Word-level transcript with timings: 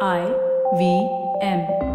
I 0.00 0.26
V 0.76 1.08
M. 1.40 1.93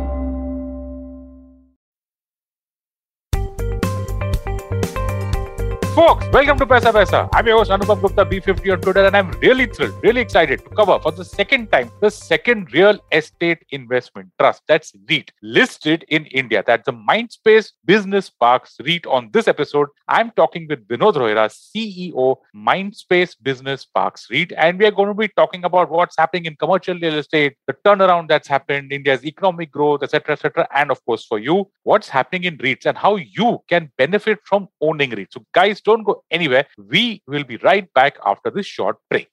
Folks, 6.00 6.26
welcome 6.32 6.58
to 6.58 6.66
Paisa 6.66 6.94
Vaisa. 6.94 7.28
I'm 7.34 7.46
your 7.46 7.58
host 7.58 7.72
Anupam 7.72 8.00
Gupta 8.00 8.26
B50 8.26 8.72
on 8.72 8.80
Twitter, 8.80 9.06
and 9.06 9.18
I'm 9.18 9.32
really 9.42 9.66
thrilled, 9.66 10.02
really 10.02 10.22
excited 10.22 10.64
to 10.64 10.70
cover 10.70 10.98
for 10.98 11.12
the 11.12 11.26
second 11.26 11.70
time 11.74 11.92
the 12.00 12.10
second 12.10 12.72
real 12.72 12.98
estate 13.12 13.66
investment 13.72 14.30
trust 14.40 14.64
that's 14.66 14.94
REIT 15.10 15.34
listed 15.42 16.06
in 16.08 16.26
India. 16.28 16.64
That's 16.66 16.86
the 16.86 16.94
Mindspace 16.94 17.74
Business 17.84 18.30
Parks 18.30 18.78
REIT. 18.80 19.08
On 19.08 19.30
this 19.34 19.50
episode, 19.50 19.90
I'm 20.08 20.32
talking 20.32 20.68
with 20.70 20.88
Vinod 20.88 21.16
Rohira, 21.16 21.50
CEO, 21.50 22.38
Mindspace 22.56 23.36
Business 23.44 23.84
Parks 23.84 24.28
REIT, 24.32 24.54
and 24.56 24.80
we 24.80 24.86
are 24.86 24.92
going 24.92 25.10
to 25.10 25.14
be 25.14 25.28
talking 25.28 25.66
about 25.66 25.92
what's 25.92 26.16
happening 26.18 26.46
in 26.46 26.56
commercial 26.56 26.98
real 26.98 27.16
estate, 27.16 27.58
the 27.68 27.76
turnaround 27.86 28.30
that's 28.30 28.48
happened, 28.48 28.94
India's 28.94 29.26
economic 29.26 29.70
growth, 29.70 30.02
etc., 30.04 30.32
etc., 30.32 30.66
and 30.74 30.92
of 30.92 31.06
course 31.06 31.26
for 31.26 31.40
you, 31.40 31.70
what's 31.84 32.08
happening 32.08 32.46
in 32.46 32.58
REITs 32.58 32.86
and 32.86 32.98
how 32.98 33.18
you 33.18 33.62
can 33.68 33.92
benefit 33.98 34.40
from 34.46 34.70
owning 34.80 35.12
REITs. 35.12 35.34
So, 35.34 35.46
guys, 35.54 35.82
don't 35.90 36.04
go 36.04 36.24
anywhere. 36.30 36.66
We 36.78 37.22
will 37.28 37.44
be 37.44 37.58
right 37.58 37.92
back 37.94 38.18
after 38.26 38.50
this 38.52 38.66
short 38.66 38.98
break. 39.10 39.30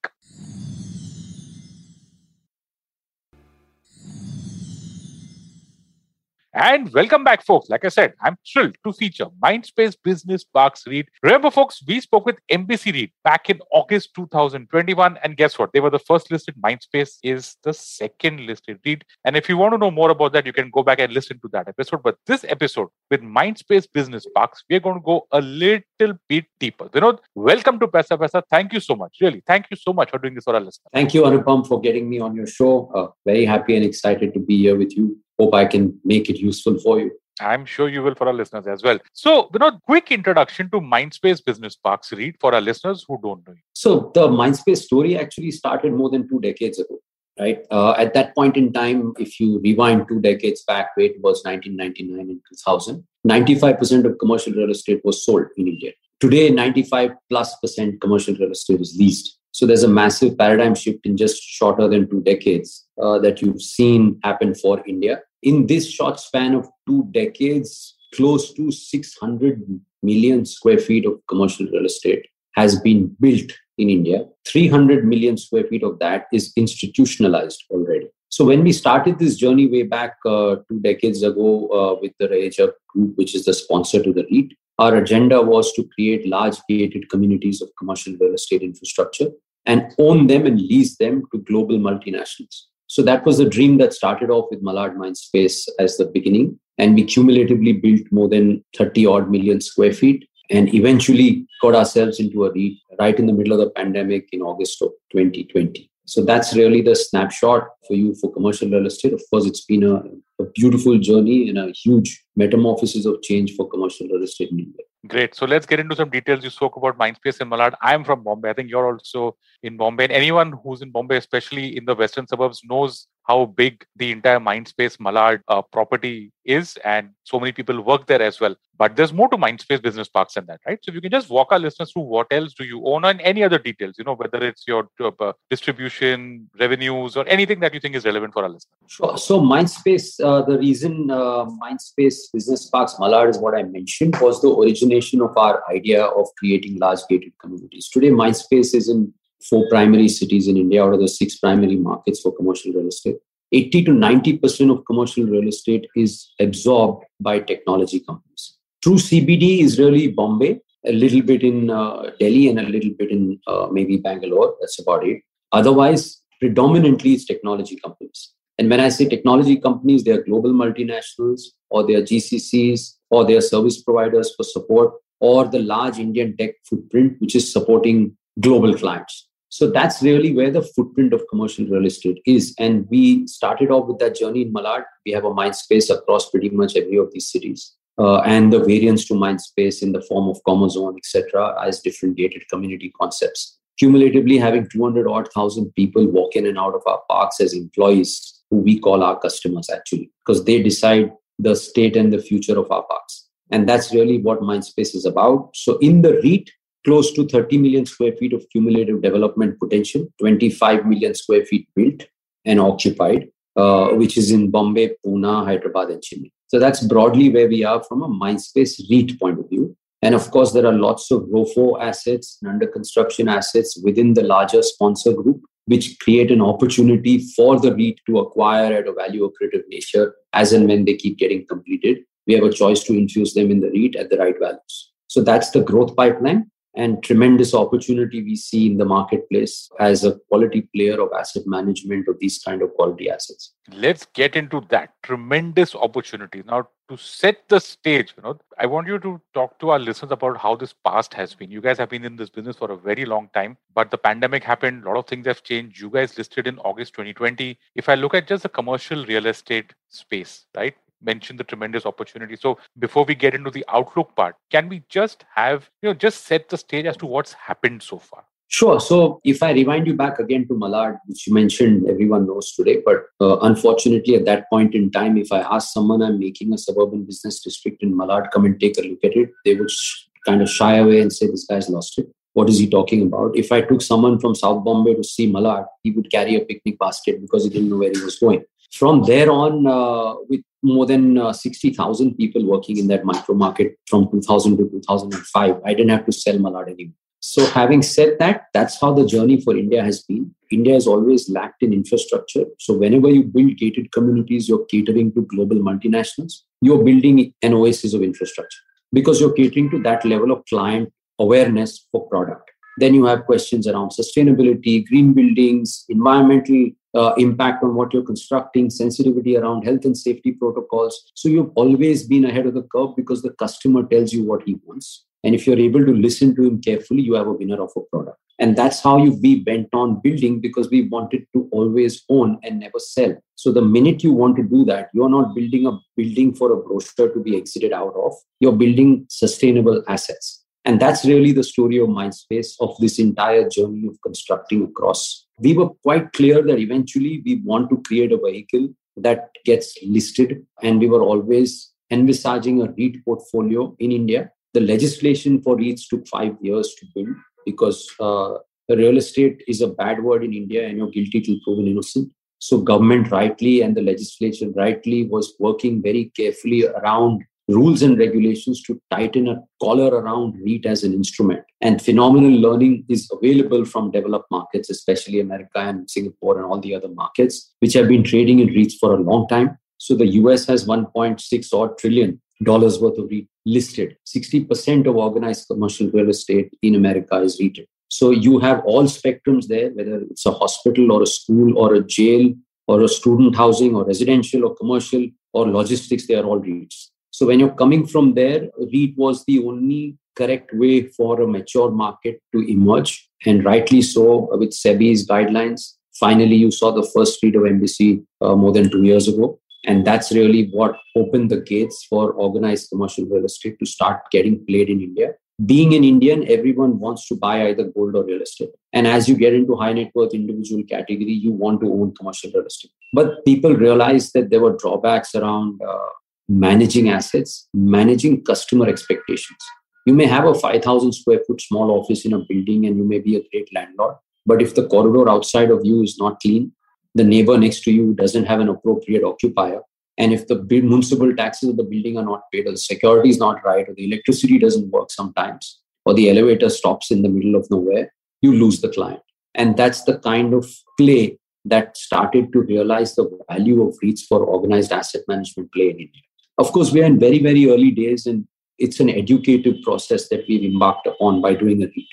And 6.58 6.90
welcome 6.94 7.22
back, 7.22 7.44
folks. 7.44 7.68
Like 7.68 7.84
I 7.84 7.88
said, 7.88 8.14
I'm 8.22 8.38
thrilled 8.50 8.78
to 8.82 8.90
feature 8.90 9.26
Mindspace 9.44 9.94
Business 10.02 10.42
Parks 10.42 10.84
REIT. 10.86 11.06
Remember, 11.22 11.50
folks, 11.50 11.82
we 11.86 12.00
spoke 12.00 12.24
with 12.24 12.38
Embassy 12.48 12.92
REIT 12.92 13.10
back 13.22 13.50
in 13.50 13.60
August 13.70 14.14
2021. 14.14 15.18
And 15.22 15.36
guess 15.36 15.58
what? 15.58 15.74
They 15.74 15.80
were 15.80 15.90
the 15.90 15.98
first 15.98 16.30
listed. 16.30 16.54
Mindspace 16.56 17.18
is 17.22 17.58
the 17.62 17.74
second 17.74 18.46
listed 18.46 18.80
REIT. 18.86 19.04
And 19.26 19.36
if 19.36 19.50
you 19.50 19.58
want 19.58 19.74
to 19.74 19.78
know 19.78 19.90
more 19.90 20.08
about 20.08 20.32
that, 20.32 20.46
you 20.46 20.54
can 20.54 20.70
go 20.70 20.82
back 20.82 20.98
and 20.98 21.12
listen 21.12 21.38
to 21.40 21.48
that 21.52 21.68
episode. 21.68 22.02
But 22.02 22.16
this 22.26 22.42
episode 22.44 22.88
with 23.10 23.20
Mindspace 23.20 23.86
Business 23.92 24.26
Parks, 24.34 24.64
we're 24.70 24.80
going 24.80 24.96
to 24.96 25.04
go 25.04 25.26
a 25.32 25.42
little 25.42 25.82
bit 26.28 26.46
deeper. 26.58 26.86
Vinod, 26.86 27.18
welcome 27.34 27.78
to 27.80 27.88
Paisa 27.88 28.18
Vaisa. 28.18 28.42
Thank 28.50 28.72
you 28.72 28.80
so 28.80 28.96
much. 28.96 29.16
Really, 29.20 29.42
thank 29.46 29.66
you 29.70 29.76
so 29.76 29.92
much 29.92 30.10
for 30.10 30.18
doing 30.18 30.34
this 30.34 30.44
for 30.44 30.54
our 30.54 30.60
listeners. 30.60 30.88
Thank 30.92 31.14
you, 31.14 31.22
Anupam, 31.22 31.66
for 31.66 31.80
getting 31.80 32.08
me 32.08 32.20
on 32.20 32.34
your 32.34 32.46
show. 32.46 32.90
Uh, 32.94 33.08
very 33.24 33.44
happy 33.44 33.76
and 33.76 33.84
excited 33.84 34.34
to 34.34 34.40
be 34.40 34.58
here 34.58 34.76
with 34.76 34.96
you 34.96 35.18
hope 35.38 35.54
I 35.54 35.66
can 35.66 35.98
make 36.04 36.28
it 36.30 36.38
useful 36.38 36.78
for 36.78 37.00
you. 37.00 37.10
I'm 37.38 37.66
sure 37.66 37.88
you 37.90 38.02
will 38.02 38.14
for 38.14 38.26
our 38.28 38.32
listeners 38.32 38.66
as 38.66 38.82
well. 38.82 38.98
So, 39.12 39.50
you 39.52 39.58
know, 39.58 39.72
quick 39.84 40.10
introduction 40.10 40.70
to 40.70 40.80
Mindspace 40.80 41.44
Business 41.44 41.76
Parks 41.76 42.10
REIT 42.10 42.36
for 42.40 42.54
our 42.54 42.62
listeners 42.62 43.04
who 43.06 43.18
don't 43.22 43.46
know 43.46 43.52
you. 43.52 43.60
So, 43.74 44.10
the 44.14 44.26
Mindspace 44.26 44.78
story 44.78 45.18
actually 45.18 45.50
started 45.50 45.92
more 45.92 46.08
than 46.08 46.26
two 46.26 46.40
decades 46.40 46.78
ago, 46.78 46.98
right? 47.38 47.58
Uh, 47.70 47.92
at 47.92 48.14
that 48.14 48.34
point 48.34 48.56
in 48.56 48.72
time, 48.72 49.12
if 49.18 49.38
you 49.38 49.60
rewind 49.60 50.08
two 50.08 50.20
decades 50.20 50.62
back, 50.64 50.90
it 50.96 51.16
was 51.20 51.42
1999 51.44 52.30
and 52.30 52.40
2000, 52.48 53.04
95% 53.26 54.04
of 54.04 54.18
commercial 54.18 54.52
real 54.52 54.70
estate 54.70 55.00
was 55.04 55.24
sold 55.24 55.46
in 55.56 55.68
India. 55.68 55.92
Today, 56.20 56.50
95 56.50 57.10
plus 57.28 57.56
percent 57.56 58.00
commercial 58.00 58.34
real 58.36 58.52
estate 58.52 58.80
is 58.80 58.96
leased. 58.98 59.38
So 59.52 59.66
there's 59.66 59.82
a 59.82 59.88
massive 59.88 60.36
paradigm 60.36 60.74
shift 60.74 61.06
in 61.06 61.16
just 61.16 61.42
shorter 61.42 61.88
than 61.88 62.08
two 62.10 62.22
decades 62.22 62.86
uh, 63.02 63.18
that 63.20 63.40
you've 63.40 63.62
seen 63.62 64.20
happen 64.22 64.54
for 64.54 64.82
India 64.86 65.20
in 65.46 65.66
this 65.66 65.88
short 65.90 66.18
span 66.18 66.54
of 66.54 66.68
two 66.86 67.08
decades, 67.12 67.96
close 68.14 68.52
to 68.54 68.70
600 68.72 69.62
million 70.02 70.44
square 70.44 70.78
feet 70.78 71.06
of 71.06 71.20
commercial 71.28 71.66
real 71.66 71.86
estate 71.86 72.26
has 72.54 72.80
been 72.80 73.14
built 73.20 73.52
in 73.78 73.90
India. 73.90 74.24
300 74.46 75.06
million 75.06 75.36
square 75.36 75.64
feet 75.64 75.82
of 75.82 75.98
that 75.98 76.26
is 76.32 76.52
institutionalized 76.56 77.64
already. 77.70 78.08
So 78.28 78.44
when 78.44 78.64
we 78.64 78.72
started 78.72 79.18
this 79.18 79.36
journey 79.36 79.66
way 79.66 79.84
back 79.84 80.16
uh, 80.26 80.56
two 80.68 80.80
decades 80.80 81.22
ago 81.22 81.68
uh, 81.68 82.00
with 82.00 82.12
the 82.18 82.28
Raheja 82.28 82.72
Group, 82.88 83.16
which 83.16 83.34
is 83.34 83.44
the 83.44 83.54
sponsor 83.54 84.02
to 84.02 84.12
the 84.12 84.26
REIT, 84.30 84.52
our 84.78 84.96
agenda 84.96 85.40
was 85.40 85.72
to 85.72 85.88
create 85.94 86.26
large 86.26 86.56
gated 86.68 87.08
communities 87.08 87.62
of 87.62 87.70
commercial 87.78 88.14
real 88.20 88.34
estate 88.34 88.62
infrastructure 88.62 89.28
and 89.64 89.94
own 89.98 90.26
them 90.26 90.46
and 90.46 90.60
lease 90.60 90.96
them 90.98 91.22
to 91.32 91.38
global 91.38 91.78
multinationals. 91.78 92.64
So 92.88 93.02
that 93.02 93.24
was 93.24 93.38
the 93.38 93.48
dream 93.48 93.78
that 93.78 93.94
started 93.94 94.30
off 94.30 94.46
with 94.50 94.62
Malad 94.62 94.96
Mindspace 94.96 95.68
as 95.78 95.96
the 95.96 96.06
beginning. 96.06 96.58
And 96.78 96.94
we 96.94 97.04
cumulatively 97.04 97.72
built 97.72 98.02
more 98.10 98.28
than 98.28 98.64
30 98.76 99.06
odd 99.06 99.30
million 99.30 99.60
square 99.60 99.92
feet 99.92 100.28
and 100.50 100.74
eventually 100.74 101.46
got 101.60 101.74
ourselves 101.74 102.20
into 102.20 102.44
a 102.44 102.52
REIT 102.52 102.78
right 102.98 103.18
in 103.18 103.26
the 103.26 103.32
middle 103.32 103.52
of 103.52 103.60
the 103.60 103.70
pandemic 103.70 104.28
in 104.32 104.42
August 104.42 104.80
of 104.82 104.90
2020. 105.12 105.90
So 106.06 106.24
that's 106.24 106.54
really 106.54 106.82
the 106.82 106.94
snapshot 106.94 107.68
for 107.86 107.94
you 107.94 108.14
for 108.14 108.32
commercial 108.32 108.70
real 108.70 108.86
estate. 108.86 109.12
Of 109.12 109.22
course, 109.28 109.44
it's 109.44 109.64
been 109.64 109.82
a, 109.82 110.02
a 110.40 110.46
beautiful 110.54 110.98
journey 110.98 111.48
and 111.48 111.58
a 111.58 111.72
huge 111.72 112.24
metamorphosis 112.36 113.06
of 113.06 113.22
change 113.22 113.56
for 113.56 113.68
commercial 113.68 114.06
real 114.06 114.22
estate 114.22 114.50
in 114.52 114.60
India. 114.60 114.84
Great. 115.08 115.34
So 115.34 115.46
let's 115.46 115.66
get 115.66 115.80
into 115.80 115.96
some 115.96 116.10
details. 116.10 116.44
You 116.44 116.50
spoke 116.50 116.76
about 116.76 116.98
Mindspace 116.98 117.40
and 117.40 117.50
Malad. 117.50 117.74
I'm 117.82 118.04
from 118.04 118.22
Bombay. 118.22 118.50
I 118.50 118.52
think 118.52 118.70
you're 118.70 118.92
also 118.92 119.36
in 119.62 119.76
Bombay. 119.76 120.04
And 120.04 120.12
anyone 120.12 120.54
who's 120.62 120.80
in 120.80 120.90
Bombay, 120.90 121.16
especially 121.16 121.76
in 121.76 121.84
the 121.84 121.94
western 121.94 122.26
suburbs, 122.26 122.62
knows 122.64 123.08
how 123.26 123.46
big 123.46 123.84
the 123.96 124.12
entire 124.12 124.38
Mindspace 124.38 124.98
Malad 124.98 125.40
uh, 125.48 125.60
property 125.60 126.32
is, 126.44 126.76
and 126.84 127.10
so 127.24 127.40
many 127.40 127.50
people 127.50 127.80
work 127.82 128.06
there 128.06 128.22
as 128.22 128.40
well. 128.40 128.54
But 128.78 128.94
there's 128.94 129.12
more 129.12 129.28
to 129.30 129.36
Mindspace 129.36 129.82
Business 129.82 130.08
Parks 130.08 130.34
than 130.34 130.46
that, 130.46 130.60
right? 130.66 130.78
So 130.82 130.90
if 130.90 130.94
you 130.94 131.00
can 131.00 131.10
just 131.10 131.28
walk 131.28 131.48
our 131.50 131.58
listeners 131.58 131.92
through 131.92 132.02
what 132.02 132.28
else 132.30 132.54
do 132.54 132.64
you 132.64 132.86
own 132.86 133.04
and 133.04 133.20
any 133.22 133.42
other 133.42 133.58
details, 133.58 133.96
you 133.98 134.04
know, 134.04 134.14
whether 134.14 134.46
it's 134.46 134.64
your 134.68 134.88
uh, 135.00 135.32
distribution, 135.50 136.48
revenues, 136.60 137.16
or 137.16 137.26
anything 137.26 137.58
that 137.60 137.74
you 137.74 137.80
think 137.80 137.96
is 137.96 138.04
relevant 138.04 138.32
for 138.32 138.44
our 138.44 138.48
listeners. 138.48 138.76
Sure. 138.86 139.18
So 139.18 139.40
Mindspace, 139.40 140.20
uh, 140.22 140.42
the 140.42 140.58
reason 140.58 141.10
uh, 141.10 141.46
Mindspace 141.46 142.32
Business 142.32 142.66
Parks 142.70 142.94
Malad 142.94 143.30
is 143.30 143.38
what 143.38 143.56
I 143.56 143.64
mentioned 143.64 144.16
was 144.20 144.40
the 144.40 144.50
origination 144.50 145.20
of 145.20 145.36
our 145.36 145.64
idea 145.68 146.04
of 146.04 146.28
creating 146.38 146.78
large 146.78 147.00
gated 147.08 147.32
communities. 147.40 147.88
Today, 147.88 148.10
Mindspace 148.10 148.74
is 148.74 148.88
in 148.88 149.12
four 149.48 149.68
primary 149.68 150.08
cities 150.08 150.48
in 150.48 150.56
India 150.56 150.84
out 150.84 150.94
of 150.94 151.00
the 151.00 151.08
six 151.08 151.38
primary 151.38 151.76
markets 151.76 152.20
for 152.20 152.34
commercial 152.34 152.72
real 152.72 152.88
estate. 152.88 153.16
80 153.52 153.84
to 153.84 153.90
90% 153.92 154.76
of 154.76 154.84
commercial 154.84 155.24
real 155.24 155.48
estate 155.48 155.86
is 155.94 156.32
absorbed 156.40 157.04
by 157.20 157.38
technology 157.38 158.00
companies. 158.00 158.56
True 158.82 158.96
CBD 158.96 159.60
is 159.60 159.78
really 159.78 160.08
Bombay, 160.08 160.60
a 160.84 160.92
little 160.92 161.22
bit 161.22 161.42
in 161.42 161.70
uh, 161.70 162.10
Delhi, 162.18 162.48
and 162.48 162.58
a 162.58 162.62
little 162.62 162.90
bit 162.98 163.10
in 163.10 163.40
uh, 163.46 163.68
maybe 163.70 163.96
Bangalore. 163.96 164.56
That's 164.60 164.80
about 164.80 165.06
it. 165.06 165.22
Otherwise, 165.52 166.22
predominantly 166.40 167.12
it's 167.14 167.24
technology 167.24 167.76
companies. 167.76 168.32
And 168.58 168.70
when 168.70 168.80
I 168.80 168.88
say 168.88 169.06
technology 169.06 169.56
companies, 169.56 170.04
they 170.04 170.12
are 170.12 170.22
global 170.22 170.50
multinationals 170.50 171.42
or 171.70 171.86
they 171.86 171.94
are 171.94 172.02
GCCs 172.02 172.94
or 173.10 173.24
they 173.24 173.36
are 173.36 173.40
service 173.40 173.82
providers 173.82 174.34
for 174.34 174.44
support 174.44 174.94
or 175.20 175.46
the 175.46 175.58
large 175.58 175.98
Indian 175.98 176.36
tech 176.36 176.54
footprint, 176.68 177.16
which 177.20 177.34
is 177.34 177.52
supporting 177.52 178.16
global 178.40 178.74
clients. 178.74 179.25
So 179.56 179.70
that's 179.70 180.02
really 180.02 180.34
where 180.34 180.50
the 180.50 180.60
footprint 180.60 181.14
of 181.14 181.24
commercial 181.30 181.64
real 181.64 181.86
estate 181.86 182.20
is. 182.26 182.54
And 182.58 182.86
we 182.90 183.26
started 183.26 183.70
off 183.70 183.88
with 183.88 183.98
that 184.00 184.16
journey 184.16 184.42
in 184.42 184.52
Malad. 184.52 184.84
We 185.06 185.12
have 185.12 185.24
a 185.24 185.30
Mindspace 185.30 185.88
across 185.88 186.28
pretty 186.28 186.50
much 186.50 186.76
every 186.76 186.98
of 186.98 187.10
these 187.10 187.30
cities. 187.30 187.72
Uh, 187.98 188.18
and 188.18 188.52
the 188.52 188.58
variants 188.58 189.06
to 189.06 189.14
Mindspace 189.14 189.82
in 189.82 189.92
the 189.92 190.02
form 190.02 190.28
of 190.28 190.42
Commerzone, 190.46 190.98
etc., 190.98 191.54
as 191.66 191.80
different 191.80 192.18
gated 192.18 192.46
community 192.50 192.92
concepts. 193.00 193.56
Cumulatively, 193.78 194.36
having 194.36 194.68
200 194.68 195.08
odd 195.08 195.32
thousand 195.32 195.74
people 195.74 196.06
walk 196.06 196.36
in 196.36 196.44
and 196.44 196.58
out 196.58 196.74
of 196.74 196.82
our 196.86 197.00
parks 197.08 197.40
as 197.40 197.54
employees, 197.54 198.42
who 198.50 198.58
we 198.58 198.78
call 198.78 199.02
our 199.02 199.18
customers 199.18 199.70
actually, 199.70 200.10
because 200.26 200.44
they 200.44 200.62
decide 200.62 201.10
the 201.38 201.56
state 201.56 201.96
and 201.96 202.12
the 202.12 202.18
future 202.18 202.58
of 202.58 202.70
our 202.70 202.82
parks. 202.82 203.26
And 203.50 203.66
that's 203.66 203.94
really 203.94 204.18
what 204.18 204.40
Mindspace 204.40 204.94
is 204.94 205.06
about. 205.06 205.56
So, 205.56 205.78
in 205.78 206.02
the 206.02 206.20
REIT, 206.22 206.50
close 206.86 207.12
to 207.12 207.26
30 207.26 207.58
million 207.58 207.84
square 207.84 208.12
feet 208.12 208.32
of 208.32 208.48
cumulative 208.50 209.02
development 209.02 209.58
potential, 209.58 210.06
25 210.20 210.86
million 210.86 211.14
square 211.16 211.44
feet 211.44 211.68
built 211.74 212.04
and 212.44 212.60
occupied, 212.60 213.28
uh, 213.56 213.88
which 213.88 214.16
is 214.16 214.30
in 214.30 214.52
Bombay, 214.52 214.94
Pune, 215.04 215.44
Hyderabad, 215.44 215.90
and 215.90 216.00
Chennai. 216.00 216.30
So 216.46 216.60
that's 216.60 216.86
broadly 216.86 217.28
where 217.28 217.48
we 217.48 217.64
are 217.64 217.82
from 217.82 218.04
a 218.04 218.08
Mindspace 218.08 218.80
REIT 218.88 219.18
point 219.18 219.40
of 219.40 219.50
view. 219.50 219.76
And 220.00 220.14
of 220.14 220.30
course, 220.30 220.52
there 220.52 220.64
are 220.64 220.72
lots 220.72 221.10
of 221.10 221.22
ROFO 221.22 221.82
assets 221.82 222.38
and 222.40 222.52
under 222.52 222.68
construction 222.68 223.28
assets 223.28 223.76
within 223.82 224.14
the 224.14 224.22
larger 224.22 224.62
sponsor 224.62 225.12
group, 225.12 225.40
which 225.64 225.98
create 225.98 226.30
an 226.30 226.40
opportunity 226.40 227.18
for 227.34 227.58
the 227.58 227.74
REIT 227.74 227.98
to 228.06 228.20
acquire 228.20 228.72
at 228.72 228.86
a 228.86 228.92
value 228.92 229.28
accretive 229.28 229.64
nature 229.68 230.14
as 230.34 230.52
and 230.52 230.68
when 230.68 230.84
they 230.84 230.94
keep 230.94 231.18
getting 231.18 231.44
completed. 231.46 232.04
We 232.28 232.34
have 232.34 232.44
a 232.44 232.52
choice 232.52 232.84
to 232.84 232.92
infuse 232.92 233.34
them 233.34 233.50
in 233.50 233.58
the 233.58 233.70
REIT 233.70 233.96
at 233.96 234.10
the 234.10 234.18
right 234.18 234.38
values. 234.38 234.92
So 235.08 235.22
that's 235.22 235.50
the 235.50 235.64
growth 235.64 235.96
pipeline 235.96 236.48
and 236.76 237.02
tremendous 237.02 237.54
opportunity 237.54 238.22
we 238.22 238.36
see 238.36 238.66
in 238.70 238.76
the 238.76 238.84
marketplace 238.84 239.68
as 239.80 240.04
a 240.04 240.16
quality 240.28 240.68
player 240.74 241.00
of 241.00 241.10
asset 241.18 241.42
management 241.46 242.06
of 242.08 242.16
these 242.20 242.38
kind 242.38 242.62
of 242.62 242.72
quality 242.74 243.10
assets 243.10 243.52
let's 243.72 244.06
get 244.14 244.36
into 244.36 244.60
that 244.68 244.94
tremendous 245.02 245.74
opportunity 245.74 246.42
now 246.46 246.66
to 246.88 246.96
set 246.96 247.48
the 247.48 247.58
stage, 247.58 248.14
you 248.16 248.22
know, 248.22 248.38
I 248.58 248.66
want 248.66 248.86
you 248.86 248.98
to 249.00 249.20
talk 249.34 249.58
to 249.60 249.70
our 249.70 249.78
listeners 249.78 250.12
about 250.12 250.36
how 250.38 250.54
this 250.56 250.72
past 250.72 251.14
has 251.14 251.34
been. 251.34 251.50
You 251.50 251.60
guys 251.60 251.78
have 251.78 251.88
been 251.88 252.04
in 252.04 252.16
this 252.16 252.30
business 252.30 252.56
for 252.56 252.70
a 252.70 252.76
very 252.76 253.04
long 253.04 253.28
time, 253.34 253.56
but 253.74 253.90
the 253.90 253.98
pandemic 253.98 254.44
happened. 254.44 254.84
A 254.84 254.88
lot 254.88 254.98
of 254.98 255.06
things 255.06 255.26
have 255.26 255.42
changed. 255.42 255.80
You 255.80 255.90
guys 255.90 256.16
listed 256.16 256.46
in 256.46 256.58
August 256.60 256.94
2020. 256.94 257.58
If 257.74 257.88
I 257.88 257.94
look 257.94 258.14
at 258.14 258.28
just 258.28 258.44
the 258.44 258.48
commercial 258.48 259.04
real 259.04 259.26
estate 259.26 259.74
space, 259.88 260.46
right? 260.56 260.76
Mention 261.02 261.36
the 261.36 261.44
tremendous 261.44 261.86
opportunity. 261.86 262.36
So 262.36 262.58
before 262.78 263.04
we 263.04 263.14
get 263.14 263.34
into 263.34 263.50
the 263.50 263.64
outlook 263.68 264.14
part, 264.16 264.36
can 264.50 264.68
we 264.68 264.82
just 264.88 265.24
have, 265.34 265.68
you 265.82 265.88
know, 265.88 265.94
just 265.94 266.26
set 266.26 266.48
the 266.48 266.56
stage 266.56 266.86
as 266.86 266.96
to 266.98 267.06
what's 267.06 267.32
happened 267.32 267.82
so 267.82 267.98
far? 267.98 268.24
Sure. 268.48 268.78
So 268.78 269.20
if 269.24 269.42
I 269.42 269.52
rewind 269.52 269.86
you 269.86 269.94
back 269.94 270.20
again 270.20 270.46
to 270.48 270.54
Malad, 270.54 270.98
which 271.06 271.26
you 271.26 271.34
mentioned 271.34 271.88
everyone 271.90 272.26
knows 272.26 272.52
today, 272.52 272.80
but 272.84 273.06
uh, 273.20 273.38
unfortunately 273.40 274.14
at 274.14 274.24
that 274.24 274.48
point 274.50 274.74
in 274.74 274.90
time, 274.90 275.16
if 275.18 275.32
I 275.32 275.40
ask 275.40 275.72
someone 275.72 276.00
I'm 276.00 276.20
making 276.20 276.52
a 276.52 276.58
suburban 276.58 277.04
business 277.04 277.40
district 277.40 277.82
in 277.82 277.92
Malad, 277.92 278.30
come 278.30 278.44
and 278.44 278.58
take 278.58 278.78
a 278.78 278.82
look 278.82 279.02
at 279.02 279.16
it, 279.16 279.30
they 279.44 279.56
would 279.56 279.70
sh- 279.70 280.04
kind 280.24 280.42
of 280.42 280.48
shy 280.48 280.76
away 280.76 281.00
and 281.00 281.12
say, 281.12 281.26
this 281.26 281.44
guy's 281.44 281.68
lost 281.68 281.98
it. 281.98 282.08
What 282.34 282.48
is 282.48 282.58
he 282.58 282.68
talking 282.68 283.02
about? 283.02 283.36
If 283.36 283.50
I 283.50 283.62
took 283.62 283.82
someone 283.82 284.20
from 284.20 284.34
South 284.34 284.62
Bombay 284.62 284.94
to 284.94 285.02
see 285.02 285.32
Malad, 285.32 285.66
he 285.82 285.90
would 285.90 286.10
carry 286.10 286.36
a 286.36 286.44
picnic 286.44 286.78
basket 286.78 287.20
because 287.20 287.44
he 287.44 287.50
didn't 287.50 287.70
know 287.70 287.78
where 287.78 287.92
he 287.92 288.02
was 288.02 288.18
going. 288.18 288.44
From 288.72 289.02
there 289.04 289.30
on, 289.30 289.66
uh, 289.66 290.14
with 290.28 290.42
more 290.66 290.84
than 290.84 291.16
uh, 291.16 291.32
60,000 291.32 292.16
people 292.16 292.44
working 292.44 292.78
in 292.78 292.88
that 292.88 293.04
micro 293.04 293.34
market 293.34 293.78
from 293.88 294.10
2000 294.10 294.56
to 294.58 294.68
2005, 294.70 295.60
I 295.64 295.74
didn't 295.74 295.90
have 295.90 296.06
to 296.06 296.12
sell 296.12 296.36
Malad 296.36 296.70
anymore. 296.70 296.94
So, 297.20 297.46
having 297.46 297.82
said 297.82 298.18
that, 298.18 298.46
that's 298.52 298.80
how 298.80 298.92
the 298.92 299.06
journey 299.06 299.40
for 299.40 299.56
India 299.56 299.82
has 299.82 300.02
been. 300.02 300.34
India 300.50 300.74
has 300.74 300.86
always 300.86 301.28
lacked 301.30 301.62
in 301.62 301.72
infrastructure. 301.72 302.44
So, 302.58 302.74
whenever 302.74 303.08
you 303.08 303.24
build 303.24 303.56
gated 303.56 303.90
communities, 303.92 304.48
you're 304.48 304.66
catering 304.66 305.12
to 305.14 305.22
global 305.22 305.56
multinationals, 305.56 306.34
you're 306.60 306.84
building 306.84 307.32
an 307.42 307.54
oasis 307.54 307.94
of 307.94 308.02
infrastructure 308.02 308.60
because 308.92 309.20
you're 309.20 309.32
catering 309.32 309.70
to 309.70 309.82
that 309.82 310.04
level 310.04 310.30
of 310.30 310.44
client 310.46 310.92
awareness 311.18 311.86
for 311.90 312.06
product. 312.08 312.50
Then 312.78 312.94
you 312.94 313.06
have 313.06 313.24
questions 313.24 313.66
around 313.66 313.90
sustainability, 313.90 314.86
green 314.86 315.14
buildings, 315.14 315.84
environmental 315.88 316.70
uh, 316.96 317.14
impact 317.18 317.62
on 317.62 317.74
what 317.74 317.92
you're 317.92 318.02
constructing, 318.02 318.70
sensitivity 318.70 319.36
around 319.36 319.62
health 319.62 319.84
and 319.84 319.96
safety 319.96 320.32
protocols. 320.32 321.12
So 321.14 321.28
you've 321.28 321.52
always 321.54 322.06
been 322.06 322.24
ahead 322.24 322.46
of 322.46 322.54
the 322.54 322.62
curve 322.62 322.96
because 322.96 323.22
the 323.22 323.30
customer 323.30 323.86
tells 323.86 324.12
you 324.12 324.24
what 324.24 324.42
he 324.44 324.56
wants. 324.64 325.04
And 325.22 325.34
if 325.34 325.46
you're 325.46 325.58
able 325.58 325.84
to 325.84 325.92
listen 325.92 326.34
to 326.36 326.44
him 326.44 326.60
carefully, 326.60 327.02
you 327.02 327.14
have 327.14 327.26
a 327.26 327.32
winner 327.32 327.60
of 327.60 327.72
a 327.76 327.80
product. 327.80 328.18
And 328.38 328.56
that's 328.56 328.82
how 328.82 328.98
you 328.98 329.16
be 329.18 329.40
bent 329.40 329.68
on 329.72 330.00
building 330.00 330.40
because 330.40 330.70
we 330.70 330.88
wanted 330.88 331.26
to 331.34 331.48
always 331.52 332.04
own 332.08 332.38
and 332.42 332.60
never 332.60 332.78
sell. 332.78 333.16
So 333.34 333.50
the 333.50 333.62
minute 333.62 334.04
you 334.04 334.12
want 334.12 334.36
to 334.36 334.42
do 334.42 334.64
that, 334.66 334.90
you're 334.92 335.08
not 335.08 335.34
building 335.34 335.66
a 335.66 335.78
building 335.96 336.34
for 336.34 336.52
a 336.52 336.56
brochure 336.56 337.12
to 337.12 337.20
be 337.20 337.36
exited 337.36 337.72
out 337.72 337.94
of. 337.96 338.12
You're 338.40 338.52
building 338.52 339.06
sustainable 339.08 339.82
assets. 339.88 340.44
And 340.64 340.80
that's 340.80 341.04
really 341.04 341.32
the 341.32 341.44
story 341.44 341.78
of 341.78 341.88
Mindspace 341.88 342.54
of 342.60 342.76
this 342.78 342.98
entire 342.98 343.48
journey 343.48 343.86
of 343.88 343.96
constructing 344.02 344.64
across. 344.64 345.25
We 345.40 345.54
were 345.54 345.70
quite 345.82 346.12
clear 346.12 346.42
that 346.42 346.58
eventually 346.58 347.22
we 347.24 347.42
want 347.44 347.70
to 347.70 347.82
create 347.86 348.12
a 348.12 348.18
vehicle 348.18 348.68
that 348.96 349.28
gets 349.44 349.76
listed. 349.82 350.46
And 350.62 350.80
we 350.80 350.88
were 350.88 351.02
always 351.02 351.72
envisaging 351.90 352.62
a 352.62 352.72
REIT 352.72 353.04
portfolio 353.04 353.76
in 353.78 353.92
India 353.92 354.30
the 354.56 354.60
legislation 354.62 355.42
for 355.42 355.54
REITs 355.54 355.86
took 355.86 356.08
five 356.08 356.34
years 356.40 356.74
to 356.78 356.86
build 356.94 357.14
because 357.44 357.86
uh, 358.00 358.38
real 358.70 358.96
estate 358.96 359.42
is 359.46 359.60
a 359.60 359.68
bad 359.68 360.02
word 360.02 360.24
in 360.24 360.32
India 360.32 360.66
and 360.66 360.78
you're 360.78 360.90
guilty 360.90 361.20
till 361.20 361.36
proven 361.44 361.66
innocent. 361.66 362.10
So 362.38 362.62
government 362.62 363.10
rightly 363.10 363.60
and 363.60 363.76
the 363.76 363.82
legislature 363.82 364.48
rightly 364.56 365.08
was 365.08 365.34
working 365.38 365.82
very 365.82 366.10
carefully 366.16 366.64
around 366.66 367.22
rules 367.48 367.82
and 367.82 367.98
regulations 367.98 368.62
to 368.62 368.80
tighten 368.90 369.28
a 369.28 369.42
collar 369.62 369.88
around 369.88 370.34
REIT 370.44 370.66
as 370.66 370.82
an 370.82 370.92
instrument. 370.92 371.44
And 371.60 371.80
phenomenal 371.80 372.32
learning 372.32 372.84
is 372.88 373.08
available 373.12 373.64
from 373.64 373.90
developed 373.90 374.30
markets, 374.30 374.68
especially 374.70 375.20
America 375.20 375.58
and 375.58 375.88
Singapore 375.88 376.38
and 376.38 376.46
all 376.46 376.60
the 376.60 376.74
other 376.74 376.88
markets, 376.88 377.54
which 377.60 377.74
have 377.74 377.88
been 377.88 378.02
trading 378.02 378.40
in 378.40 378.48
REITs 378.48 378.74
for 378.80 378.94
a 378.94 379.00
long 379.00 379.28
time. 379.28 379.58
So 379.78 379.94
the 379.94 380.08
US 380.20 380.46
has 380.46 380.66
1.6 380.66 381.52
odd 381.52 381.78
trillion 381.78 382.20
dollars 382.42 382.80
worth 382.80 382.98
of 382.98 383.08
REIT 383.10 383.28
listed. 383.44 383.96
60% 384.06 384.86
of 384.86 384.96
organized 384.96 385.46
commercial 385.48 385.90
real 385.90 386.10
estate 386.10 386.52
in 386.62 386.74
America 386.74 387.16
is 387.16 387.40
REITed. 387.40 387.66
So 387.88 388.10
you 388.10 388.38
have 388.40 388.62
all 388.64 388.84
spectrums 388.84 389.46
there, 389.46 389.70
whether 389.70 390.02
it's 390.10 390.26
a 390.26 390.32
hospital 390.32 390.92
or 390.92 391.02
a 391.02 391.06
school 391.06 391.56
or 391.56 391.74
a 391.74 391.84
jail 391.84 392.34
or 392.66 392.82
a 392.82 392.88
student 392.88 393.36
housing 393.36 393.74
or 393.76 393.84
residential 393.84 394.44
or 394.44 394.56
commercial 394.56 395.06
or 395.32 395.48
logistics, 395.48 396.06
they 396.06 396.14
are 396.14 396.24
all 396.24 396.40
REITs. 396.40 396.85
So 397.16 397.24
when 397.24 397.40
you're 397.40 397.54
coming 397.54 397.86
from 397.86 398.12
there, 398.12 398.50
REIT 398.58 398.92
was 398.98 399.24
the 399.24 399.42
only 399.42 399.96
correct 400.16 400.50
way 400.52 400.88
for 400.88 401.22
a 401.22 401.26
mature 401.26 401.70
market 401.70 402.20
to 402.32 402.40
emerge. 402.40 403.08
And 403.24 403.42
rightly 403.42 403.80
so 403.80 404.28
with 404.36 404.50
SEBI's 404.50 405.08
guidelines. 405.08 405.76
Finally, 405.98 406.36
you 406.36 406.50
saw 406.50 406.72
the 406.72 406.86
first 406.94 407.22
REIT 407.22 407.36
of 407.36 407.46
Embassy 407.46 408.02
uh, 408.20 408.36
more 408.36 408.52
than 408.52 408.70
two 408.70 408.82
years 408.82 409.08
ago. 409.08 409.40
And 409.64 409.86
that's 409.86 410.12
really 410.12 410.50
what 410.50 410.76
opened 410.94 411.30
the 411.30 411.40
gates 411.40 411.86
for 411.88 412.12
organized 412.12 412.68
commercial 412.68 413.06
real 413.06 413.24
estate 413.24 413.58
to 413.60 413.64
start 413.64 414.02
getting 414.10 414.44
played 414.44 414.68
in 414.68 414.82
India. 414.82 415.14
Being 415.46 415.74
an 415.74 415.84
Indian, 415.84 416.30
everyone 416.30 416.78
wants 416.78 417.08
to 417.08 417.14
buy 417.14 417.48
either 417.48 417.64
gold 417.64 417.96
or 417.96 418.04
real 418.04 418.20
estate. 418.20 418.50
And 418.74 418.86
as 418.86 419.08
you 419.08 419.16
get 419.16 419.32
into 419.32 419.56
high 419.56 419.72
net 419.72 419.90
worth 419.94 420.12
individual 420.12 420.64
category, 420.64 421.12
you 421.12 421.32
want 421.32 421.62
to 421.62 421.72
own 421.72 421.94
commercial 421.94 422.30
real 422.34 422.44
estate. 422.44 422.72
But 422.92 423.24
people 423.24 423.54
realized 423.54 424.12
that 424.12 424.28
there 424.28 424.40
were 424.40 424.58
drawbacks 424.58 425.14
around 425.14 425.62
uh, 425.66 425.88
managing 426.28 426.88
assets, 426.88 427.48
managing 427.54 428.24
customer 428.24 428.68
expectations. 428.68 429.38
You 429.86 429.94
may 429.94 430.06
have 430.06 430.24
a 430.24 430.34
5,000 430.34 430.92
square 430.92 431.20
foot 431.26 431.40
small 431.40 431.70
office 431.70 432.04
in 432.04 432.12
a 432.12 432.18
building 432.18 432.66
and 432.66 432.76
you 432.76 432.84
may 432.84 432.98
be 432.98 433.16
a 433.16 433.26
great 433.30 433.48
landlord. 433.54 433.94
But 434.24 434.42
if 434.42 434.54
the 434.54 434.66
corridor 434.66 435.08
outside 435.08 435.50
of 435.50 435.60
you 435.64 435.82
is 435.82 435.96
not 435.98 436.20
clean, 436.20 436.52
the 436.96 437.04
neighbor 437.04 437.38
next 437.38 437.60
to 437.64 437.70
you 437.70 437.94
doesn't 437.94 438.24
have 438.24 438.40
an 438.40 438.48
appropriate 438.48 439.04
occupier, 439.04 439.60
and 439.98 440.12
if 440.12 440.26
the 440.26 440.42
municipal 440.42 441.14
taxes 441.14 441.50
of 441.50 441.56
the 441.56 441.64
building 441.64 441.96
are 441.98 442.04
not 442.04 442.22
paid, 442.32 442.46
or 442.46 442.52
the 442.52 442.58
security 442.58 443.10
is 443.10 443.18
not 443.18 443.44
right, 443.44 443.68
or 443.68 443.74
the 443.74 443.86
electricity 443.86 444.38
doesn't 444.38 444.70
work 444.70 444.90
sometimes, 444.90 445.60
or 445.84 445.94
the 445.94 446.10
elevator 446.10 446.48
stops 446.48 446.90
in 446.90 447.02
the 447.02 447.08
middle 447.08 447.34
of 447.34 447.46
nowhere, 447.50 447.92
you 448.20 448.34
lose 448.34 448.60
the 448.60 448.68
client. 448.68 449.00
And 449.34 449.56
that's 449.56 449.84
the 449.84 449.98
kind 449.98 450.34
of 450.34 450.50
play 450.78 451.18
that 451.44 451.76
started 451.76 452.32
to 452.32 452.40
realize 452.40 452.94
the 452.94 453.08
value 453.30 453.66
of 453.66 453.76
REITs 453.82 454.06
for 454.06 454.24
organized 454.24 454.72
asset 454.72 455.02
management 455.06 455.52
play 455.52 455.70
in 455.70 455.78
India. 455.78 456.02
Of 456.38 456.52
course, 456.52 456.72
we 456.72 456.82
are 456.82 456.86
in 456.86 456.98
very, 456.98 457.18
very 457.22 457.50
early 457.50 457.70
days, 457.70 458.06
and 458.06 458.26
it's 458.58 458.80
an 458.80 458.90
educative 458.90 459.62
process 459.62 460.08
that 460.10 460.24
we've 460.28 460.44
embarked 460.44 460.86
upon 460.86 461.20
by 461.22 461.34
doing 461.34 461.62
a 461.62 461.66
REIT. 461.66 461.86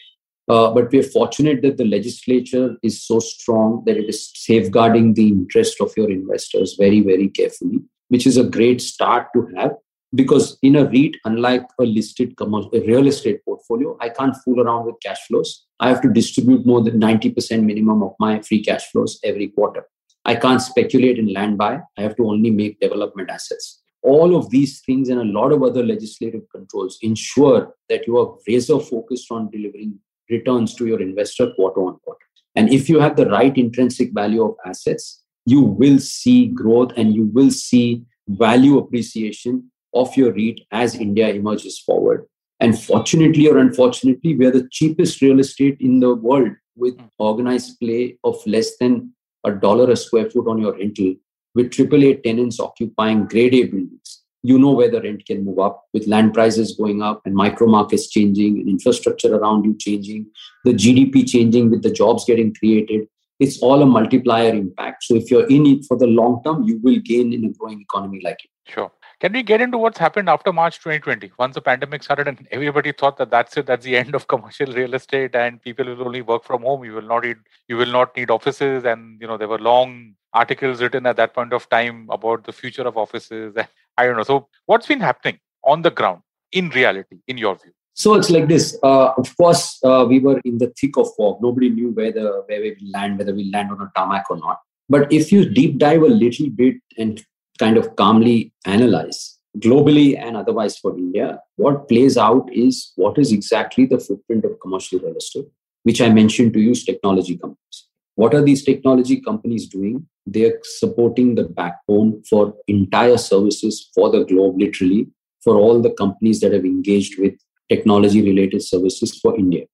Uh, 0.50 0.74
but 0.74 0.92
we're 0.92 1.04
fortunate 1.04 1.62
that 1.62 1.78
the 1.78 1.86
legislature 1.86 2.76
is 2.84 3.02
so 3.02 3.20
strong 3.20 3.82
that 3.86 3.96
it 3.96 4.10
is 4.10 4.32
safeguarding 4.36 5.14
the 5.14 5.30
interest 5.30 5.80
of 5.80 5.94
your 5.96 6.12
investors 6.12 6.76
very, 6.78 7.00
very 7.00 7.30
carefully, 7.30 7.80
which 8.10 8.28
is 8.28 8.36
a 8.36 8.44
great 8.44 8.82
start 8.82 9.28
to 9.34 9.48
have. 9.56 9.72
Because 10.14 10.60
in 10.62 10.76
a 10.76 10.86
REIT, 10.86 11.16
unlike 11.24 11.66
a 11.80 11.84
listed 11.84 12.36
commercial, 12.36 12.70
a 12.76 12.82
real 12.82 13.08
estate 13.08 13.44
portfolio, 13.46 13.98
I 14.00 14.10
can't 14.10 14.36
fool 14.44 14.62
around 14.62 14.86
with 14.86 14.96
cash 15.02 15.26
flows. 15.28 15.66
I 15.80 15.90
have 15.90 16.02
to 16.02 16.10
distribute 16.10 16.66
more 16.66 16.84
than 16.84 17.00
90% 17.00 17.64
minimum 17.64 18.04
of 18.04 18.14
my 18.20 18.42
free 18.42 18.64
cash 18.64 18.92
flows 18.92 19.20
every 19.24 19.48
quarter. 19.48 19.86
I 20.26 20.36
can't 20.36 20.62
speculate 20.62 21.18
in 21.18 21.34
land 21.34 21.58
buy. 21.58 21.82
I 21.98 22.02
have 22.02 22.16
to 22.18 22.28
only 22.28 22.52
make 22.52 22.80
development 22.80 23.30
assets. 23.30 23.83
All 24.04 24.36
of 24.36 24.50
these 24.50 24.82
things 24.82 25.10
and 25.10 25.20
a 25.20 25.40
lot 25.40 25.52
of 25.52 25.64
other 25.64 25.84
legislative 25.84 26.44
controls 26.52 26.98
ensure 27.02 27.74
that 27.90 28.06
you 28.06 28.18
are 28.18 28.36
razor 28.48 28.80
focused 28.80 29.32
on 29.32 29.50
delivering 29.50 30.00
returns 30.30 30.76
to 30.76 30.86
your 30.86 31.02
investor 31.02 31.52
quarter 31.56 31.82
on 31.82 32.00
quarter. 32.00 32.26
And 32.56 32.72
if 32.72 32.90
you 32.90 33.00
have 33.00 33.16
the 33.16 33.30
right 33.30 33.56
intrinsic 33.58 34.12
value 34.14 34.44
of 34.44 34.56
assets, 34.66 35.24
you 35.46 35.62
will 35.62 36.00
see 36.00 36.48
growth 36.48 36.92
and 36.96 37.14
you 37.14 37.26
will 37.34 37.52
see 37.52 38.04
value 38.28 38.78
appreciation 38.78 39.72
of 39.94 40.16
your 40.16 40.34
REIT 40.34 40.62
as 40.72 40.96
India 40.96 41.30
emerges 41.30 41.80
forward. 41.80 42.26
And 42.60 42.82
fortunately 42.82 43.48
or 43.48 43.58
unfortunately, 43.58 44.36
we 44.36 44.46
are 44.46 44.52
the 44.52 44.68
cheapest 44.72 45.22
real 45.22 45.40
estate 45.40 45.78
in 45.80 46.00
the 46.00 46.16
world 46.16 46.52
with 46.76 46.98
hmm. 46.98 47.06
organized 47.20 47.80
play 47.80 48.18
of 48.24 48.36
less 48.46 48.78
than 48.78 49.14
a 49.46 49.52
dollar 49.52 49.92
a 49.92 49.96
square 49.96 50.30
foot 50.30 50.48
on 50.48 50.60
your 50.60 50.74
rental, 50.74 51.16
with 51.56 51.72
AAA 51.72 52.24
tenants 52.24 52.60
occupying 52.60 53.26
grade 53.26 53.54
A 53.54 53.64
buildings 53.66 54.24
you 54.44 54.60
know 54.60 54.72
where 54.72 54.92
the 54.92 55.02
rent 55.02 55.26
can 55.26 55.46
move 55.46 55.58
up 55.58 55.86
with 55.94 56.06
land 56.06 56.34
prices 56.34 56.76
going 56.76 57.02
up 57.02 57.22
and 57.26 57.34
micro 57.34 57.66
markets 57.66 58.10
changing 58.10 58.60
and 58.60 58.68
infrastructure 58.68 59.34
around 59.34 59.64
you 59.64 59.76
changing, 59.78 60.28
the 60.66 60.74
GDP 60.74 61.28
changing 61.28 61.72
with 61.72 61.82
the 61.82 61.90
jobs 61.90 62.26
getting 62.26 62.54
created. 62.54 63.08
It's 63.40 63.60
all 63.60 63.82
a 63.82 63.86
multiplier 63.86 64.50
impact. 64.50 65.04
So 65.04 65.16
if 65.16 65.32
you're 65.32 65.48
in 65.48 65.66
it 65.66 65.86
for 65.86 65.98
the 65.98 66.08
long 66.08 66.44
term, 66.44 66.64
you 66.64 66.80
will 66.84 67.00
gain 67.00 67.32
in 67.32 67.46
a 67.46 67.50
growing 67.50 67.82
economy 67.82 68.22
like 68.22 68.44
it. 68.44 68.72
Sure. 68.72 68.92
Can 69.20 69.34
we 69.34 69.44
get 69.44 69.62
into 69.62 69.78
what's 69.78 69.98
happened 69.98 70.30
after 70.30 70.52
March 70.52 70.78
2020? 70.80 71.32
Once 71.38 71.56
the 71.56 71.62
pandemic 71.62 72.04
started 72.04 72.28
and 72.28 72.48
everybody 72.52 72.92
thought 72.92 73.18
that 73.18 73.30
that's 73.30 73.56
it, 73.58 73.66
that's 73.66 73.86
the 73.86 73.96
end 73.98 74.16
of 74.16 74.28
commercial 74.34 74.74
real 74.74 74.94
estate 74.94 75.36
and 75.36 75.62
people 75.62 75.86
will 75.86 76.06
only 76.06 76.22
work 76.22 76.44
from 76.44 76.64
home. 76.64 76.84
You 76.84 76.94
will 76.94 77.02
not 77.02 77.24
need 77.24 77.38
you 77.68 77.78
will 77.78 77.92
not 77.92 78.16
need 78.16 78.30
offices 78.30 78.84
and 78.86 79.20
you 79.22 79.28
know 79.28 79.38
there 79.38 79.48
were 79.48 79.60
long 79.60 80.16
articles 80.34 80.82
written 80.82 81.06
at 81.06 81.16
that 81.18 81.34
point 81.34 81.54
of 81.54 81.70
time 81.70 82.08
about 82.10 82.44
the 82.44 82.52
future 82.52 82.84
of 82.84 82.98
offices 82.98 83.56
I 83.98 84.06
don't 84.06 84.18
know. 84.18 84.24
So, 84.24 84.48
what's 84.66 84.88
been 84.88 85.00
happening 85.00 85.40
on 85.64 85.82
the 85.82 85.92
ground 85.92 86.22
in 86.52 86.70
reality, 86.70 87.18
in 87.28 87.38
your 87.38 87.56
view? 87.56 87.72
So 87.96 88.16
it's 88.16 88.32
like 88.32 88.48
this. 88.48 88.78
Uh, 88.82 89.12
of 89.18 89.38
course, 89.38 89.80
uh, 89.84 90.06
we 90.08 90.20
were 90.20 90.42
in 90.46 90.58
the 90.58 90.74
thick 90.80 90.98
of 90.98 91.08
fog. 91.16 91.38
Nobody 91.42 91.70
knew 91.70 91.92
where 91.92 92.12
the 92.12 92.44
where 92.48 92.60
we 92.62 92.76
land, 92.92 93.20
whether 93.20 93.36
we 93.36 93.52
land 93.52 93.72
on 93.72 93.82
a 93.82 93.92
tarmac 93.96 94.26
or 94.32 94.38
not. 94.38 94.60
But 94.90 95.12
if 95.14 95.32
you 95.32 95.48
deep 95.48 95.78
dive 95.78 96.02
a 96.02 96.08
little 96.08 96.50
bit 96.50 96.76
and 96.98 97.24
kind 97.60 97.78
of 97.78 97.96
calmly 97.96 98.52
analyze 98.66 99.38
globally 99.60 100.18
and 100.20 100.36
otherwise 100.36 100.78
for 100.78 100.98
India, 100.98 101.40
what 101.58 101.88
plays 101.88 102.18
out 102.18 102.50
is 102.52 102.92
what 102.96 103.18
is 103.18 103.32
exactly 103.32 103.86
the 103.86 104.00
footprint 104.00 104.46
of 104.46 104.60
commercial 104.62 105.00
real 105.00 105.16
estate, 105.16 105.48
which 105.84 106.02
I 106.02 106.10
mentioned 106.10 106.54
to 106.54 106.60
you, 106.60 106.74
technology 106.74 107.38
companies. 107.38 107.88
What 108.16 108.34
are 108.34 108.42
these 108.42 108.64
technology 108.64 109.22
companies 109.22 109.68
doing? 109.68 110.08
They're 110.26 110.60
supporting 110.64 111.36
the 111.36 111.46
backbone 111.46 112.24
for 112.30 112.54
entire 112.68 113.18
services 113.18 113.90
for 113.94 114.10
the 114.10 114.24
globe, 114.24 114.60
literally, 114.60 115.08
for 115.44 115.56
all 115.56 115.82
the 115.82 115.92
companies 115.92 116.40
that 116.42 116.54
have 116.54 116.66
engaged 116.66 117.20
with 117.20 117.34
technology 117.70 118.22
related 118.22 118.62
services 118.62 119.20
for 119.20 119.38
India. 119.38 119.66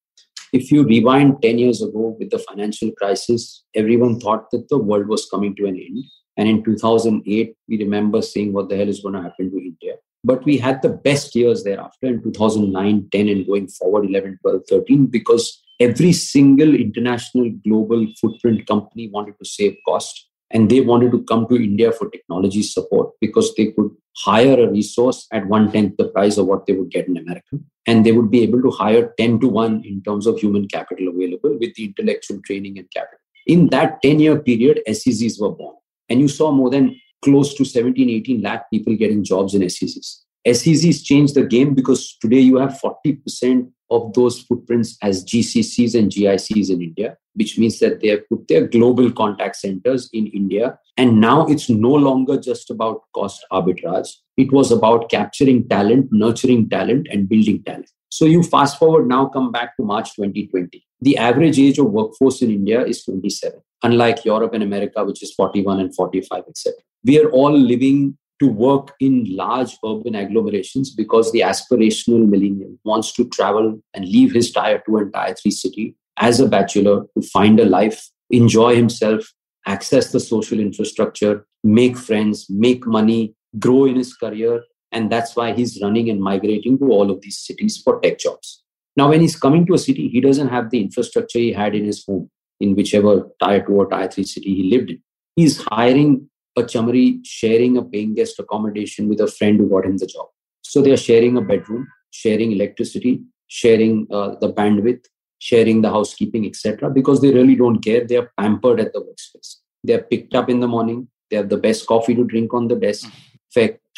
If 0.52 0.72
you 0.72 0.84
rewind 0.84 1.42
10 1.42 1.58
years 1.58 1.80
ago 1.80 2.16
with 2.18 2.30
the 2.30 2.38
financial 2.38 2.90
crisis, 2.92 3.64
everyone 3.74 4.18
thought 4.18 4.50
that 4.50 4.68
the 4.68 4.78
world 4.78 5.06
was 5.06 5.28
coming 5.30 5.54
to 5.56 5.66
an 5.66 5.76
end. 5.76 6.04
And 6.36 6.48
in 6.48 6.64
2008, 6.64 7.54
we 7.68 7.78
remember 7.78 8.22
saying, 8.22 8.52
What 8.52 8.68
the 8.68 8.76
hell 8.76 8.88
is 8.88 9.00
going 9.00 9.14
to 9.14 9.22
happen 9.22 9.50
to 9.50 9.58
India? 9.58 9.96
But 10.22 10.44
we 10.44 10.58
had 10.58 10.82
the 10.82 10.90
best 10.90 11.34
years 11.34 11.64
thereafter 11.64 12.06
in 12.06 12.22
2009, 12.22 13.08
10, 13.10 13.28
and 13.28 13.46
going 13.46 13.68
forward 13.68 14.06
11, 14.06 14.38
12, 14.42 14.62
13, 14.68 15.06
because 15.06 15.62
every 15.80 16.12
single 16.12 16.74
international 16.74 17.50
global 17.66 18.06
footprint 18.20 18.66
company 18.66 19.08
wanted 19.08 19.34
to 19.38 19.48
save 19.48 19.76
cost 19.86 20.28
and 20.50 20.68
they 20.68 20.80
wanted 20.80 21.12
to 21.12 21.22
come 21.24 21.46
to 21.48 21.56
India 21.56 21.92
for 21.92 22.10
technology 22.10 22.62
support 22.62 23.12
because 23.20 23.54
they 23.54 23.66
could 23.72 23.90
hire 24.16 24.60
a 24.60 24.70
resource 24.70 25.26
at 25.32 25.46
one 25.46 25.70
tenth 25.70 25.96
the 25.96 26.08
price 26.08 26.36
of 26.36 26.46
what 26.46 26.66
they 26.66 26.72
would 26.72 26.90
get 26.90 27.06
in 27.08 27.16
America. 27.16 27.58
And 27.86 28.04
they 28.04 28.12
would 28.12 28.30
be 28.30 28.42
able 28.42 28.60
to 28.62 28.70
hire 28.70 29.14
10 29.18 29.40
to 29.40 29.48
1 29.48 29.84
in 29.84 30.02
terms 30.02 30.26
of 30.26 30.38
human 30.38 30.68
capital 30.68 31.08
available 31.08 31.56
with 31.58 31.74
the 31.74 31.84
intellectual 31.84 32.40
training 32.44 32.78
and 32.78 32.90
capital. 32.90 33.18
In 33.46 33.68
that 33.68 34.02
10 34.02 34.20
year 34.20 34.38
period, 34.38 34.82
SEZs 34.86 35.40
were 35.40 35.52
born. 35.52 35.76
And 36.10 36.20
you 36.20 36.28
saw 36.28 36.50
more 36.50 36.68
than 36.68 37.00
close 37.22 37.54
to 37.54 37.64
17, 37.64 38.10
18 38.10 38.42
lakh 38.42 38.68
people 38.70 38.96
getting 38.96 39.24
jobs 39.24 39.54
in 39.54 39.62
SEZs. 39.62 40.22
SEZs 40.46 41.04
changed 41.04 41.34
the 41.34 41.44
game 41.44 41.74
because 41.74 42.16
today 42.20 42.40
you 42.40 42.56
have 42.56 42.80
40% 42.82 43.70
of 43.90 44.12
those 44.14 44.40
footprints 44.42 44.96
as 45.02 45.24
GCCs 45.24 45.98
and 45.98 46.10
GICs 46.10 46.70
in 46.70 46.80
India, 46.80 47.16
which 47.34 47.58
means 47.58 47.78
that 47.80 48.00
they 48.00 48.08
have 48.08 48.28
put 48.28 48.46
their 48.48 48.66
global 48.66 49.10
contact 49.12 49.56
centers 49.56 50.08
in 50.12 50.28
India. 50.28 50.78
And 50.96 51.20
now 51.20 51.46
it's 51.46 51.68
no 51.68 51.90
longer 51.90 52.38
just 52.38 52.70
about 52.70 53.02
cost 53.14 53.44
arbitrage. 53.52 54.08
It 54.36 54.52
was 54.52 54.70
about 54.70 55.10
capturing 55.10 55.68
talent, 55.68 56.08
nurturing 56.10 56.70
talent, 56.70 57.08
and 57.10 57.28
building 57.28 57.62
talent. 57.64 57.90
So 58.10 58.24
you 58.24 58.42
fast 58.42 58.78
forward 58.78 59.06
now, 59.06 59.26
come 59.26 59.52
back 59.52 59.76
to 59.76 59.84
March 59.84 60.14
2020. 60.16 60.84
The 61.00 61.16
average 61.16 61.58
age 61.58 61.78
of 61.78 61.86
workforce 61.86 62.42
in 62.42 62.50
India 62.50 62.84
is 62.84 63.04
27, 63.04 63.60
unlike 63.82 64.24
Europe 64.24 64.52
and 64.52 64.62
America, 64.62 65.04
which 65.04 65.22
is 65.22 65.32
41 65.34 65.80
and 65.80 65.94
45, 65.94 66.42
etc. 66.48 66.74
We 67.04 67.20
are 67.20 67.30
all 67.30 67.56
living 67.56 68.18
to 68.40 68.48
work 68.48 68.94
in 69.00 69.24
large 69.36 69.76
urban 69.84 70.14
agglomerations 70.14 70.90
because 70.90 71.30
the 71.30 71.40
aspirational 71.40 72.28
millennial 72.28 72.76
wants 72.84 73.12
to 73.12 73.28
travel 73.28 73.80
and 73.94 74.04
leave 74.04 74.32
his 74.32 74.50
tier 74.50 74.82
two 74.86 74.96
and 74.96 75.12
tier 75.12 75.34
three 75.34 75.50
city 75.50 75.94
as 76.18 76.40
a 76.40 76.48
bachelor 76.48 77.06
to 77.16 77.22
find 77.28 77.60
a 77.60 77.64
life, 77.64 78.08
enjoy 78.30 78.74
himself, 78.74 79.24
access 79.66 80.10
the 80.12 80.20
social 80.20 80.58
infrastructure, 80.58 81.46
make 81.62 81.96
friends, 81.96 82.46
make 82.48 82.86
money, 82.86 83.34
grow 83.58 83.84
in 83.84 83.96
his 83.96 84.14
career. 84.14 84.62
And 84.92 85.10
that's 85.10 85.36
why 85.36 85.52
he's 85.52 85.80
running 85.82 86.10
and 86.10 86.20
migrating 86.20 86.78
to 86.78 86.90
all 86.90 87.10
of 87.10 87.20
these 87.20 87.38
cities 87.38 87.80
for 87.82 88.00
tech 88.00 88.18
jobs. 88.18 88.62
Now, 88.96 89.08
when 89.08 89.20
he's 89.20 89.36
coming 89.36 89.66
to 89.66 89.74
a 89.74 89.78
city, 89.78 90.08
he 90.08 90.20
doesn't 90.20 90.48
have 90.48 90.70
the 90.70 90.80
infrastructure 90.80 91.38
he 91.38 91.52
had 91.52 91.74
in 91.74 91.84
his 91.84 92.04
home, 92.04 92.28
in 92.58 92.74
whichever 92.74 93.30
tier 93.42 93.64
two 93.64 93.72
or 93.72 93.86
tier 93.86 94.08
three 94.08 94.24
city 94.24 94.54
he 94.54 94.70
lived 94.70 94.90
in. 94.90 95.02
He's 95.36 95.62
hiring 95.62 96.28
a 96.56 96.62
chamari 96.62 97.20
sharing 97.24 97.76
a 97.76 97.82
paying 97.82 98.14
guest 98.14 98.38
accommodation 98.38 99.08
with 99.08 99.20
a 99.20 99.28
friend 99.28 99.58
who 99.58 99.68
got 99.68 99.84
him 99.84 99.96
the 99.96 100.06
job. 100.06 100.26
So 100.62 100.82
they 100.82 100.90
are 100.90 100.96
sharing 100.96 101.36
a 101.36 101.40
bedroom, 101.40 101.86
sharing 102.10 102.52
electricity, 102.52 103.22
sharing 103.46 104.06
uh, 104.10 104.34
the 104.40 104.52
bandwidth, 104.52 105.04
sharing 105.38 105.82
the 105.82 105.90
housekeeping, 105.90 106.46
etc. 106.46 106.90
Because 106.90 107.20
they 107.20 107.32
really 107.32 107.54
don't 107.54 107.78
care. 107.78 108.04
They 108.04 108.16
are 108.16 108.30
pampered 108.38 108.80
at 108.80 108.92
the 108.92 109.00
workspace. 109.00 109.56
They 109.84 109.94
are 109.94 110.02
picked 110.02 110.34
up 110.34 110.50
in 110.50 110.60
the 110.60 110.68
morning. 110.68 111.08
They 111.30 111.36
have 111.36 111.48
the 111.48 111.56
best 111.56 111.86
coffee 111.86 112.14
to 112.14 112.24
drink 112.24 112.52
on 112.52 112.68
the 112.68 112.76
desk. 112.76 113.08
Mm. 113.08 113.12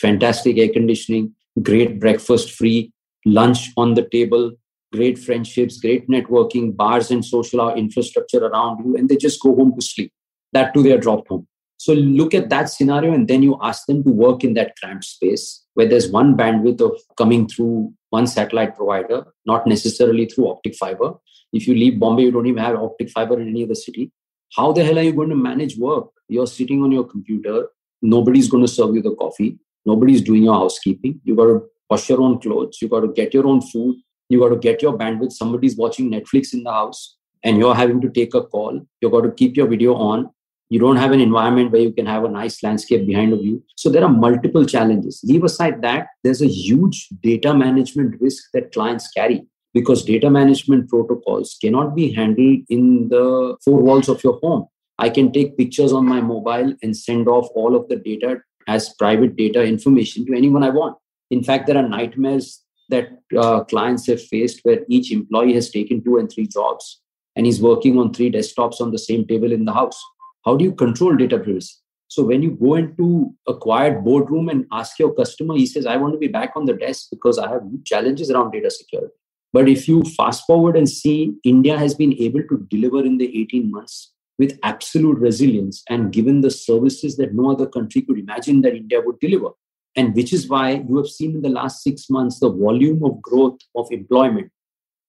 Fantastic 0.03 0.59
air 0.59 0.69
conditioning, 0.69 1.35
great 1.63 2.01
breakfast 2.01 2.51
free, 2.51 2.93
lunch 3.25 3.71
on 3.77 3.95
the 3.95 4.07
table, 4.11 4.53
great 4.93 5.19
friendships, 5.19 5.79
great 5.79 6.09
networking, 6.09 6.77
bars 6.77 7.11
and 7.11 7.25
social 7.25 7.73
infrastructure 7.75 8.45
around 8.45 8.85
you, 8.85 8.97
and 8.97 9.09
they 9.09 9.17
just 9.17 9.41
go 9.41 9.55
home 9.55 9.75
to 9.75 9.81
sleep. 9.81 10.13
That 10.53 10.75
too, 10.75 10.83
they 10.83 10.93
are 10.93 10.99
dropped 10.99 11.29
home. 11.29 11.47
So 11.79 11.95
look 11.95 12.35
at 12.35 12.49
that 12.51 12.69
scenario 12.69 13.13
and 13.13 13.27
then 13.27 13.43
you 13.43 13.59
ask 13.61 13.87
them 13.87 14.05
to 14.05 14.11
work 14.11 14.45
in 14.45 14.55
that 14.55 14.75
cramped 14.77 15.05
space 15.05 15.65
where 15.75 15.89
there's 15.89 16.09
one 16.09 16.37
bandwidth 16.37 16.81
of 16.81 17.01
coming 17.17 17.49
through 17.49 17.93
one 18.11 18.27
satellite 18.27 18.77
provider, 18.77 19.25
not 19.47 19.67
necessarily 19.67 20.27
through 20.27 20.49
optic 20.49 20.77
fiber. 20.77 21.15
If 21.53 21.67
you 21.67 21.75
leave 21.75 21.99
Bombay, 21.99 22.25
you 22.25 22.31
don't 22.31 22.47
even 22.47 22.63
have 22.63 22.77
optic 22.77 23.11
fiber 23.11 23.41
in 23.41 23.49
any 23.49 23.65
other 23.65 23.75
city. 23.75 24.13
How 24.55 24.73
the 24.73 24.85
hell 24.85 24.99
are 24.99 25.03
you 25.03 25.13
going 25.13 25.31
to 25.31 25.37
manage 25.37 25.77
work? 25.77 26.09
You're 26.29 26.47
sitting 26.47 26.83
on 26.83 26.93
your 26.93 27.05
computer. 27.05 27.69
Nobody's 28.01 28.49
going 28.49 28.65
to 28.65 28.73
serve 28.73 28.95
you 28.95 29.03
the 29.03 29.15
coffee. 29.17 29.59
Nobody's 29.85 30.23
doing 30.23 30.45
your 30.45 30.55
housekeeping. 30.55 31.21
You 31.25 31.37
got 31.37 31.47
to 31.47 31.63
wash 31.91 32.09
your 32.09 32.21
own 32.21 32.41
clothes. 32.41 32.79
You 32.81 32.89
got 32.89 33.01
to 33.01 33.09
get 33.09 33.35
your 33.35 33.47
own 33.47 33.61
food. 33.61 33.97
You 34.29 34.41
got 34.41 34.51
to 34.51 34.57
get 34.57 34.83
your 34.83 34.97
bandwidth. 34.97 35.33
Somebody's 35.33 35.77
watching 35.77 36.11
Netflix 36.11 36.55
in 36.55 36.63
the 36.63 36.73
house 36.73 37.17
and 37.43 37.59
you're 37.59 37.75
having 37.75 38.01
to 38.01 38.09
take 38.09 38.35
a 38.35 38.43
call. 38.43 38.81
You 39.01 39.11
got 39.11 39.23
to 39.23 39.33
keep 39.33 39.57
your 39.57 39.67
video 39.67 39.95
on 39.95 40.31
you 40.73 40.79
don't 40.79 40.97
have 40.97 41.13
an 41.13 41.21
environment 41.21 41.71
where 41.71 41.83
you 41.83 41.93
can 41.93 42.07
have 42.07 42.25
a 42.25 42.31
nice 42.35 42.63
landscape 42.63 43.07
behind 43.07 43.33
of 43.35 43.45
you 43.47 43.63
so 43.77 43.91
there 43.95 44.05
are 44.05 44.13
multiple 44.27 44.65
challenges 44.75 45.21
leave 45.31 45.45
aside 45.49 45.83
that 45.83 46.07
there's 46.25 46.41
a 46.47 46.53
huge 46.67 47.09
data 47.27 47.53
management 47.63 48.15
risk 48.21 48.45
that 48.55 48.73
clients 48.77 49.09
carry 49.17 49.43
because 49.75 50.05
data 50.05 50.31
management 50.31 50.89
protocols 50.89 51.59
cannot 51.61 51.95
be 51.95 52.07
handled 52.13 52.61
in 52.77 52.87
the 53.11 53.27
four 53.65 53.81
walls 53.89 54.09
of 54.15 54.25
your 54.25 54.39
home 54.45 54.65
i 55.07 55.11
can 55.19 55.31
take 55.37 55.59
pictures 55.59 55.93
on 55.99 56.09
my 56.15 56.21
mobile 56.33 56.73
and 56.83 56.97
send 56.97 57.29
off 57.37 57.53
all 57.55 57.77
of 57.81 57.87
the 57.91 57.99
data 58.09 58.33
as 58.69 58.95
private 58.99 59.37
data 59.37 59.63
information 59.63 60.27
to 60.27 60.35
anyone 60.35 60.63
i 60.63 60.71
want 60.71 60.97
in 61.31 61.43
fact 61.43 61.67
there 61.67 61.77
are 61.77 61.89
nightmares 61.89 62.63
that 62.89 63.11
uh, 63.39 63.65
clients 63.65 64.07
have 64.07 64.23
faced 64.23 64.61
where 64.65 64.81
each 64.89 65.13
employee 65.13 65.55
has 65.55 65.71
taken 65.71 66.03
two 66.03 66.19
and 66.19 66.31
three 66.31 66.47
jobs 66.47 67.01
and 67.37 67.47
he's 67.47 67.63
working 67.63 67.99
on 67.99 68.13
three 68.13 68.31
desktops 68.31 68.81
on 68.81 68.91
the 68.91 68.99
same 68.99 69.27
table 69.27 69.53
in 69.53 69.65
the 69.65 69.73
house 69.73 70.01
how 70.45 70.57
do 70.57 70.65
you 70.65 70.73
control 70.73 71.17
data 71.17 71.39
privacy? 71.39 71.75
So 72.09 72.25
when 72.25 72.43
you 72.43 72.51
go 72.51 72.75
into 72.75 73.35
a 73.49 73.55
quiet 73.55 74.05
boardroom 74.05 74.49
and 74.49 74.67
ask 74.71 74.99
your 74.99 75.15
customer, 75.15 75.55
he 75.57 75.67
says, 75.67 75.87
I 75.87 75.97
want 75.97 76.13
to 76.13 76.19
be 76.19 76.29
back 76.29 76.53
on 76.57 76.67
the 76.67 76.75
desk 76.75 77.07
because 77.11 77.39
I 77.39 77.49
have 77.49 77.63
challenges 77.85 78.31
around 78.31 78.51
data 78.51 78.71
security. 78.71 79.15
But 79.53 79.69
if 79.69 79.89
you 79.89 80.03
fast 80.03 80.45
forward 80.47 80.77
and 80.77 80.89
see, 80.89 81.35
India 81.45 81.79
has 81.79 81.95
been 81.95 82.15
able 82.15 82.43
to 82.49 82.67
deliver 82.71 83.05
in 83.05 83.19
the 83.19 83.41
18 83.41 83.71
months 83.71 84.12
with 84.39 84.59
absolute 84.63 85.19
resilience 85.19 85.83
and 85.89 86.13
given 86.13 86.41
the 86.41 86.51
services 86.51 87.17
that 87.17 87.35
no 87.35 87.51
other 87.51 87.67
country 87.67 88.03
could 88.03 88.19
imagine 88.19 88.63
that 88.63 88.75
India 88.75 89.01
would 89.01 89.19
deliver. 89.21 89.51
And 89.95 90.15
which 90.15 90.33
is 90.33 90.49
why 90.49 90.83
you 90.89 90.97
have 90.97 91.09
seen 91.09 91.35
in 91.35 91.43
the 91.43 91.51
last 91.51 91.83
six 91.83 92.09
months 92.09 92.41
the 92.41 92.51
volume 92.51 93.05
of 93.05 93.21
growth 93.21 93.59
of 93.77 93.89
employment 93.91 94.51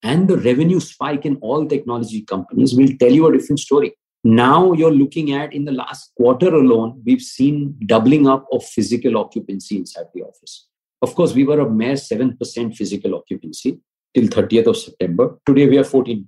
and 0.03 0.27
the 0.27 0.37
revenue 0.37 0.79
spike 0.79 1.25
in 1.25 1.37
all 1.37 1.65
technology 1.65 2.21
companies 2.21 2.75
will 2.75 2.89
tell 2.99 3.11
you 3.11 3.27
a 3.27 3.31
different 3.31 3.59
story. 3.59 3.93
Now 4.25 4.73
you're 4.73 4.91
looking 4.91 5.33
at 5.33 5.53
in 5.53 5.65
the 5.65 5.71
last 5.71 6.11
quarter 6.15 6.47
alone, 6.47 7.01
we've 7.05 7.21
seen 7.21 7.75
doubling 7.85 8.27
up 8.27 8.45
of 8.51 8.65
physical 8.65 9.17
occupancy 9.17 9.77
inside 9.77 10.05
the 10.13 10.21
office. 10.23 10.67
Of 11.01 11.15
course, 11.15 11.33
we 11.33 11.43
were 11.43 11.59
a 11.59 11.69
mere 11.69 11.95
7% 11.95 12.75
physical 12.75 13.15
occupancy 13.15 13.79
till 14.13 14.27
30th 14.27 14.67
of 14.67 14.77
September. 14.77 15.37
Today 15.45 15.67
we 15.67 15.77
are 15.77 15.83
14%. 15.83 16.25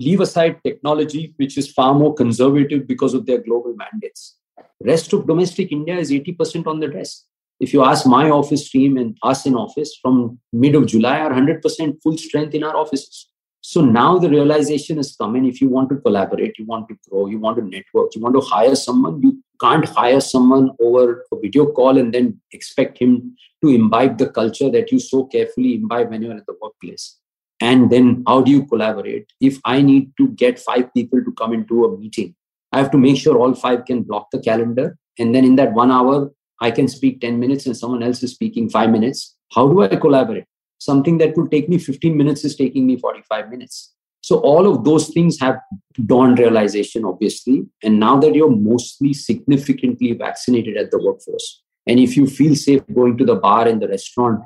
Leave 0.00 0.20
aside 0.20 0.58
technology, 0.64 1.34
which 1.36 1.58
is 1.58 1.70
far 1.70 1.92
more 1.94 2.14
conservative 2.14 2.86
because 2.88 3.12
of 3.12 3.26
their 3.26 3.38
global 3.38 3.74
mandates. 3.76 4.38
Rest 4.82 5.12
of 5.12 5.26
domestic 5.26 5.70
India 5.72 5.96
is 5.96 6.10
80% 6.10 6.66
on 6.66 6.80
the 6.80 6.88
desk. 6.88 7.24
If 7.60 7.74
you 7.74 7.84
ask 7.84 8.06
my 8.06 8.30
office 8.30 8.70
team 8.70 8.96
and 8.96 9.18
us 9.22 9.44
in 9.44 9.54
office 9.54 9.94
from 10.00 10.38
mid 10.54 10.74
of 10.74 10.86
July, 10.86 11.20
are 11.20 11.30
100% 11.30 12.02
full 12.02 12.16
strength 12.16 12.54
in 12.54 12.64
our 12.64 12.74
offices. 12.74 13.28
So 13.60 13.82
now 13.82 14.16
the 14.18 14.30
realization 14.30 14.98
is 14.98 15.14
coming. 15.14 15.44
If 15.44 15.60
you 15.60 15.68
want 15.68 15.90
to 15.90 15.96
collaborate, 15.96 16.58
you 16.58 16.64
want 16.64 16.88
to 16.88 16.96
grow, 17.06 17.26
you 17.26 17.38
want 17.38 17.58
to 17.58 17.64
network, 17.64 18.14
you 18.14 18.22
want 18.22 18.34
to 18.36 18.40
hire 18.40 18.74
someone, 18.74 19.20
you 19.20 19.42
can't 19.60 19.84
hire 19.84 20.22
someone 20.22 20.70
over 20.80 21.26
a 21.30 21.38
video 21.38 21.66
call 21.66 21.98
and 21.98 22.14
then 22.14 22.40
expect 22.52 22.96
him 22.96 23.36
to 23.62 23.68
imbibe 23.68 24.16
the 24.16 24.30
culture 24.30 24.70
that 24.70 24.90
you 24.90 24.98
so 24.98 25.26
carefully 25.26 25.74
imbibe 25.74 26.08
when 26.08 26.22
you're 26.22 26.36
at 26.38 26.46
the 26.46 26.56
workplace. 26.62 27.18
And 27.60 27.90
then 27.90 28.22
how 28.26 28.40
do 28.40 28.50
you 28.50 28.66
collaborate? 28.66 29.26
If 29.40 29.58
I 29.64 29.82
need 29.82 30.12
to 30.16 30.28
get 30.28 30.58
five 30.58 30.92
people 30.94 31.22
to 31.22 31.32
come 31.32 31.52
into 31.52 31.84
a 31.84 31.96
meeting, 31.96 32.34
I 32.72 32.78
have 32.78 32.90
to 32.92 32.98
make 32.98 33.18
sure 33.18 33.36
all 33.36 33.54
five 33.54 33.84
can 33.84 34.02
block 34.02 34.28
the 34.32 34.40
calendar. 34.40 34.96
And 35.18 35.34
then 35.34 35.44
in 35.44 35.56
that 35.56 35.72
one 35.72 35.90
hour, 35.90 36.30
I 36.60 36.70
can 36.70 36.88
speak 36.88 37.20
10 37.20 37.38
minutes 37.38 37.66
and 37.66 37.76
someone 37.76 38.02
else 38.02 38.22
is 38.22 38.32
speaking 38.32 38.70
five 38.70 38.90
minutes. 38.90 39.36
How 39.52 39.68
do 39.68 39.82
I 39.82 39.88
collaborate? 39.88 40.44
Something 40.78 41.18
that 41.18 41.34
could 41.34 41.50
take 41.50 41.68
me 41.68 41.78
15 41.78 42.16
minutes 42.16 42.44
is 42.44 42.56
taking 42.56 42.86
me 42.86 42.96
45 42.96 43.50
minutes. 43.50 43.92
So 44.22 44.38
all 44.40 44.66
of 44.66 44.84
those 44.84 45.08
things 45.08 45.40
have 45.40 45.58
dawned 46.06 46.38
realization, 46.38 47.04
obviously. 47.04 47.66
And 47.82 47.98
now 47.98 48.18
that 48.20 48.34
you're 48.34 48.54
mostly 48.54 49.12
significantly 49.12 50.12
vaccinated 50.12 50.76
at 50.76 50.90
the 50.90 51.02
workforce, 51.02 51.62
and 51.86 51.98
if 51.98 52.16
you 52.16 52.26
feel 52.26 52.54
safe 52.54 52.82
going 52.94 53.16
to 53.18 53.24
the 53.24 53.36
bar 53.36 53.66
and 53.66 53.80
the 53.80 53.88
restaurant 53.88 54.42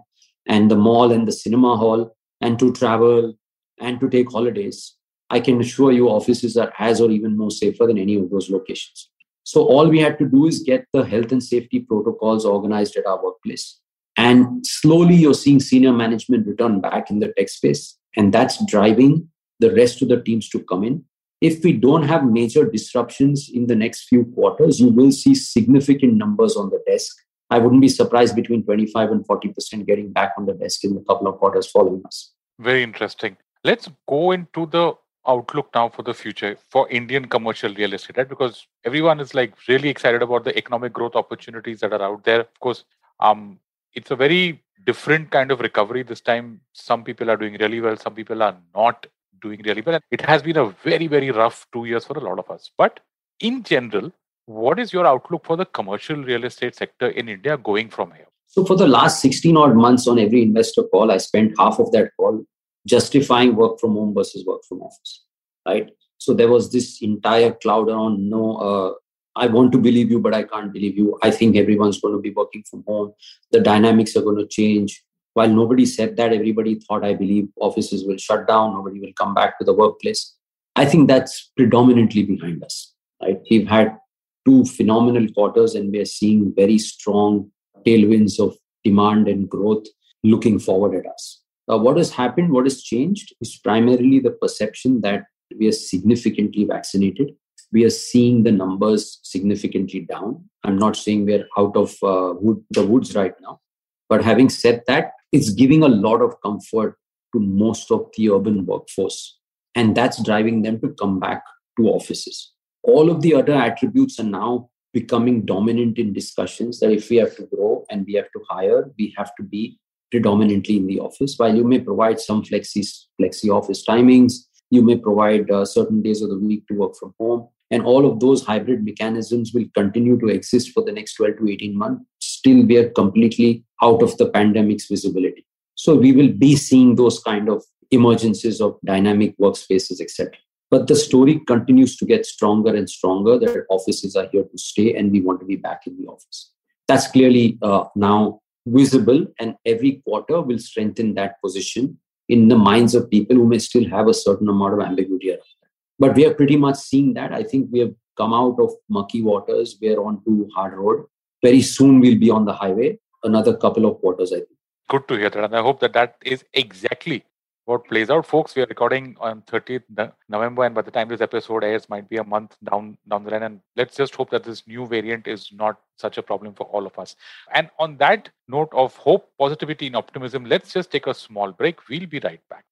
and 0.47 0.71
the 0.71 0.77
mall 0.77 1.11
and 1.11 1.27
the 1.27 1.33
cinema 1.33 1.77
hall 1.77 2.17
and 2.45 2.59
to 2.59 2.73
travel 2.73 3.35
and 3.81 3.99
to 4.01 4.09
take 4.09 4.31
holidays, 4.31 4.95
I 5.31 5.41
can 5.41 5.61
assure 5.61 5.93
you 5.93 6.09
offices 6.09 6.57
are 6.57 6.73
as 6.79 7.01
or 7.01 7.11
even 7.11 7.37
more 7.37 7.51
safer 7.51 7.87
than 7.87 7.99
any 7.99 8.17
of 8.17 8.31
those 8.31 8.51
locations. 8.51 9.09
So 9.45 9.65
all 9.65 9.89
we 9.89 10.01
had 10.01 10.19
to 10.19 10.27
do 10.27 10.47
is 10.47 10.63
get 10.63 10.87
the 10.93 11.05
health 11.05 11.33
and 11.33 11.43
safety 11.43 11.81
protocols 11.81 12.45
organized 12.45 12.97
at 12.97 13.07
our 13.07 13.23
workplace. 13.23 13.81
And 14.17 14.65
slowly 14.67 15.15
you're 15.15 15.35
seeing 15.35 15.61
senior 15.61 15.93
management 15.93 16.47
return 16.47 16.81
back 16.81 17.11
in 17.11 17.19
the 17.19 17.33
tech 17.37 17.49
space. 17.49 17.99
And 18.17 18.33
that's 18.33 18.65
driving 18.67 19.29
the 19.61 19.75
rest 19.75 20.03
of 20.03 20.09
the 20.09 20.21
teams 20.21 20.49
to 20.51 20.61
come 20.61 20.85
in. 20.85 21.05
If 21.41 21.65
we 21.65 21.73
don't 21.73 22.05
have 22.05 22.25
major 22.25 22.65
disruptions 22.71 23.51
in 23.53 23.67
the 23.67 23.77
next 23.77 24.05
few 24.05 24.25
quarters, 24.35 24.81
you 24.81 24.89
will 24.89 25.13
see 25.13 25.35
significant 25.35 26.15
numbers 26.15 26.57
on 26.57 26.71
the 26.71 26.83
desk. 26.87 27.17
I 27.51 27.59
wouldn't 27.59 27.83
be 27.83 27.89
surprised 27.89 28.35
between 28.35 28.65
25 28.65 29.11
and 29.11 29.27
40% 29.27 29.87
getting 29.87 30.13
back 30.13 30.33
on 30.39 30.47
the 30.47 30.55
desk 30.55 30.85
in 30.85 30.97
a 30.97 31.05
couple 31.05 31.27
of 31.27 31.39
quarters 31.39 31.71
following 31.71 32.03
us. 32.07 32.34
Very 32.59 32.83
interesting. 32.83 33.37
Let's 33.65 33.89
go 34.09 34.33
into 34.33 34.67
the 34.67 34.95
outlook 35.27 35.71
now 35.75 35.89
for 35.89 36.03
the 36.03 36.15
future 36.15 36.57
for 36.69 36.89
Indian 36.91 37.27
commercial 37.27 37.75
real 37.75 37.95
estate, 37.95 38.17
right? 38.19 38.29
Because 38.29 38.67
everyone 38.85 39.21
is 39.21 39.35
like 39.35 39.55
really 39.69 39.89
excited 39.89 40.23
about 40.23 40.45
the 40.45 40.57
economic 40.57 40.93
growth 40.93 41.17
opportunities 41.17 41.81
that 41.81 41.93
are 41.93 42.03
out 42.03 42.25
there. 42.25 42.41
Of 42.41 42.61
course, 42.61 42.85
um, 43.21 43.59
it's 43.95 44.11
a 44.11 44.17
very 44.17 44.63
different 44.85 45.31
kind 45.31 45.51
of 45.51 45.61
recovery. 45.61 46.03
This 46.03 46.21
time, 46.21 46.61
some 46.73 47.05
people 47.05 47.31
are 47.31 47.37
doing 47.37 47.57
really 47.59 47.81
well, 47.81 47.97
some 47.97 48.15
people 48.15 48.43
are 48.43 48.57
not 48.75 49.07
doing 49.41 49.63
really 49.65 49.83
well. 49.83 49.99
It 50.11 50.21
has 50.21 50.43
been 50.43 50.59
a 50.59 50.67
very, 50.67 51.07
very 51.07 51.31
rough 51.31 51.67
two 51.73 51.87
years 51.87 52.05
for 52.05 52.17
a 52.19 52.21
lot 52.21 52.39
of 52.39 52.51
us. 52.51 52.71
But 52.77 53.01
in 53.41 53.63
general, 53.63 54.13
what 54.47 54.79
is 54.79 54.93
your 54.93 55.07
outlook 55.07 55.47
for 55.47 55.57
the 55.57 55.65
commercial 55.65 56.17
real 56.17 56.45
estate 56.45 56.75
sector 56.75 57.09
in 57.09 57.29
India 57.29 57.57
going 57.57 57.89
from 57.89 58.13
here? 58.13 58.27
So, 58.55 58.65
for 58.65 58.77
the 58.77 58.87
last 58.87 59.21
16 59.21 59.57
odd 59.57 59.75
months 59.75 60.07
on 60.07 60.17
every 60.17 60.41
investor 60.41 60.85
call, 60.85 61.11
I 61.11 61.17
spent 61.17 61.55
half 61.59 61.81
of 61.81 61.91
that 61.91 62.11
call 62.17 62.45
justifying 62.87 63.57
work 63.57 63.81
from 63.81 63.95
home 63.95 64.15
versus 64.15 64.47
work 64.47 64.61
from 64.69 64.81
office, 64.81 65.25
right? 65.67 65.91
So, 66.19 66.35
there 66.35 66.49
was 66.49 66.71
this 66.71 67.03
entire 67.03 67.51
cloud 67.51 67.89
around 67.89 68.31
no, 68.31 68.57
uh, 68.59 68.93
I 69.35 69.49
want 69.49 69.73
to 69.73 69.79
believe 69.79 70.09
you, 70.09 70.21
but 70.21 70.35
I 70.35 70.45
can't 70.45 70.73
believe 70.73 70.97
you. 70.97 71.19
I 71.21 71.33
think 71.33 71.57
everyone's 71.57 72.01
going 72.01 72.15
to 72.15 72.21
be 72.21 72.31
working 72.31 72.63
from 72.71 72.85
home. 72.87 73.13
The 73.51 73.59
dynamics 73.59 74.15
are 74.15 74.23
going 74.23 74.39
to 74.39 74.47
change. 74.47 75.03
While 75.33 75.49
nobody 75.49 75.85
said 75.85 76.17
that, 76.19 76.33
everybody 76.33 76.77
thought, 76.77 77.05
I 77.05 77.15
believe 77.15 77.49
offices 77.61 78.05
will 78.05 78.19
shut 78.19 78.47
down, 78.47 78.75
nobody 78.75 79.01
will 79.01 79.15
come 79.15 79.35
back 79.35 79.59
to 79.59 79.65
the 79.65 79.75
workplace. 79.75 80.33
I 80.77 80.85
think 80.85 81.09
that's 81.09 81.51
predominantly 81.57 82.23
behind 82.23 82.63
us. 82.63 82.95
Right? 83.21 83.41
We've 83.51 83.67
had 83.67 83.99
two 84.47 84.65
phenomenal 84.65 85.27
quarters 85.33 85.75
and 85.75 85.91
we 85.91 85.99
are 85.99 86.05
seeing 86.05 86.53
very 86.55 86.79
strong 86.79 87.51
tailwinds 87.87 88.39
of 88.39 88.57
demand 88.83 89.29
and 89.29 89.49
growth 89.49 89.87
looking 90.23 90.59
forward 90.59 90.95
at 90.95 91.11
us. 91.11 91.41
Uh, 91.71 91.79
what 91.79 91.97
has 91.97 92.11
happened, 92.11 92.51
what 92.51 92.65
has 92.65 92.83
changed 92.83 93.35
is 93.41 93.57
primarily 93.57 94.19
the 94.21 94.31
perception 94.31 95.01
that 95.01 95.25
we 95.59 95.69
are 95.69 95.73
significantly 95.73 96.65
vaccinated. 96.65 97.35
We 97.73 97.85
are 97.85 97.91
seeing 97.91 98.43
the 98.43 98.53
numbers 98.53 99.19
significantly 99.23 100.01
down. 100.01 100.49
I'm 100.63 100.79
not 100.79 100.97
saying 100.97 101.27
we're 101.27 101.47
out 101.59 101.77
of 101.77 101.95
uh, 102.03 102.35
wood, 102.39 102.63
the 102.71 102.87
woods 102.87 103.15
right 103.15 103.35
now. 103.41 103.61
But 104.09 104.23
having 104.23 104.51
said 104.51 104.83
that, 104.87 105.13
it's 105.33 105.51
giving 105.51 105.83
a 105.83 105.89
lot 105.89 106.21
of 106.23 106.41
comfort 106.43 106.97
to 107.35 107.41
most 107.41 107.91
of 107.91 108.07
the 108.17 108.31
urban 108.31 108.65
workforce. 108.67 109.39
And 109.75 109.97
that's 109.97 110.23
driving 110.23 110.63
them 110.63 110.81
to 110.81 110.95
come 111.01 111.19
back 111.19 111.43
to 111.79 111.89
offices. 111.89 112.53
All 112.83 113.11
of 113.11 113.23
the 113.23 113.35
other 113.35 113.55
attributes 113.55 114.21
are 114.21 114.25
now 114.25 114.71
becoming 114.95 115.45
dominant 115.45 115.99
in 115.99 116.15
discussions 116.15 116.81
that 116.81 116.93
if 116.93 117.11
we 117.11 117.17
have 117.17 117.37
to 117.37 117.43
grow 117.55 117.85
and 117.91 118.07
we 118.07 118.15
have 118.15 118.31
to 118.33 118.41
hire, 118.49 118.91
we 118.99 119.13
have 119.19 119.35
to 119.37 119.43
be 119.43 119.79
predominantly 120.11 120.77
in 120.77 120.87
the 120.87 121.01
office. 121.01 121.35
While 121.37 121.55
you 121.55 121.65
may 121.65 121.81
provide 121.81 122.21
some 122.21 122.43
flexi, 122.43 122.83
flexi 123.21 123.51
office 123.51 123.85
timings, 123.85 124.35
you 124.71 124.83
may 124.83 124.97
provide 124.97 125.51
uh, 125.51 125.65
certain 125.65 126.01
days 126.01 126.23
of 126.23 126.31
the 126.31 126.39
week 126.39 126.67
to 126.69 126.75
work 126.75 126.95
from 126.97 127.13
home. 127.19 127.49
And 127.71 127.83
all 127.83 128.07
of 128.07 128.21
those 128.21 128.45
hybrid 128.45 128.85
mechanisms 128.85 129.53
will 129.53 129.65
continue 129.75 130.19
to 130.21 130.29
exist 130.29 130.71
for 130.71 130.85
the 130.85 130.93
next 130.93 131.15
12 131.15 131.39
to 131.39 131.51
18 131.51 131.77
months. 131.77 132.05
Still, 132.21 132.65
we 132.65 132.77
are 132.77 132.91
completely 132.91 133.65
out 133.83 134.03
of 134.03 134.17
the 134.17 134.31
pandemic's 134.31 134.87
visibility. 134.87 135.45
So 135.75 135.97
we 135.97 136.13
will 136.13 136.29
be 136.29 136.55
seeing 136.55 136.95
those 136.95 137.19
kind 137.19 137.49
of 137.49 137.65
emergences 137.93 138.61
of 138.61 138.79
dynamic 138.85 139.37
workspaces, 139.39 140.01
etc. 140.01 140.33
But 140.75 140.89
the 140.89 140.97
story 140.97 141.39
continues 141.47 141.97
to 141.99 142.05
get 142.05 142.27
stronger 142.27 142.75
and 142.75 142.91
stronger 142.91 143.39
that 143.39 143.65
offices 143.71 144.17
are 144.17 144.27
here 144.33 144.43
to 144.43 144.59
stay 144.59 144.97
and 144.97 145.13
we 145.13 145.21
want 145.21 145.39
to 145.39 145.47
be 145.47 145.55
back 145.55 145.83
in 145.87 145.97
the 145.97 146.09
office. 146.09 146.51
That's 146.89 147.07
clearly 147.07 147.59
uh, 147.63 147.85
now 147.95 148.41
visible, 148.67 149.25
and 149.39 149.55
every 149.65 150.03
quarter 150.05 150.41
will 150.41 150.59
strengthen 150.59 151.15
that 151.15 151.41
position 151.41 151.99
in 152.29 152.49
the 152.49 152.59
minds 152.59 152.97
of 152.97 153.09
people 153.09 153.37
who 153.37 153.47
may 153.47 153.61
still 153.61 153.89
have 153.89 154.09
a 154.09 154.15
certain 154.15 154.49
amount 154.49 154.75
of 154.75 154.81
ambiguity 154.81 155.31
around 155.31 155.53
that. 155.61 155.69
But 156.01 156.17
we 156.17 156.27
are 156.27 156.35
pretty 156.35 156.57
much 156.57 156.79
seeing 156.79 157.15
that. 157.15 157.33
I 157.33 157.45
think 157.45 157.69
we 157.71 157.79
have 157.79 157.95
come 158.17 158.35
out 158.35 158.59
of 158.59 158.73
murky 158.89 159.23
waters. 159.23 159.77
We 159.81 159.95
are 159.95 160.03
on 160.05 160.25
to 160.25 160.49
hard 160.57 160.75
road. 160.75 161.05
Very 161.41 161.63
soon 161.63 162.01
we'll 162.01 162.19
be 162.19 162.31
on 162.31 162.47
the 162.47 162.53
highway. 162.53 162.99
Another 163.23 163.57
couple 163.57 163.87
of 163.87 164.01
quarters, 164.01 164.33
I 164.33 164.39
think. 164.39 164.59
Good 164.89 165.07
to 165.07 165.15
hear 165.15 165.31
that. 165.31 165.45
And 165.45 165.55
I 165.55 165.63
hope 165.63 165.79
that 165.79 165.93
that 165.93 166.17
is 166.21 166.45
exactly 166.53 167.23
what 167.67 167.87
plays 167.89 168.11
out. 168.11 168.27
Folks, 168.27 168.55
we 168.55 168.63
are 168.63 168.67
recording 168.67 169.17
on 169.21 169.41
30th 169.43 170.13
November, 170.29 170.65
and 170.65 170.75
by 170.75 170.83
the 170.83 170.91
time 170.91 171.09
this 171.09 171.23
episode 171.23 171.65
airs, 171.65 171.89
might 171.89 172.09
be 172.09 172.19
a 172.19 172.25
month 172.25 172.57
down 172.71 172.99
down 173.09 173.25
the 173.25 173.31
line. 173.31 173.43
And 173.43 173.61
let's 173.77 173.97
just 173.97 174.15
hope 174.15 174.31
that 174.31 174.45
this 174.45 174.67
new 174.67 174.87
variant 174.87 175.27
is 175.27 175.51
not 175.53 175.81
such 175.97 176.19
a 176.19 176.23
problem 176.23 176.53
for 176.55 176.65
all 176.65 176.87
of 176.87 176.99
us. 176.99 177.17
And 177.55 177.71
on 177.79 177.97
that 177.99 178.29
note 178.49 178.69
of 178.73 178.95
hope, 178.97 179.31
positivity, 179.39 179.87
and 179.87 179.97
optimism, 179.97 180.45
let's 180.45 180.73
just 180.73 180.91
take 180.91 181.07
a 181.07 181.15
small 181.15 181.53
break. 181.53 181.89
We'll 181.89 182.07
be 182.07 182.21
right 182.23 182.41
back. 182.51 182.65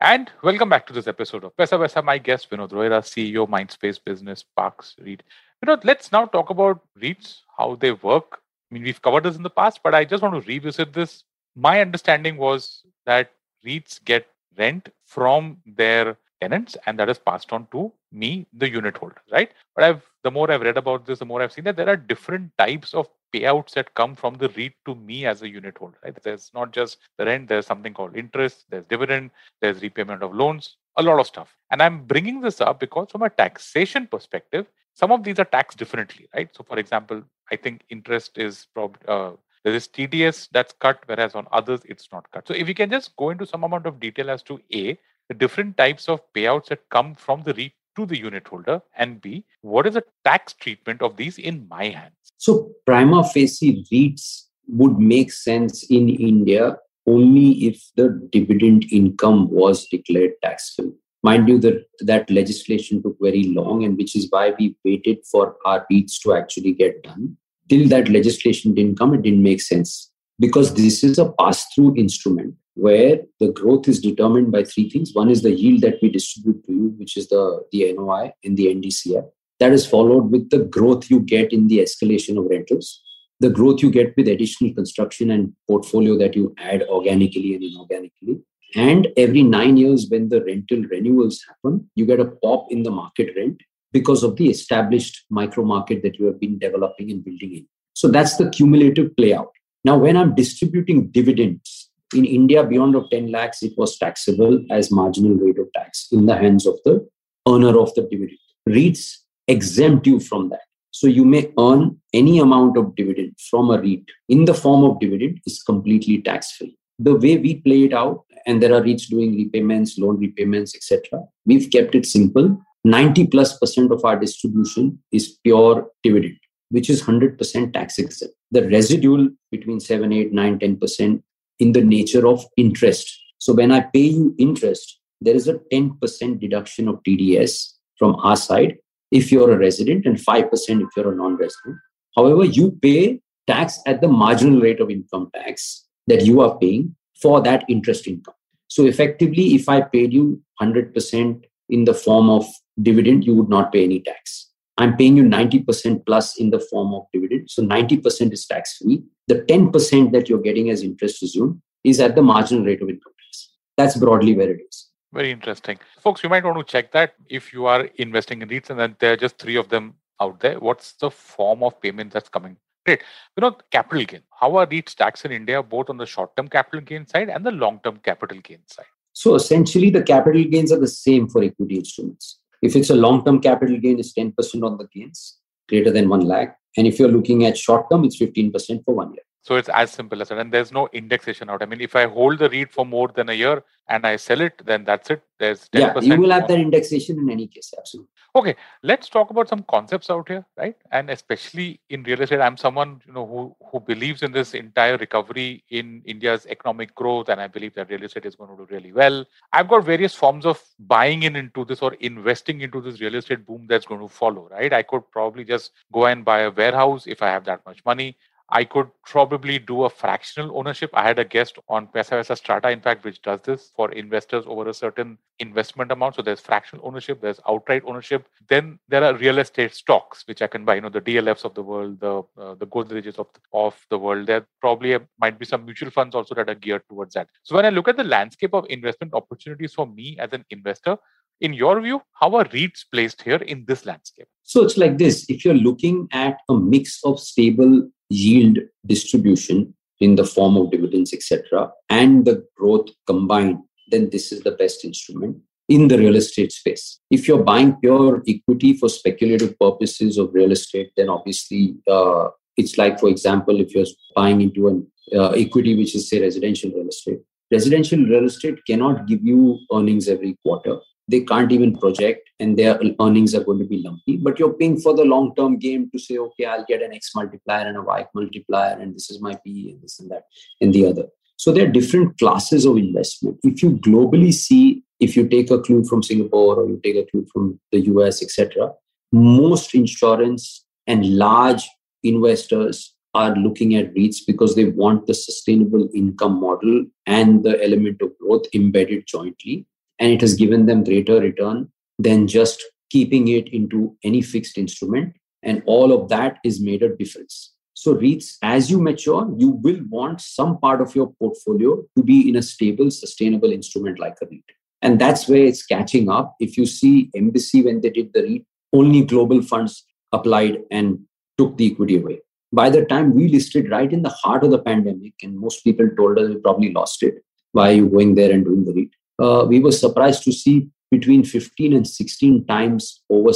And 0.00 0.30
welcome 0.42 0.68
back 0.68 0.86
to 0.86 0.92
this 0.92 1.06
episode 1.06 1.44
of 1.44 1.56
Paisa 1.56 1.78
Vaisa. 1.78 2.02
My 2.02 2.18
guest, 2.18 2.50
Vinod 2.50 2.70
Rohira, 2.70 3.00
CEO, 3.02 3.46
Mindspace 3.48 3.98
Business 4.02 4.42
Parks 4.56 4.96
REIT. 5.02 5.22
Vinod, 5.64 5.84
let's 5.84 6.12
now 6.12 6.26
talk 6.26 6.50
about 6.50 6.80
REITs, 6.98 7.40
how 7.56 7.76
they 7.76 7.92
work, 7.92 8.40
mean, 8.74 8.84
we've 8.84 9.02
covered 9.02 9.24
this 9.24 9.36
in 9.36 9.42
the 9.42 9.50
past, 9.50 9.80
but 9.82 9.94
I 9.94 10.04
just 10.04 10.22
want 10.22 10.34
to 10.34 10.48
revisit 10.48 10.92
this. 10.92 11.24
My 11.56 11.80
understanding 11.80 12.36
was 12.36 12.82
that 13.06 13.30
REITs 13.64 14.04
get 14.04 14.26
rent 14.58 14.88
from 15.06 15.58
their 15.66 16.16
tenants 16.40 16.76
and 16.86 16.98
that 16.98 17.08
is 17.08 17.18
passed 17.18 17.52
on 17.52 17.66
to 17.72 17.92
me, 18.12 18.46
the 18.52 18.68
unit 18.68 18.96
holder, 18.96 19.22
right? 19.32 19.52
But 19.74 19.84
I've 19.84 20.04
the 20.24 20.30
more 20.30 20.50
I've 20.50 20.62
read 20.62 20.78
about 20.78 21.06
this, 21.06 21.18
the 21.18 21.24
more 21.24 21.42
I've 21.42 21.52
seen 21.52 21.64
that 21.64 21.76
there 21.76 21.88
are 21.88 21.96
different 21.96 22.50
types 22.58 22.94
of 22.94 23.08
payouts 23.34 23.72
that 23.74 23.94
come 23.94 24.14
from 24.14 24.34
the 24.34 24.48
REIT 24.48 24.74
to 24.86 24.94
me 24.94 25.26
as 25.26 25.42
a 25.42 25.48
unit 25.48 25.76
holder, 25.78 25.98
right? 26.02 26.16
There's 26.22 26.50
not 26.54 26.72
just 26.72 26.98
the 27.18 27.26
rent, 27.26 27.48
there's 27.48 27.66
something 27.66 27.92
called 27.92 28.16
interest, 28.16 28.64
there's 28.70 28.84
dividend, 28.86 29.30
there's 29.60 29.82
repayment 29.82 30.22
of 30.22 30.34
loans, 30.34 30.76
a 30.96 31.02
lot 31.02 31.20
of 31.20 31.26
stuff. 31.26 31.54
And 31.70 31.82
I'm 31.82 32.04
bringing 32.04 32.40
this 32.40 32.60
up 32.60 32.80
because 32.80 33.10
from 33.10 33.22
a 33.22 33.30
taxation 33.30 34.06
perspective, 34.06 34.66
some 34.94 35.10
of 35.10 35.24
these 35.24 35.38
are 35.38 35.44
taxed 35.44 35.78
differently, 35.78 36.28
right? 36.34 36.48
So, 36.56 36.62
for 36.62 36.78
example, 36.78 37.22
I 37.54 37.56
think 37.56 37.82
interest 37.96 38.38
is 38.46 38.66
probably 38.74 39.00
uh, 39.16 39.32
there 39.64 39.74
is 39.74 39.88
TDS 39.88 40.48
that's 40.52 40.74
cut, 40.84 40.98
whereas 41.06 41.34
on 41.34 41.46
others 41.50 41.80
it's 41.92 42.08
not 42.12 42.30
cut. 42.32 42.46
So, 42.46 42.54
if 42.54 42.68
you 42.68 42.74
can 42.74 42.90
just 42.90 43.16
go 43.16 43.30
into 43.30 43.46
some 43.46 43.64
amount 43.64 43.86
of 43.86 43.98
detail 43.98 44.30
as 44.30 44.42
to 44.50 44.60
a 44.82 44.98
the 45.28 45.34
different 45.42 45.76
types 45.78 46.08
of 46.08 46.20
payouts 46.34 46.66
that 46.66 46.88
come 46.90 47.14
from 47.14 47.42
the 47.44 47.54
REIT 47.54 47.72
to 47.96 48.04
the 48.06 48.18
unit 48.18 48.46
holder, 48.46 48.82
and 48.96 49.20
b 49.22 49.44
what 49.62 49.86
is 49.86 49.94
the 49.94 50.04
tax 50.24 50.52
treatment 50.52 51.00
of 51.00 51.16
these 51.16 51.38
in 51.38 51.66
my 51.68 51.84
hands? 51.98 52.32
So, 52.36 52.72
prima 52.86 53.22
facie 53.24 53.86
REITs 53.90 54.26
would 54.68 54.98
make 54.98 55.32
sense 55.32 55.84
in 55.84 56.08
India 56.08 56.76
only 57.06 57.48
if 57.68 57.82
the 57.96 58.08
dividend 58.32 58.86
income 58.90 59.50
was 59.50 59.86
declared 59.88 60.32
taxable. 60.42 60.94
Mind 61.22 61.48
you, 61.48 61.58
that, 61.60 61.86
that 62.00 62.30
legislation 62.30 63.02
took 63.02 63.16
very 63.20 63.44
long, 63.44 63.84
and 63.84 63.96
which 63.96 64.14
is 64.14 64.26
why 64.28 64.52
we 64.58 64.76
waited 64.84 65.24
for 65.30 65.56
our 65.64 65.86
REITs 65.90 66.20
to 66.22 66.34
actually 66.34 66.72
get 66.72 67.02
done. 67.02 67.38
Till 67.68 67.88
that 67.88 68.08
legislation 68.08 68.74
didn't 68.74 68.98
come, 68.98 69.14
it 69.14 69.22
didn't 69.22 69.42
make 69.42 69.60
sense 69.60 70.10
because 70.38 70.74
this 70.74 71.04
is 71.04 71.18
a 71.18 71.32
pass 71.32 71.66
through 71.74 71.96
instrument 71.96 72.54
where 72.74 73.20
the 73.40 73.52
growth 73.52 73.88
is 73.88 74.00
determined 74.00 74.50
by 74.50 74.64
three 74.64 74.90
things. 74.90 75.14
One 75.14 75.30
is 75.30 75.42
the 75.42 75.52
yield 75.52 75.82
that 75.82 75.98
we 76.02 76.10
distribute 76.10 76.64
to 76.66 76.72
you, 76.72 76.94
which 76.98 77.16
is 77.16 77.28
the, 77.28 77.64
the 77.70 77.92
NOI 77.92 78.32
in 78.42 78.56
the 78.56 78.66
NDCF. 78.66 79.24
That 79.60 79.72
is 79.72 79.86
followed 79.86 80.32
with 80.32 80.50
the 80.50 80.58
growth 80.58 81.08
you 81.08 81.20
get 81.20 81.52
in 81.52 81.68
the 81.68 81.78
escalation 81.78 82.36
of 82.36 82.46
rentals, 82.50 83.00
the 83.40 83.50
growth 83.50 83.82
you 83.82 83.90
get 83.90 84.16
with 84.16 84.28
additional 84.28 84.74
construction 84.74 85.30
and 85.30 85.52
portfolio 85.68 86.18
that 86.18 86.34
you 86.34 86.54
add 86.58 86.82
organically 86.84 87.54
and 87.54 87.62
inorganically, 87.62 88.42
And 88.74 89.08
every 89.16 89.44
nine 89.44 89.76
years, 89.76 90.08
when 90.08 90.28
the 90.28 90.44
rental 90.44 90.82
renewals 90.82 91.44
happen, 91.46 91.88
you 91.94 92.06
get 92.06 92.18
a 92.18 92.24
pop 92.24 92.66
in 92.70 92.82
the 92.82 92.90
market 92.90 93.30
rent 93.36 93.60
because 93.94 94.24
of 94.24 94.36
the 94.36 94.50
established 94.50 95.24
micro 95.30 95.64
market 95.64 96.02
that 96.02 96.18
you 96.18 96.26
have 96.26 96.38
been 96.40 96.58
developing 96.58 97.10
and 97.12 97.24
building 97.24 97.54
in. 97.54 97.66
So 97.94 98.08
that's 98.08 98.36
the 98.36 98.50
cumulative 98.50 99.16
play 99.16 99.32
out. 99.32 99.52
Now, 99.84 99.96
when 99.96 100.16
I'm 100.16 100.34
distributing 100.34 101.08
dividends 101.08 101.90
in 102.12 102.24
India 102.24 102.64
beyond 102.64 102.96
of 102.96 103.08
10 103.10 103.30
lakhs, 103.30 103.62
it 103.62 103.72
was 103.76 103.96
taxable 103.96 104.60
as 104.70 104.90
marginal 104.90 105.36
rate 105.36 105.58
of 105.58 105.72
tax 105.74 106.08
in 106.10 106.26
the 106.26 106.36
hands 106.36 106.66
of 106.66 106.76
the 106.84 107.08
earner 107.48 107.78
of 107.78 107.94
the 107.94 108.02
dividend. 108.02 108.38
REITs 108.68 109.18
exempt 109.46 110.06
you 110.08 110.18
from 110.18 110.48
that. 110.48 110.62
So 110.90 111.06
you 111.06 111.24
may 111.24 111.52
earn 111.58 112.00
any 112.12 112.38
amount 112.38 112.76
of 112.76 112.96
dividend 112.96 113.36
from 113.50 113.70
a 113.70 113.80
REIT 113.80 114.06
in 114.28 114.44
the 114.44 114.54
form 114.54 114.84
of 114.84 114.98
dividend 115.00 115.40
is 115.46 115.62
completely 115.62 116.20
tax 116.22 116.52
free. 116.52 116.76
The 116.98 117.14
way 117.14 117.36
we 117.36 117.56
play 117.60 117.84
it 117.84 117.92
out, 117.92 118.24
and 118.46 118.62
there 118.62 118.74
are 118.74 118.80
REITs 118.80 119.08
doing 119.08 119.36
repayments, 119.36 119.98
loan 119.98 120.18
repayments, 120.18 120.74
etc. 120.74 121.20
We've 121.46 121.70
kept 121.70 121.94
it 121.94 122.06
simple. 122.06 122.60
90 122.84 123.28
plus 123.28 123.58
percent 123.58 123.90
of 123.92 124.04
our 124.04 124.18
distribution 124.18 124.98
is 125.10 125.38
pure 125.42 125.88
dividend, 126.02 126.38
which 126.70 126.90
is 126.90 127.02
100% 127.02 127.72
tax 127.72 127.98
exempt. 127.98 128.34
The 128.50 128.62
residual 128.68 129.28
between 129.50 129.80
7, 129.80 130.12
8, 130.12 130.32
9, 130.32 130.58
10% 130.58 131.22
in 131.60 131.72
the 131.72 131.82
nature 131.82 132.26
of 132.26 132.44
interest. 132.56 133.18
So 133.38 133.52
when 133.52 133.72
I 133.72 133.80
pay 133.80 134.06
you 134.06 134.34
interest, 134.38 135.00
there 135.20 135.34
is 135.34 135.48
a 135.48 135.54
10% 135.72 136.40
deduction 136.40 136.88
of 136.88 137.02
TDS 137.02 137.72
from 137.98 138.16
our 138.16 138.36
side 138.36 138.76
if 139.10 139.30
you're 139.30 139.52
a 139.52 139.58
resident 139.58 140.06
and 140.06 140.16
5% 140.16 140.82
if 140.82 140.88
you're 140.96 141.12
a 141.12 141.16
non 141.16 141.36
resident. 141.36 141.76
However, 142.16 142.44
you 142.44 142.72
pay 142.82 143.20
tax 143.46 143.80
at 143.86 144.00
the 144.00 144.08
marginal 144.08 144.60
rate 144.60 144.80
of 144.80 144.90
income 144.90 145.30
tax 145.34 145.86
that 146.06 146.24
you 146.24 146.40
are 146.40 146.58
paying 146.58 146.96
for 147.20 147.40
that 147.42 147.64
interest 147.68 148.06
income. 148.06 148.34
So, 148.68 148.86
effectively, 148.86 149.54
if 149.54 149.68
I 149.68 149.82
paid 149.82 150.12
you 150.12 150.42
100% 150.60 151.44
in 151.70 151.84
the 151.84 151.94
form 151.94 152.28
of 152.28 152.46
dividend, 152.82 153.24
you 153.24 153.34
would 153.34 153.48
not 153.48 153.72
pay 153.72 153.84
any 153.84 154.00
tax. 154.00 154.50
I'm 154.76 154.96
paying 154.96 155.16
you 155.16 155.22
90% 155.22 156.04
plus 156.04 156.38
in 156.38 156.50
the 156.50 156.58
form 156.58 156.94
of 156.94 157.06
dividend. 157.12 157.50
So 157.50 157.62
90% 157.62 158.32
is 158.32 158.46
tax 158.46 158.78
free. 158.78 159.02
The 159.28 159.42
10% 159.42 160.12
that 160.12 160.28
you're 160.28 160.40
getting 160.40 160.70
as 160.70 160.82
interest 160.82 161.22
assumed 161.22 161.60
is 161.84 162.00
at 162.00 162.14
the 162.16 162.22
marginal 162.22 162.64
rate 162.64 162.82
of 162.82 162.88
income 162.88 163.12
tax. 163.24 163.52
That's 163.76 163.96
broadly 163.96 164.34
where 164.34 164.50
it 164.50 164.60
is. 164.68 164.88
Very 165.12 165.30
interesting. 165.30 165.78
Folks, 166.00 166.24
you 166.24 166.28
might 166.28 166.44
want 166.44 166.58
to 166.58 166.64
check 166.64 166.90
that 166.90 167.14
if 167.28 167.52
you 167.52 167.66
are 167.66 167.84
investing 167.96 168.42
in 168.42 168.48
REITs 168.48 168.70
and 168.70 168.80
then 168.80 168.96
there 168.98 169.12
are 169.12 169.16
just 169.16 169.38
three 169.38 169.56
of 169.56 169.68
them 169.68 169.94
out 170.20 170.40
there. 170.40 170.58
What's 170.58 170.94
the 170.94 171.10
form 171.10 171.62
of 171.62 171.80
payment 171.80 172.12
that's 172.12 172.28
coming? 172.28 172.56
Great. 172.84 173.02
You 173.36 173.42
know, 173.42 173.56
capital 173.70 174.04
gain. 174.04 174.22
How 174.40 174.56
are 174.56 174.66
REITs 174.66 174.94
taxed 174.96 175.24
in 175.24 175.30
India, 175.30 175.62
both 175.62 175.88
on 175.88 175.98
the 175.98 176.06
short 176.06 176.36
term 176.36 176.48
capital 176.48 176.80
gain 176.80 177.06
side 177.06 177.28
and 177.28 177.46
the 177.46 177.52
long 177.52 177.80
term 177.84 177.98
capital 177.98 178.38
gain 178.40 178.60
side? 178.66 178.86
So 179.12 179.36
essentially, 179.36 179.90
the 179.90 180.02
capital 180.02 180.42
gains 180.44 180.72
are 180.72 180.80
the 180.80 180.88
same 180.88 181.28
for 181.28 181.44
equity 181.44 181.76
instruments. 181.76 182.40
If 182.64 182.74
it's 182.76 182.88
a 182.88 182.94
long 182.94 183.22
term 183.24 183.40
capital 183.40 183.78
gain, 183.78 183.98
it's 183.98 184.14
10% 184.14 184.32
on 184.64 184.78
the 184.78 184.88
gains 184.94 185.38
greater 185.68 185.90
than 185.90 186.08
1 186.08 186.20
lakh. 186.20 186.56
And 186.78 186.86
if 186.86 186.98
you're 186.98 187.12
looking 187.16 187.44
at 187.44 187.58
short 187.58 187.90
term, 187.90 188.04
it's 188.04 188.18
15% 188.18 188.84
for 188.84 188.94
one 188.94 189.12
year. 189.12 189.22
So 189.44 189.56
it's 189.56 189.68
as 189.68 189.90
simple 189.90 190.22
as 190.22 190.30
that. 190.30 190.38
And 190.38 190.50
there's 190.50 190.72
no 190.72 190.88
indexation 190.94 191.50
out. 191.50 191.62
I 191.62 191.66
mean, 191.66 191.82
if 191.82 191.94
I 191.94 192.06
hold 192.06 192.38
the 192.38 192.48
REIT 192.48 192.72
for 192.72 192.86
more 192.86 193.08
than 193.08 193.28
a 193.28 193.34
year 193.34 193.62
and 193.90 194.06
I 194.06 194.16
sell 194.16 194.40
it, 194.40 194.62
then 194.64 194.84
that's 194.84 195.10
it. 195.10 195.22
There's 195.38 195.68
10% 195.68 195.80
yeah, 195.80 196.00
you 196.00 196.18
will 196.18 196.30
have 196.30 196.48
that 196.48 196.58
indexation 196.58 197.18
in 197.18 197.28
any 197.28 197.46
case. 197.46 197.74
Absolutely. 197.76 198.08
Okay, 198.36 198.56
let's 198.82 199.10
talk 199.10 199.28
about 199.28 199.48
some 199.48 199.62
concepts 199.70 200.08
out 200.08 200.28
here, 200.28 200.46
right? 200.56 200.74
And 200.90 201.10
especially 201.10 201.78
in 201.90 202.02
real 202.04 202.22
estate, 202.22 202.40
I'm 202.40 202.56
someone 202.56 203.02
you 203.06 203.12
know 203.12 203.26
who 203.26 203.54
who 203.70 203.80
believes 203.80 204.22
in 204.22 204.32
this 204.32 204.54
entire 204.54 204.96
recovery 204.96 205.62
in 205.70 206.02
India's 206.04 206.46
economic 206.46 206.94
growth, 206.94 207.28
and 207.28 207.40
I 207.40 207.46
believe 207.46 207.74
that 207.74 207.90
real 207.90 208.02
estate 208.02 208.26
is 208.26 208.34
going 208.34 208.50
to 208.50 208.56
do 208.56 208.74
really 208.74 208.92
well. 208.92 209.24
I've 209.52 209.68
got 209.68 209.84
various 209.84 210.14
forms 210.14 210.46
of 210.46 210.60
buying 210.80 211.22
in 211.22 211.36
into 211.36 211.64
this 211.64 211.80
or 211.80 211.94
investing 211.94 212.62
into 212.62 212.80
this 212.80 213.00
real 213.00 213.14
estate 213.14 213.46
boom 213.46 213.66
that's 213.68 213.86
going 213.86 214.00
to 214.00 214.08
follow, 214.08 214.48
right? 214.50 214.72
I 214.72 214.82
could 214.82 215.08
probably 215.12 215.44
just 215.44 215.70
go 215.92 216.06
and 216.06 216.24
buy 216.24 216.40
a 216.40 216.50
warehouse 216.50 217.06
if 217.06 217.22
I 217.22 217.28
have 217.28 217.44
that 217.44 217.64
much 217.64 217.84
money. 217.84 218.16
I 218.50 218.64
could 218.64 218.88
probably 219.06 219.58
do 219.58 219.84
a 219.84 219.90
fractional 219.90 220.56
ownership. 220.56 220.90
I 220.92 221.02
had 221.02 221.18
a 221.18 221.24
guest 221.24 221.58
on 221.68 221.86
Paisa 221.86 222.36
Strata, 222.36 222.70
in 222.70 222.80
fact, 222.80 223.02
which 223.02 223.22
does 223.22 223.40
this 223.40 223.72
for 223.74 223.90
investors 223.92 224.44
over 224.46 224.68
a 224.68 224.74
certain 224.74 225.16
investment 225.38 225.90
amount. 225.90 226.16
So 226.16 226.22
there's 226.22 226.40
fractional 226.40 226.86
ownership, 226.86 227.22
there's 227.22 227.40
outright 227.48 227.82
ownership. 227.86 228.26
Then 228.48 228.78
there 228.88 229.02
are 229.02 229.16
real 229.16 229.38
estate 229.38 229.74
stocks, 229.74 230.24
which 230.28 230.42
I 230.42 230.46
can 230.46 230.64
buy. 230.64 230.74
You 230.74 230.82
know, 230.82 230.90
the 230.90 231.00
DLFs 231.00 231.44
of 231.44 231.54
the 231.54 231.62
world, 231.62 232.00
the 232.00 232.22
uh, 232.38 232.54
the 232.54 232.66
Godrejes 232.66 233.18
of 233.18 233.28
of 233.52 233.80
the 233.88 233.98
world. 233.98 234.26
There 234.26 234.46
probably 234.60 234.98
might 235.18 235.38
be 235.38 235.46
some 235.46 235.64
mutual 235.64 235.90
funds 235.90 236.14
also 236.14 236.34
that 236.34 236.50
are 236.50 236.54
geared 236.54 236.82
towards 236.88 237.14
that. 237.14 237.28
So 237.44 237.56
when 237.56 237.64
I 237.64 237.70
look 237.70 237.88
at 237.88 237.96
the 237.96 238.04
landscape 238.04 238.52
of 238.52 238.66
investment 238.68 239.14
opportunities 239.14 239.72
for 239.72 239.86
me 239.86 240.18
as 240.20 240.34
an 240.34 240.44
investor, 240.50 240.98
in 241.40 241.52
your 241.52 241.80
view, 241.80 242.02
how 242.12 242.34
are 242.36 242.44
REITs 242.44 242.84
placed 242.92 243.22
here 243.22 243.36
in 243.36 243.64
this 243.66 243.86
landscape? 243.86 244.28
So 244.42 244.62
it's 244.62 244.76
like 244.76 244.98
this 244.98 245.28
if 245.28 245.44
you're 245.44 245.54
looking 245.54 246.08
at 246.12 246.36
a 246.48 246.54
mix 246.54 247.00
of 247.04 247.18
stable 247.18 247.90
yield 248.10 248.58
distribution 248.86 249.74
in 250.00 250.16
the 250.16 250.24
form 250.24 250.56
of 250.56 250.70
dividends, 250.70 251.12
etc., 251.12 251.70
and 251.88 252.24
the 252.24 252.44
growth 252.56 252.88
combined, 253.06 253.58
then 253.88 254.10
this 254.10 254.32
is 254.32 254.40
the 254.42 254.52
best 254.52 254.84
instrument 254.84 255.36
in 255.68 255.88
the 255.88 255.98
real 255.98 256.16
estate 256.16 256.52
space. 256.52 257.00
If 257.10 257.26
you're 257.26 257.42
buying 257.42 257.76
pure 257.76 258.22
equity 258.28 258.76
for 258.76 258.88
speculative 258.88 259.58
purposes 259.58 260.18
of 260.18 260.34
real 260.34 260.52
estate, 260.52 260.90
then 260.96 261.08
obviously 261.08 261.76
uh, 261.88 262.28
it's 262.56 262.76
like, 262.76 263.00
for 263.00 263.08
example, 263.08 263.60
if 263.60 263.74
you're 263.74 263.86
buying 264.14 264.40
into 264.42 264.68
an 264.68 264.86
uh, 265.12 265.30
equity 265.30 265.74
which 265.74 265.94
is 265.94 266.08
say 266.08 266.20
residential 266.20 266.70
real 266.70 266.88
estate. 266.88 267.20
Residential 267.50 267.98
real 267.98 268.24
estate 268.24 268.58
cannot 268.66 269.06
give 269.06 269.22
you 269.22 269.58
earnings 269.72 270.08
every 270.08 270.36
quarter 270.42 270.78
they 271.08 271.20
can't 271.20 271.52
even 271.52 271.76
project 271.76 272.30
and 272.40 272.58
their 272.58 272.78
earnings 273.00 273.34
are 273.34 273.44
going 273.44 273.58
to 273.58 273.64
be 273.64 273.82
lumpy 273.82 274.16
but 274.16 274.38
you're 274.38 274.54
paying 274.54 274.78
for 274.80 274.94
the 274.94 275.04
long 275.04 275.34
term 275.34 275.58
game 275.58 275.90
to 275.90 275.98
say 275.98 276.16
okay 276.18 276.46
i'll 276.46 276.64
get 276.66 276.82
an 276.82 276.94
x 276.94 277.12
multiplier 277.14 277.66
and 277.66 277.76
a 277.76 277.82
y 277.82 278.06
multiplier 278.14 278.76
and 278.78 278.94
this 278.94 279.10
is 279.10 279.20
my 279.20 279.34
p 279.44 279.70
and 279.70 279.82
this 279.82 280.00
and 280.00 280.10
that 280.10 280.24
and 280.60 280.72
the 280.72 280.86
other. 280.86 281.06
So 281.36 281.52
there 281.52 281.66
are 281.66 281.70
different 281.70 282.16
classes 282.18 282.64
of 282.64 282.76
investment. 282.76 283.38
If 283.42 283.60
you 283.60 283.72
globally 283.72 284.32
see 284.32 284.84
if 285.00 285.16
you 285.16 285.28
take 285.28 285.50
a 285.50 285.60
clue 285.60 285.84
from 285.84 286.02
singapore 286.02 286.56
or 286.56 286.68
you 286.68 286.80
take 286.82 286.96
a 286.96 287.06
clue 287.10 287.26
from 287.32 287.60
the 287.72 287.80
us 287.80 288.22
etc 288.22 288.70
most 289.12 289.74
insurance 289.74 290.64
and 290.86 291.16
large 291.16 291.68
investors 292.02 292.94
are 293.14 293.34
looking 293.36 293.76
at 293.76 293.94
REITs 293.94 294.26
because 294.26 294.54
they 294.54 294.64
want 294.64 295.06
the 295.06 295.14
sustainable 295.14 295.88
income 295.94 296.40
model 296.40 296.84
and 297.06 297.44
the 297.44 297.62
element 297.62 298.02
of 298.02 298.18
growth 298.18 298.46
embedded 298.54 299.06
jointly 299.06 299.66
and 300.04 300.12
it 300.12 300.20
has 300.20 300.34
given 300.34 300.66
them 300.66 300.84
greater 300.84 301.18
return 301.18 301.66
than 301.98 302.28
just 302.28 302.62
keeping 302.90 303.28
it 303.28 303.48
into 303.54 303.96
any 304.04 304.20
fixed 304.20 304.58
instrument. 304.58 305.16
And 305.42 305.62
all 305.64 305.92
of 305.92 306.10
that 306.10 306.40
is 306.44 306.60
made 306.60 306.82
a 306.82 306.94
difference. 306.94 307.54
So, 307.72 307.94
REITs, 307.94 308.36
as 308.42 308.70
you 308.70 308.82
mature, 308.82 309.26
you 309.38 309.48
will 309.48 309.80
want 309.88 310.20
some 310.20 310.58
part 310.58 310.82
of 310.82 310.94
your 310.94 311.14
portfolio 311.18 311.82
to 311.96 312.02
be 312.02 312.28
in 312.28 312.36
a 312.36 312.42
stable, 312.42 312.90
sustainable 312.90 313.50
instrument 313.50 313.98
like 313.98 314.16
a 314.22 314.26
REIT. 314.26 314.44
And 314.82 315.00
that's 315.00 315.26
where 315.26 315.42
it's 315.42 315.64
catching 315.64 316.10
up. 316.10 316.34
If 316.38 316.58
you 316.58 316.66
see 316.66 317.10
Embassy 317.16 317.62
when 317.62 317.80
they 317.80 317.88
did 317.88 318.12
the 318.12 318.22
REIT, 318.24 318.44
only 318.74 319.06
global 319.06 319.40
funds 319.40 319.84
applied 320.12 320.58
and 320.70 320.98
took 321.38 321.56
the 321.56 321.72
equity 321.72 321.96
away. 321.96 322.20
By 322.52 322.68
the 322.68 322.84
time 322.84 323.14
we 323.14 323.28
listed 323.28 323.70
right 323.70 323.90
in 323.90 324.02
the 324.02 324.16
heart 324.22 324.44
of 324.44 324.50
the 324.50 324.58
pandemic, 324.58 325.14
and 325.22 325.38
most 325.38 325.64
people 325.64 325.88
told 325.96 326.18
us 326.18 326.28
we 326.28 326.36
probably 326.36 326.72
lost 326.74 327.02
it. 327.02 327.24
Why 327.52 327.70
are 327.70 327.76
you 327.80 327.88
going 327.88 328.14
there 328.16 328.32
and 328.32 328.44
doing 328.44 328.66
the 328.66 328.74
REIT? 328.74 328.90
Uh, 329.18 329.44
we 329.48 329.60
were 329.60 329.72
surprised 329.72 330.24
to 330.24 330.32
see 330.32 330.68
between 330.90 331.24
15 331.24 331.72
and 331.72 331.86
16 331.86 332.46
times 332.46 333.02
over 333.10 333.32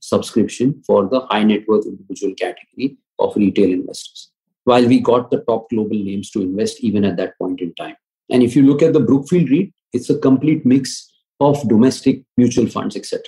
subscription 0.00 0.82
for 0.86 1.08
the 1.08 1.20
high 1.20 1.44
net 1.44 1.66
worth 1.66 1.86
individual 1.86 2.34
category 2.34 2.98
of 3.18 3.34
retail 3.36 3.70
investors. 3.70 4.30
While 4.64 4.86
we 4.86 5.00
got 5.00 5.30
the 5.30 5.40
top 5.48 5.70
global 5.70 5.96
names 5.96 6.30
to 6.32 6.42
invest 6.42 6.80
even 6.80 7.04
at 7.04 7.16
that 7.16 7.38
point 7.38 7.60
in 7.60 7.74
time. 7.74 7.96
And 8.30 8.42
if 8.42 8.54
you 8.54 8.62
look 8.62 8.82
at 8.82 8.92
the 8.92 9.00
Brookfield 9.00 9.50
REIT, 9.50 9.72
it's 9.94 10.10
a 10.10 10.18
complete 10.18 10.66
mix 10.66 11.10
of 11.40 11.66
domestic 11.68 12.22
mutual 12.36 12.66
funds, 12.66 12.94
etc. 12.96 13.22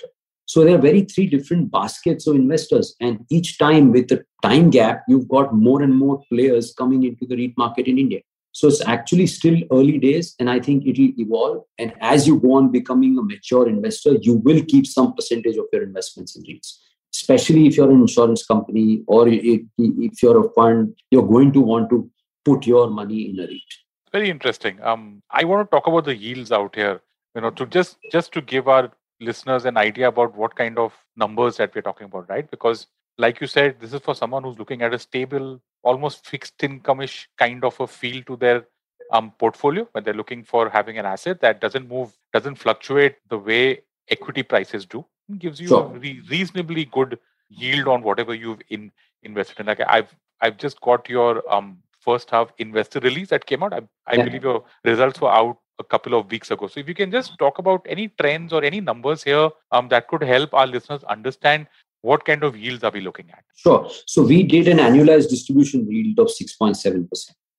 So 0.45 0.63
there 0.63 0.75
are 0.75 0.81
very 0.81 1.03
three 1.03 1.27
different 1.27 1.71
baskets 1.71 2.27
of 2.27 2.35
investors. 2.35 2.95
And 2.99 3.25
each 3.31 3.57
time 3.57 3.91
with 3.91 4.09
the 4.09 4.23
time 4.43 4.69
gap, 4.69 5.03
you've 5.07 5.27
got 5.27 5.55
more 5.55 5.81
and 5.81 5.95
more 5.95 6.21
players 6.31 6.73
coming 6.77 7.03
into 7.03 7.25
the 7.25 7.35
REIT 7.35 7.57
market 7.57 7.87
in 7.87 7.97
India. 7.97 8.21
So 8.53 8.67
it's 8.67 8.85
actually 8.85 9.27
still 9.27 9.57
early 9.71 9.97
days, 9.97 10.35
and 10.39 10.49
I 10.49 10.59
think 10.59 10.85
it 10.85 10.97
will 10.99 11.13
evolve. 11.17 11.63
And 11.77 11.93
as 12.01 12.27
you 12.27 12.39
go 12.39 12.53
on 12.53 12.71
becoming 12.71 13.17
a 13.17 13.23
mature 13.23 13.67
investor, 13.67 14.15
you 14.21 14.35
will 14.35 14.63
keep 14.67 14.85
some 14.85 15.13
percentage 15.13 15.57
of 15.57 15.65
your 15.71 15.83
investments 15.83 16.35
in 16.35 16.43
REITs. 16.43 16.77
Especially 17.13 17.67
if 17.67 17.77
you're 17.77 17.91
an 17.91 18.01
insurance 18.01 18.45
company 18.45 19.03
or 19.07 19.27
if 19.27 20.21
you're 20.23 20.45
a 20.45 20.49
fund, 20.53 20.95
you're 21.11 21.27
going 21.27 21.51
to 21.53 21.61
want 21.61 21.89
to 21.89 22.09
put 22.45 22.65
your 22.65 22.89
money 22.89 23.29
in 23.29 23.39
a 23.39 23.43
REIT. 23.43 23.71
Very 24.11 24.29
interesting. 24.29 24.81
Um, 24.81 25.21
I 25.29 25.45
want 25.45 25.65
to 25.65 25.75
talk 25.75 25.87
about 25.87 26.05
the 26.05 26.15
yields 26.15 26.51
out 26.51 26.75
here. 26.75 27.01
You 27.35 27.41
know, 27.41 27.49
to 27.51 27.65
just 27.65 27.97
just 28.11 28.33
to 28.33 28.41
give 28.41 28.67
our 28.67 28.91
listeners 29.21 29.63
an 29.65 29.77
idea 29.77 30.09
about 30.09 30.35
what 30.35 30.55
kind 30.55 30.77
of 30.77 30.93
numbers 31.15 31.57
that 31.57 31.73
we're 31.73 31.81
talking 31.81 32.05
about, 32.05 32.29
right? 32.29 32.49
Because 32.49 32.87
like 33.17 33.41
you 33.41 33.47
said, 33.47 33.79
this 33.79 33.93
is 33.93 34.01
for 34.01 34.15
someone 34.15 34.43
who's 34.43 34.59
looking 34.59 34.81
at 34.81 34.93
a 34.93 34.99
stable, 34.99 35.61
almost 35.83 36.25
fixed 36.25 36.63
income-ish 36.63 37.29
kind 37.37 37.63
of 37.63 37.79
a 37.79 37.87
feel 37.87 38.23
to 38.23 38.35
their 38.35 38.65
um, 39.11 39.31
portfolio 39.37 39.87
when 39.91 40.03
they're 40.03 40.13
looking 40.13 40.43
for 40.43 40.69
having 40.69 40.97
an 40.97 41.05
asset 41.05 41.41
that 41.41 41.61
doesn't 41.61 41.87
move, 41.87 42.13
doesn't 42.33 42.55
fluctuate 42.55 43.17
the 43.29 43.37
way 43.37 43.81
equity 44.09 44.43
prices 44.43 44.85
do. 44.85 45.05
It 45.29 45.39
gives 45.39 45.59
you 45.59 45.67
sure. 45.67 45.85
a 45.95 45.99
re- 45.99 46.21
reasonably 46.29 46.85
good 46.85 47.19
yield 47.49 47.87
on 47.87 48.01
whatever 48.01 48.33
you've 48.33 48.61
in, 48.69 48.91
invested 49.23 49.59
in. 49.59 49.65
Like 49.65 49.81
I've 49.87 50.15
I've 50.41 50.57
just 50.57 50.81
got 50.81 51.07
your 51.09 51.43
um, 51.51 51.77
first 51.99 52.29
half 52.31 52.51
investor 52.57 52.99
release 52.99 53.29
that 53.29 53.45
came 53.45 53.63
out. 53.63 53.73
I, 53.73 53.81
I 54.07 54.15
yeah. 54.15 54.23
believe 54.23 54.43
your 54.43 54.63
results 54.83 55.21
were 55.21 55.31
out 55.31 55.57
a 55.79 55.83
couple 55.83 56.13
of 56.13 56.29
weeks 56.31 56.51
ago. 56.51 56.67
So 56.67 56.79
if 56.79 56.87
you 56.87 56.95
can 56.95 57.11
just 57.11 57.37
talk 57.37 57.59
about 57.59 57.85
any 57.87 58.07
trends 58.07 58.53
or 58.53 58.63
any 58.63 58.81
numbers 58.81 59.23
here 59.23 59.49
um, 59.71 59.87
that 59.89 60.07
could 60.07 60.23
help 60.23 60.53
our 60.53 60.67
listeners 60.67 61.03
understand 61.03 61.67
what 62.01 62.25
kind 62.25 62.43
of 62.43 62.57
yields 62.57 62.83
are 62.83 62.91
we 62.91 63.01
looking 63.01 63.29
at? 63.31 63.43
Sure. 63.55 63.89
So 64.07 64.23
we 64.23 64.43
did 64.43 64.67
an 64.67 64.77
annualized 64.77 65.29
distribution 65.29 65.89
yield 65.89 66.19
of 66.19 66.27
6.7%. 66.27 67.07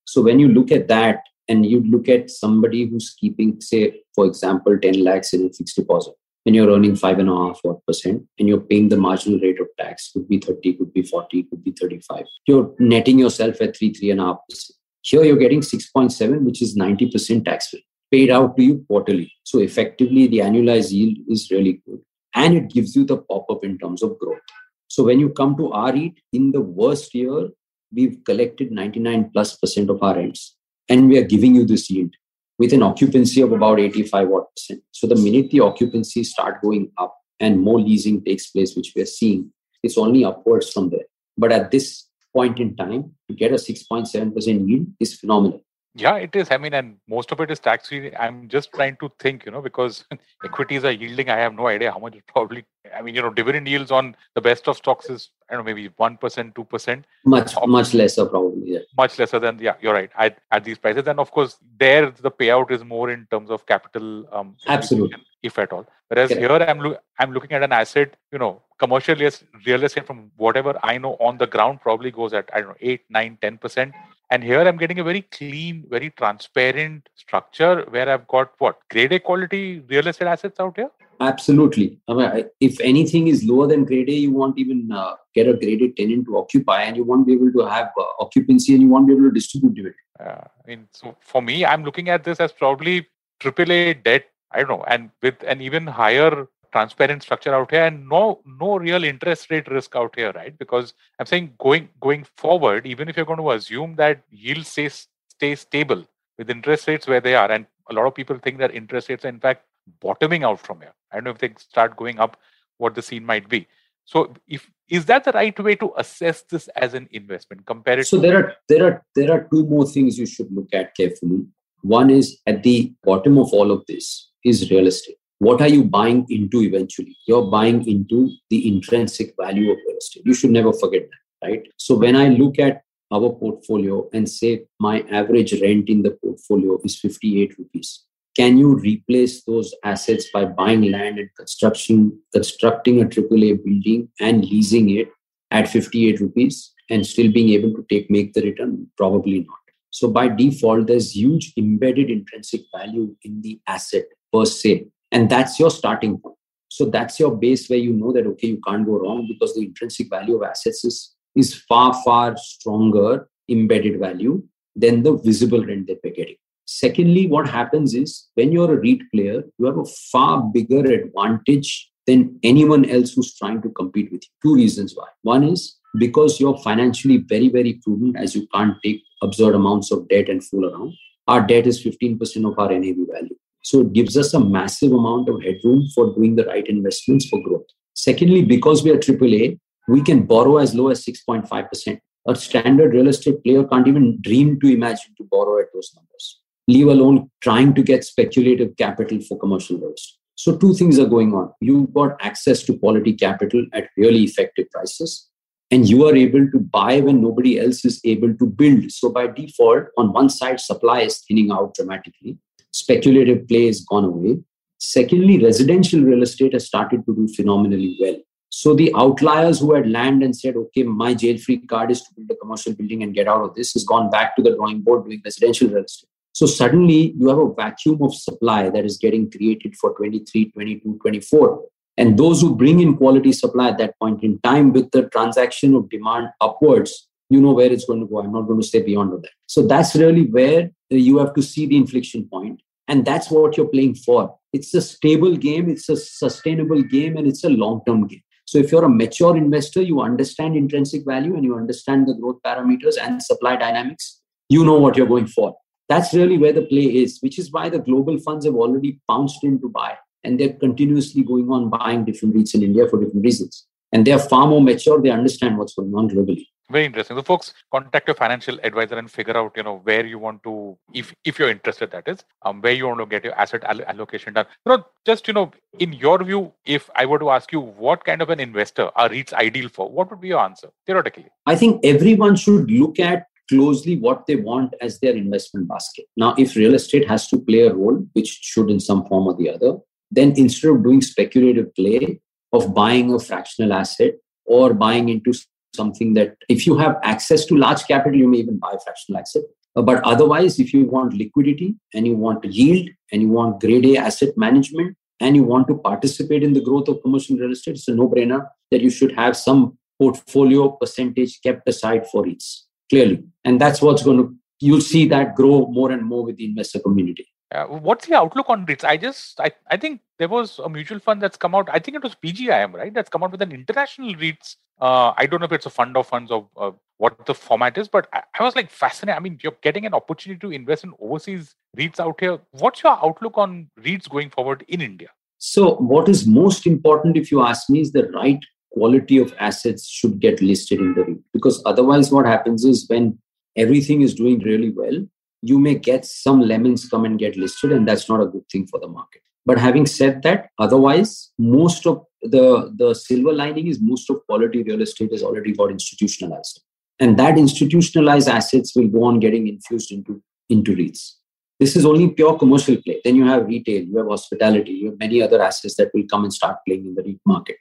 So 0.05 0.21
when 0.21 0.39
you 0.39 0.49
look 0.49 0.71
at 0.71 0.87
that 0.89 1.23
and 1.47 1.65
you 1.65 1.81
look 1.81 2.09
at 2.09 2.29
somebody 2.29 2.85
who's 2.85 3.15
keeping, 3.19 3.59
say, 3.61 4.01
for 4.15 4.25
example, 4.25 4.77
10 4.77 5.03
lakhs 5.03 5.33
in 5.33 5.45
a 5.45 5.49
fixed 5.53 5.75
deposit, 5.75 6.13
and 6.45 6.55
you're 6.55 6.69
earning 6.69 6.97
five 6.97 7.19
and 7.19 7.29
a 7.29 7.33
half 7.33 7.61
percent, 7.87 8.21
and 8.37 8.49
you're 8.49 8.59
paying 8.59 8.89
the 8.89 8.97
marginal 8.97 9.39
rate 9.39 9.61
of 9.61 9.67
tax, 9.79 10.11
could 10.11 10.27
be 10.27 10.39
30, 10.39 10.73
could 10.73 10.93
be 10.93 11.01
40, 11.01 11.43
could 11.43 11.63
be 11.63 11.71
35. 11.71 12.25
You're 12.47 12.75
netting 12.79 13.19
yourself 13.19 13.61
at 13.61 13.77
three, 13.77 13.93
three 13.93 14.11
and 14.11 14.19
a 14.19 14.25
half 14.25 14.37
percent. 14.49 14.77
Here 15.01 15.23
you're 15.23 15.37
getting 15.37 15.61
6.7, 15.61 16.41
which 16.41 16.61
is 16.61 16.77
90% 16.77 17.45
tax 17.45 17.69
free, 17.69 17.85
paid 18.11 18.29
out 18.29 18.57
to 18.57 18.63
you 18.63 18.85
quarterly. 18.87 19.31
So 19.43 19.59
effectively, 19.59 20.27
the 20.27 20.39
annualized 20.39 20.91
yield 20.91 21.17
is 21.29 21.49
really 21.49 21.81
good 21.85 22.01
and 22.35 22.55
it 22.55 22.69
gives 22.69 22.95
you 22.95 23.05
the 23.05 23.17
pop 23.17 23.45
up 23.49 23.63
in 23.63 23.77
terms 23.77 24.03
of 24.03 24.17
growth. 24.19 24.39
So 24.87 25.03
when 25.03 25.19
you 25.19 25.29
come 25.29 25.55
to 25.57 25.71
our 25.71 25.91
REIT, 25.91 26.19
in 26.33 26.51
the 26.51 26.61
worst 26.61 27.13
year, 27.13 27.49
we've 27.93 28.23
collected 28.25 28.71
99 28.71 29.31
plus 29.31 29.55
percent 29.57 29.89
of 29.89 30.01
our 30.03 30.15
rents 30.15 30.55
and 30.89 31.07
we 31.09 31.17
are 31.17 31.23
giving 31.23 31.55
you 31.55 31.65
this 31.65 31.89
yield 31.89 32.13
with 32.59 32.73
an 32.73 32.83
occupancy 32.83 33.41
of 33.41 33.51
about 33.51 33.79
85 33.79 34.27
percent. 34.55 34.83
So 34.91 35.07
the 35.07 35.15
minute 35.15 35.51
the 35.51 35.61
occupancy 35.61 36.23
start 36.23 36.61
going 36.61 36.91
up 36.97 37.15
and 37.39 37.59
more 37.59 37.79
leasing 37.79 38.23
takes 38.23 38.47
place, 38.47 38.75
which 38.75 38.93
we 38.95 39.01
are 39.01 39.07
seeing, 39.07 39.51
it's 39.81 39.97
only 39.97 40.23
upwards 40.23 40.71
from 40.71 40.89
there. 40.89 41.05
But 41.37 41.51
at 41.51 41.71
this 41.71 42.07
point 42.33 42.59
in 42.59 42.75
time, 42.75 43.13
to 43.29 43.35
get 43.35 43.51
a 43.51 43.55
6.7% 43.55 44.67
yield 44.67 44.87
is 44.99 45.15
phenomenal. 45.15 45.61
Yeah, 45.95 46.15
it 46.15 46.35
is. 46.35 46.49
I 46.49 46.57
mean, 46.57 46.73
and 46.73 46.97
most 47.07 47.31
of 47.31 47.39
it 47.39 47.51
is 47.51 47.59
tax 47.59 47.89
free. 47.89 48.15
I'm 48.15 48.49
just 48.49 48.71
trying 48.73 48.97
to 48.97 49.11
think, 49.19 49.45
you 49.45 49.51
know, 49.51 49.61
because 49.61 50.03
equities 50.43 50.83
are 50.85 50.91
yielding. 50.91 51.29
I 51.29 51.37
have 51.37 51.53
no 51.53 51.67
idea 51.67 51.91
how 51.91 51.99
much 51.99 52.15
it 52.15 52.23
probably. 52.27 52.65
I 52.95 53.01
mean, 53.03 53.13
you 53.13 53.21
know, 53.21 53.29
dividend 53.29 53.67
yields 53.67 53.91
on 53.91 54.15
the 54.33 54.41
best 54.41 54.67
of 54.67 54.77
stocks 54.77 55.09
is 55.09 55.29
I 55.53 55.55
don't 55.55 55.65
know, 55.65 55.73
maybe 55.73 55.93
one 55.97 56.17
percent, 56.17 56.55
two 56.55 56.63
percent. 56.63 57.05
Much, 57.25 57.53
much 57.67 57.93
lesser 57.93 58.25
probably. 58.25 58.71
Yeah. 58.71 58.79
Much 58.97 59.19
lesser 59.19 59.37
than 59.37 59.59
yeah, 59.59 59.75
you're 59.81 59.93
right. 59.93 60.09
At, 60.17 60.39
at 60.51 60.63
these 60.63 60.79
prices, 60.79 61.07
and 61.07 61.19
of 61.19 61.29
course, 61.29 61.57
there 61.77 62.09
the 62.09 62.31
payout 62.31 62.71
is 62.71 62.83
more 62.83 63.11
in 63.11 63.27
terms 63.29 63.51
of 63.51 63.67
capital. 63.67 64.25
Um, 64.31 64.55
Absolutely. 64.67 65.21
If 65.43 65.59
at 65.59 65.71
all. 65.71 65.85
Whereas 66.07 66.31
here, 66.31 66.51
I'm 66.51 66.79
lo- 66.79 66.97
I'm 67.19 67.33
looking 67.33 67.51
at 67.51 67.61
an 67.61 67.71
asset, 67.71 68.15
you 68.31 68.39
know, 68.39 68.63
commercial 68.79 69.15
real 69.15 69.83
estate 69.83 70.07
from 70.07 70.31
whatever 70.37 70.79
I 70.81 70.97
know 70.97 71.17
on 71.19 71.37
the 71.37 71.45
ground 71.45 71.81
probably 71.81 72.09
goes 72.09 72.33
at 72.33 72.49
I 72.51 72.61
don't 72.61 72.69
know 72.69 72.77
eight, 72.81 73.01
nine, 73.09 73.37
ten 73.39 73.59
percent 73.59 73.93
and 74.31 74.43
here 74.43 74.61
I'm 74.61 74.77
getting 74.77 74.99
a 74.99 75.03
very 75.03 75.21
clean, 75.21 75.85
very 75.87 76.09
transparent 76.09 77.07
structure 77.13 77.85
where 77.89 78.09
I've 78.09 78.27
got 78.27 78.53
what 78.57 78.79
grade 78.89 79.13
A 79.13 79.19
quality 79.19 79.83
real 79.87 80.07
estate 80.07 80.27
assets 80.27 80.59
out 80.59 80.75
here. 80.75 80.89
Absolutely. 81.23 81.99
I 82.07 82.13
mean, 82.13 82.45
if 82.59 82.79
anything 82.81 83.27
is 83.27 83.43
lower 83.43 83.67
than 83.67 83.85
grade 83.85 84.09
A, 84.09 84.13
you 84.13 84.31
won't 84.31 84.57
even 84.57 84.91
uh, 84.91 85.13
get 85.33 85.47
a 85.47 85.53
graded 85.53 85.95
tenant 85.97 86.25
to 86.25 86.37
occupy, 86.37 86.81
and 86.83 86.97
you 86.97 87.03
won't 87.03 87.25
be 87.25 87.33
able 87.33 87.51
to 87.53 87.65
have 87.65 87.91
uh, 87.97 88.03
occupancy, 88.19 88.73
and 88.73 88.81
you 88.81 88.89
won't 88.89 89.07
be 89.07 89.13
able 89.13 89.23
to 89.23 89.31
distribute 89.31 89.73
dividend. 89.75 89.95
Uh, 90.19 90.43
I 90.43 90.67
mean, 90.67 90.87
so 90.91 91.15
for 91.21 91.41
me, 91.41 91.65
I'm 91.65 91.83
looking 91.83 92.09
at 92.09 92.23
this 92.23 92.39
as 92.39 92.51
probably 92.51 93.07
AAA 93.39 94.03
debt. 94.03 94.25
I 94.51 94.59
don't 94.59 94.67
know, 94.67 94.83
and 94.87 95.09
with 95.21 95.41
an 95.47 95.61
even 95.61 95.87
higher 95.87 96.47
transparent 96.73 97.21
structure 97.21 97.53
out 97.53 97.69
here 97.69 97.85
and 97.85 98.09
no 98.09 98.39
no 98.59 98.77
real 98.79 99.03
interest 99.03 99.51
rate 99.51 99.67
risk 99.67 99.95
out 99.95 100.15
here 100.15 100.31
right 100.37 100.57
because 100.57 100.93
i'm 101.19 101.27
saying 101.31 101.53
going 101.59 101.87
going 102.01 102.25
forward 102.35 102.87
even 102.93 103.07
if 103.07 103.15
you're 103.15 103.29
going 103.31 103.43
to 103.43 103.51
assume 103.51 103.95
that 103.95 104.23
yield 104.31 104.65
stays 104.65 105.07
stay 105.35 105.53
stable 105.53 106.03
with 106.39 106.49
interest 106.49 106.87
rates 106.87 107.07
where 107.07 107.21
they 107.21 107.35
are 107.35 107.51
and 107.51 107.67
a 107.91 107.93
lot 107.93 108.07
of 108.07 108.15
people 108.15 108.39
think 108.39 108.57
that 108.57 108.73
interest 108.73 109.07
rates 109.09 109.23
are 109.23 109.33
in 109.35 109.39
fact 109.39 109.63
bottoming 109.99 110.43
out 110.43 110.59
from 110.59 110.81
here 110.81 110.93
i 111.11 111.15
don't 111.15 111.23
know 111.25 111.31
if 111.31 111.37
they 111.39 111.53
start 111.57 111.95
going 111.95 112.19
up 112.19 112.37
what 112.77 112.95
the 112.95 113.01
scene 113.01 113.25
might 113.25 113.47
be 113.49 113.67
so 114.05 114.33
if 114.47 114.69
is 114.89 115.05
that 115.05 115.23
the 115.23 115.31
right 115.31 115.57
way 115.59 115.75
to 115.75 115.91
assess 115.97 116.41
this 116.43 116.67
as 116.75 116.93
an 116.93 117.07
investment 117.11 117.65
compared 117.65 118.05
so 118.05 118.17
there 118.17 118.37
are 118.37 118.53
there 118.69 118.85
are 118.85 119.05
there 119.15 119.31
are 119.31 119.47
two 119.51 119.65
more 119.65 119.85
things 119.87 120.17
you 120.17 120.25
should 120.25 120.51
look 120.51 120.67
at 120.73 120.95
carefully 120.95 121.45
one 121.81 122.09
is 122.09 122.39
at 122.47 122.63
the 122.63 122.93
bottom 123.03 123.37
of 123.37 123.53
all 123.53 123.71
of 123.71 123.83
this 123.87 124.31
is 124.43 124.69
real 124.71 124.87
estate 124.87 125.17
what 125.43 125.61
are 125.61 125.67
you 125.67 125.83
buying 125.83 126.25
into 126.29 126.61
eventually? 126.61 127.17
You're 127.27 127.51
buying 127.51 127.85
into 127.85 128.29
the 128.49 128.65
intrinsic 128.65 129.33
value 129.37 129.71
of 129.71 129.77
real 129.85 129.97
estate. 129.97 130.23
You 130.25 130.33
should 130.33 130.51
never 130.51 130.71
forget 130.71 131.09
that, 131.09 131.47
right? 131.47 131.67
So 131.75 131.95
when 131.95 132.15
I 132.15 132.29
look 132.29 132.59
at 132.59 132.83
our 133.11 133.29
portfolio 133.29 134.09
and 134.13 134.29
say 134.29 134.63
my 134.79 135.01
average 135.11 135.61
rent 135.61 135.89
in 135.89 136.01
the 136.01 136.11
portfolio 136.11 136.79
is 136.85 136.97
58 136.97 137.57
rupees, 137.59 138.05
can 138.35 138.57
you 138.57 138.75
replace 138.75 139.43
those 139.43 139.73
assets 139.83 140.27
by 140.33 140.45
buying 140.45 140.91
land 140.91 141.19
and 141.19 141.29
construction, 141.37 142.19
constructing 142.33 143.01
a 143.01 143.05
AAA 143.05 143.63
building 143.63 144.09
and 144.19 144.43
leasing 144.45 144.89
it 144.89 145.09
at 145.51 145.67
58 145.67 146.19
rupees 146.19 146.73
and 146.89 147.05
still 147.05 147.31
being 147.31 147.49
able 147.49 147.73
to 147.73 147.85
take 147.89 148.09
make 148.09 148.33
the 148.33 148.41
return? 148.41 148.87
Probably 148.97 149.41
not. 149.41 149.57
So 149.91 150.09
by 150.09 150.27
default, 150.27 150.87
there's 150.87 151.15
huge 151.15 151.53
embedded 151.57 152.09
intrinsic 152.09 152.61
value 152.75 153.15
in 153.23 153.41
the 153.41 153.59
asset 153.67 154.05
per 154.33 154.45
se 154.45 154.87
and 155.13 155.29
that's 155.29 155.59
your 155.59 155.69
starting 155.69 156.17
point 156.17 156.35
so 156.67 156.85
that's 156.85 157.19
your 157.19 157.33
base 157.43 157.67
where 157.69 157.79
you 157.79 157.93
know 157.93 158.11
that 158.11 158.27
okay 158.31 158.47
you 158.47 158.61
can't 158.67 158.85
go 158.85 158.99
wrong 158.99 159.27
because 159.31 159.53
the 159.55 159.65
intrinsic 159.65 160.09
value 160.09 160.35
of 160.37 160.43
assets 160.43 160.83
is 160.83 160.97
is 161.35 161.53
far 161.69 161.93
far 162.03 162.35
stronger 162.35 163.27
embedded 163.49 163.99
value 163.99 164.41
than 164.75 165.03
the 165.03 165.13
visible 165.27 165.63
rent 165.65 165.87
that 165.87 165.99
we're 166.03 166.17
getting 166.21 166.41
secondly 166.65 167.27
what 167.27 167.47
happens 167.47 167.93
is 167.93 168.27
when 168.35 168.51
you're 168.51 168.73
a 168.73 168.81
REIT 168.81 169.01
player 169.13 169.43
you 169.57 169.65
have 169.65 169.77
a 169.77 169.85
far 170.11 170.41
bigger 170.53 170.83
advantage 170.85 171.89
than 172.07 172.37
anyone 172.43 172.85
else 172.85 173.13
who's 173.13 173.33
trying 173.33 173.61
to 173.61 173.69
compete 173.69 174.11
with 174.11 174.23
you. 174.23 174.29
Two 174.43 174.55
reasons 174.55 174.93
why. 174.95 175.07
One 175.21 175.43
is 175.43 175.77
because 175.97 176.39
you're 176.39 176.57
financially 176.57 177.17
very 177.17 177.49
very 177.49 177.79
prudent 177.83 178.17
as 178.17 178.35
you 178.35 178.47
can't 178.53 178.75
take 178.83 179.01
absurd 179.21 179.55
amounts 179.55 179.91
of 179.91 180.07
debt 180.09 180.29
and 180.29 180.43
fool 180.43 180.69
around. 180.69 180.93
Our 181.27 181.41
debt 181.41 181.67
is 181.67 181.81
15% 181.83 182.51
of 182.51 182.59
our 182.59 182.69
NAV 182.69 183.07
value. 183.11 183.35
So 183.63 183.79
it 183.79 183.93
gives 183.93 184.17
us 184.17 184.33
a 184.33 184.39
massive 184.39 184.91
amount 184.91 185.29
of 185.29 185.41
headroom 185.41 185.87
for 185.95 186.13
doing 186.13 186.35
the 186.35 186.45
right 186.45 186.67
investments 186.67 187.27
for 187.27 187.41
growth. 187.41 187.65
Secondly, 187.93 188.43
because 188.43 188.83
we 188.83 188.91
are 188.91 188.97
AAA, 188.97 189.57
we 189.87 190.01
can 190.01 190.25
borrow 190.25 190.57
as 190.57 190.75
low 190.75 190.89
as 190.89 191.05
6.5%. 191.05 191.99
A 192.27 192.35
standard 192.35 192.93
real 192.93 193.07
estate 193.07 193.43
player 193.43 193.63
can't 193.65 193.87
even 193.87 194.19
dream 194.21 194.59
to 194.59 194.67
imagine 194.67 195.13
to 195.17 195.27
borrow 195.29 195.59
at 195.59 195.67
those 195.73 195.91
numbers, 195.95 196.41
leave 196.67 196.87
alone 196.87 197.29
trying 197.41 197.73
to 197.75 197.83
get 197.83 198.03
speculative 198.03 198.75
capital 198.77 199.19
for 199.21 199.37
commercial 199.37 199.77
estate. 199.77 200.17
So, 200.35 200.57
two 200.57 200.73
things 200.73 200.97
are 200.99 201.05
going 201.05 201.33
on. 201.33 201.51
You've 201.61 201.93
got 201.93 202.17
access 202.21 202.63
to 202.63 202.77
quality 202.77 203.13
capital 203.13 203.65
at 203.73 203.89
really 203.97 204.23
effective 204.23 204.69
prices, 204.71 205.29
and 205.69 205.87
you 205.87 206.07
are 206.07 206.15
able 206.15 206.49
to 206.51 206.59
buy 206.59 206.99
when 207.01 207.21
nobody 207.21 207.59
else 207.59 207.85
is 207.85 208.01
able 208.03 208.33
to 208.35 208.45
build. 208.45 208.91
So, 208.91 209.11
by 209.11 209.27
default, 209.27 209.85
on 209.97 210.11
one 210.11 210.29
side, 210.29 210.59
supply 210.59 211.01
is 211.01 211.19
thinning 211.27 211.51
out 211.51 211.75
dramatically 211.75 212.39
speculative 212.73 213.47
play 213.47 213.67
has 213.67 213.81
gone 213.81 214.03
away. 214.03 214.39
Secondly, 214.79 215.41
residential 215.41 216.01
real 216.01 216.23
estate 216.23 216.53
has 216.53 216.65
started 216.65 217.05
to 217.05 217.15
do 217.15 217.27
phenomenally 217.33 217.97
well. 218.01 218.17
So 218.49 218.75
the 218.75 218.91
outliers 218.95 219.59
who 219.59 219.73
had 219.73 219.89
land 219.89 220.21
and 220.21 220.35
said, 220.35 220.55
okay, 220.55 220.83
my 220.83 221.13
jail 221.13 221.37
free 221.37 221.59
card 221.65 221.89
is 221.91 222.01
to 222.01 222.09
build 222.15 222.29
a 222.31 222.35
commercial 222.35 222.73
building 222.73 223.01
and 223.01 223.13
get 223.13 223.27
out 223.27 223.43
of 223.43 223.55
this 223.55 223.73
has 223.73 223.83
gone 223.83 224.09
back 224.09 224.35
to 224.35 224.43
the 224.43 224.55
drawing 224.55 224.81
board 224.81 225.05
doing 225.05 225.21
residential 225.23 225.69
real 225.69 225.83
estate. 225.83 226.09
So 226.33 226.45
suddenly 226.45 227.13
you 227.17 227.29
have 227.29 227.37
a 227.37 227.53
vacuum 227.53 228.01
of 228.01 228.13
supply 228.13 228.69
that 228.69 228.85
is 228.85 228.97
getting 228.97 229.31
created 229.31 229.75
for 229.75 229.95
23, 229.95 230.51
22, 230.51 230.99
24. 231.01 231.63
And 231.95 232.17
those 232.17 232.41
who 232.41 232.55
bring 232.55 232.79
in 232.79 232.97
quality 232.97 233.31
supply 233.31 233.69
at 233.69 233.77
that 233.77 233.97
point 233.99 234.23
in 234.23 234.39
time 234.39 234.73
with 234.73 234.91
the 234.91 235.07
transaction 235.09 235.75
of 235.75 235.89
demand 235.89 236.29
upwards 236.41 237.07
you 237.33 237.41
know 237.41 237.53
where 237.53 237.71
it's 237.71 237.85
going 237.85 237.99
to 237.99 238.05
go. 238.05 238.19
I'm 238.19 238.31
not 238.31 238.47
going 238.47 238.61
to 238.61 238.67
stay 238.67 238.81
beyond 238.81 239.23
that. 239.23 239.31
So 239.47 239.65
that's 239.65 239.95
really 239.95 240.25
where 240.25 240.69
uh, 240.91 240.95
you 240.95 241.17
have 241.17 241.33
to 241.33 241.41
see 241.41 241.65
the 241.65 241.77
inflection 241.77 242.27
point, 242.29 242.61
and 242.87 243.05
that's 243.05 243.31
what 243.31 243.57
you're 243.57 243.67
playing 243.67 243.95
for. 243.95 244.37
It's 244.51 244.73
a 244.73 244.81
stable 244.81 245.35
game, 245.35 245.69
it's 245.69 245.89
a 245.89 245.97
sustainable 245.97 246.83
game, 246.83 247.17
and 247.17 247.27
it's 247.27 247.43
a 247.43 247.49
long-term 247.49 248.07
game. 248.07 248.21
So 248.45 248.59
if 248.59 248.71
you're 248.71 248.85
a 248.85 248.89
mature 248.89 249.35
investor, 249.35 249.81
you 249.81 250.01
understand 250.01 250.55
intrinsic 250.55 251.05
value 251.05 251.35
and 251.35 251.43
you 251.43 251.55
understand 251.55 252.07
the 252.07 252.13
growth 252.13 252.39
parameters 252.45 252.97
and 253.01 253.23
supply 253.23 253.55
dynamics. 253.55 254.21
You 254.49 254.63
know 254.63 254.77
what 254.77 254.95
you're 254.95 255.07
going 255.07 255.27
for. 255.27 255.55
That's 255.89 256.13
really 256.13 256.37
where 256.37 256.53
the 256.53 256.63
play 256.63 256.85
is, 257.03 257.19
which 257.21 257.37
is 257.37 257.51
why 257.51 257.69
the 257.69 257.79
global 257.79 258.17
funds 258.19 258.45
have 258.45 258.55
already 258.55 258.99
pounced 259.07 259.43
in 259.43 259.59
to 259.61 259.69
buy. 259.69 259.97
And 260.23 260.39
they're 260.39 260.53
continuously 260.53 261.23
going 261.23 261.49
on 261.49 261.69
buying 261.69 262.05
different 262.05 262.35
REITs 262.35 262.55
in 262.55 262.63
India 262.63 262.87
for 262.87 262.99
different 262.99 263.25
reasons. 263.25 263.65
And 263.91 264.07
they're 264.07 264.19
far 264.19 264.47
more 264.47 264.61
mature. 264.61 265.01
They 265.01 265.11
understand 265.11 265.57
what's 265.57 265.75
going 265.75 265.93
on 265.93 266.09
globally 266.09 266.47
very 266.73 266.85
interesting. 266.85 267.15
So, 267.17 267.23
folks, 267.23 267.53
contact 267.71 268.07
your 268.07 268.15
financial 268.15 268.57
advisor 268.63 268.97
and 268.97 269.09
figure 269.09 269.37
out, 269.37 269.53
you 269.55 269.63
know, 269.63 269.79
where 269.83 270.05
you 270.05 270.19
want 270.19 270.43
to, 270.43 270.77
if 270.93 271.13
if 271.23 271.39
you're 271.39 271.49
interested, 271.49 271.91
that 271.91 272.07
is, 272.07 272.23
um, 272.43 272.61
where 272.61 272.73
you 272.73 272.87
want 272.87 272.99
to 272.99 273.05
get 273.05 273.23
your 273.23 273.35
asset 273.35 273.63
all- 273.65 273.81
allocation 273.93 274.33
done. 274.33 274.47
You 274.65 274.73
know, 274.73 274.85
just 275.05 275.27
you 275.27 275.33
know, 275.33 275.51
in 275.79 275.93
your 275.93 276.23
view, 276.23 276.51
if 276.65 276.89
I 276.95 277.05
were 277.05 277.19
to 277.19 277.29
ask 277.29 277.51
you 277.51 277.59
what 277.59 278.05
kind 278.05 278.21
of 278.21 278.29
an 278.29 278.39
investor 278.39 278.89
are 278.95 279.09
REITs 279.09 279.33
ideal 279.33 279.69
for, 279.69 279.89
what 279.89 280.09
would 280.09 280.21
be 280.21 280.29
your 280.29 280.39
answer 280.39 280.69
theoretically? 280.85 281.27
I 281.45 281.55
think 281.55 281.85
everyone 281.85 282.35
should 282.35 282.71
look 282.71 282.99
at 282.99 283.27
closely 283.53 283.97
what 283.97 284.25
they 284.27 284.35
want 284.35 284.73
as 284.81 284.99
their 284.99 285.15
investment 285.15 285.67
basket. 285.67 286.05
Now, 286.17 286.33
if 286.37 286.55
real 286.55 286.73
estate 286.73 287.07
has 287.07 287.27
to 287.29 287.39
play 287.39 287.61
a 287.61 287.73
role, 287.73 288.05
which 288.13 288.39
should 288.41 288.69
in 288.69 288.79
some 288.79 289.05
form 289.05 289.27
or 289.27 289.35
the 289.35 289.49
other, 289.49 289.77
then 290.11 290.33
instead 290.37 290.71
of 290.71 290.83
doing 290.83 291.01
speculative 291.01 291.73
play 291.75 292.19
of 292.51 292.73
buying 292.73 293.13
a 293.13 293.19
fractional 293.19 293.73
asset 293.73 294.13
or 294.45 294.73
buying 294.73 295.09
into 295.09 295.33
something 295.75 296.13
that 296.13 296.35
if 296.49 296.67
you 296.67 296.77
have 296.77 296.97
access 297.03 297.45
to 297.45 297.57
large 297.57 297.85
capital, 297.87 298.17
you 298.17 298.27
may 298.27 298.37
even 298.37 298.57
buy 298.57 298.75
fractional 298.83 299.21
asset. 299.21 299.43
Uh, 299.75 299.81
but 299.81 300.03
otherwise, 300.03 300.59
if 300.59 300.73
you 300.73 300.85
want 300.85 301.13
liquidity 301.13 301.75
and 301.93 302.05
you 302.05 302.15
want 302.15 302.45
yield 302.45 302.89
and 303.11 303.21
you 303.23 303.29
want 303.29 303.59
grade 303.59 303.85
A 303.85 303.97
asset 303.97 304.37
management 304.37 304.95
and 305.19 305.35
you 305.35 305.43
want 305.43 305.67
to 305.67 305.77
participate 305.77 306.43
in 306.43 306.53
the 306.53 306.61
growth 306.61 306.87
of 306.87 307.01
commercial 307.01 307.37
real 307.37 307.51
estate, 307.51 307.75
it's 307.75 307.87
a 307.87 307.95
no 307.95 308.07
brainer 308.07 308.45
that 308.71 308.81
you 308.81 308.91
should 308.91 309.13
have 309.13 309.35
some 309.35 309.77
portfolio 309.99 310.69
percentage 310.69 311.39
kept 311.41 311.67
aside 311.67 312.05
for 312.11 312.27
it 312.27 312.43
clearly. 312.93 313.23
And 313.43 313.59
that's 313.59 313.81
what's 313.81 314.03
going 314.03 314.17
to, 314.17 314.35
you'll 314.59 314.81
see 314.81 315.07
that 315.07 315.35
grow 315.35 315.67
more 315.67 315.91
and 315.91 316.03
more 316.03 316.23
with 316.23 316.37
the 316.37 316.45
investor 316.45 316.79
community. 316.79 317.27
Uh, 317.53 317.65
what's 317.65 318.07
the 318.07 318.15
outlook 318.15 318.49
on 318.49 318.65
REITs? 318.65 318.83
I 318.83 318.97
just, 318.97 319.39
I, 319.39 319.51
I 319.69 319.77
think 319.77 320.01
there 320.19 320.27
was 320.27 320.59
a 320.59 320.69
mutual 320.69 320.99
fund 320.99 321.21
that's 321.21 321.37
come 321.37 321.55
out. 321.55 321.69
I 321.71 321.79
think 321.79 321.95
it 321.95 322.03
was 322.03 322.15
PGIM, 322.15 322.73
right? 322.73 322.93
That's 322.93 323.09
come 323.09 323.23
out 323.23 323.31
with 323.31 323.41
an 323.41 323.51
international 323.51 324.13
REITs. 324.13 324.55
Uh, 324.79 325.13
I 325.17 325.25
don't 325.25 325.39
know 325.39 325.45
if 325.45 325.51
it's 325.51 325.67
a 325.67 325.71
fund 325.71 325.95
of 325.97 326.07
funds 326.07 326.31
or 326.31 326.47
uh, 326.57 326.71
what 326.97 327.25
the 327.25 327.33
format 327.33 327.77
is, 327.77 327.87
but 327.87 328.07
I, 328.13 328.23
I, 328.39 328.43
was 328.43 328.55
like 328.55 328.71
fascinated. 328.71 329.17
I 329.17 329.19
mean, 329.19 329.39
you're 329.43 329.57
getting 329.61 329.85
an 329.85 329.93
opportunity 329.93 330.39
to 330.39 330.51
invest 330.51 330.83
in 330.83 330.93
overseas 330.99 331.55
REITs 331.77 331.99
out 331.99 332.19
here. 332.19 332.39
What's 332.51 332.83
your 332.83 332.93
outlook 332.93 333.37
on 333.37 333.69
REITs 333.79 334.09
going 334.09 334.29
forward 334.29 334.65
in 334.67 334.81
India? 334.81 335.09
So, 335.37 335.75
what 335.75 336.09
is 336.09 336.25
most 336.25 336.65
important, 336.65 337.17
if 337.17 337.31
you 337.31 337.43
ask 337.43 337.69
me, 337.69 337.81
is 337.81 337.91
the 337.91 338.09
right 338.09 338.39
quality 338.73 339.17
of 339.17 339.33
assets 339.39 339.87
should 339.87 340.19
get 340.19 340.41
listed 340.41 340.79
in 340.79 340.93
the 340.95 341.03
REIT. 341.03 341.19
Because 341.31 341.61
otherwise, 341.65 342.11
what 342.11 342.25
happens 342.25 342.65
is 342.65 342.85
when 342.87 343.19
everything 343.55 344.01
is 344.01 344.13
doing 344.13 344.39
really 344.39 344.69
well, 344.69 345.05
you 345.41 345.59
may 345.59 345.75
get 345.75 346.05
some 346.05 346.39
lemons 346.41 346.89
come 346.89 347.05
and 347.05 347.19
get 347.19 347.35
listed, 347.37 347.71
and 347.71 347.87
that's 347.87 348.09
not 348.09 348.21
a 348.21 348.25
good 348.25 348.47
thing 348.51 348.65
for 348.67 348.79
the 348.79 348.87
market. 348.87 349.21
But 349.45 349.57
having 349.57 349.85
said 349.85 350.23
that, 350.23 350.49
otherwise, 350.57 351.31
most 351.37 351.85
of 351.85 352.05
the, 352.21 352.73
the 352.77 352.93
silver 352.93 353.33
lining 353.33 353.67
is 353.67 353.79
most 353.81 354.09
of 354.09 354.25
quality 354.25 354.63
real 354.63 354.81
estate 354.81 355.11
has 355.11 355.21
already 355.21 355.53
got 355.53 355.69
institutionalized. 355.69 356.63
And 356.99 357.17
that 357.19 357.37
institutionalized 357.37 358.29
assets 358.29 358.73
will 358.75 358.87
go 358.87 359.03
on 359.03 359.19
getting 359.19 359.47
infused 359.47 359.91
into, 359.91 360.21
into 360.49 360.75
REITs. 360.75 361.15
This 361.59 361.75
is 361.75 361.85
only 361.85 362.09
pure 362.09 362.37
commercial 362.37 362.77
play. 362.77 363.01
Then 363.03 363.15
you 363.15 363.25
have 363.25 363.45
retail, 363.45 363.83
you 363.83 363.97
have 363.97 364.07
hospitality, 364.07 364.71
you 364.71 364.91
have 364.91 364.99
many 364.99 365.21
other 365.21 365.41
assets 365.41 365.75
that 365.75 365.91
will 365.93 366.03
come 366.09 366.23
and 366.23 366.33
start 366.33 366.57
playing 366.65 366.85
in 366.85 366.95
the 366.95 367.03
REIT 367.03 367.19
market. 367.25 367.57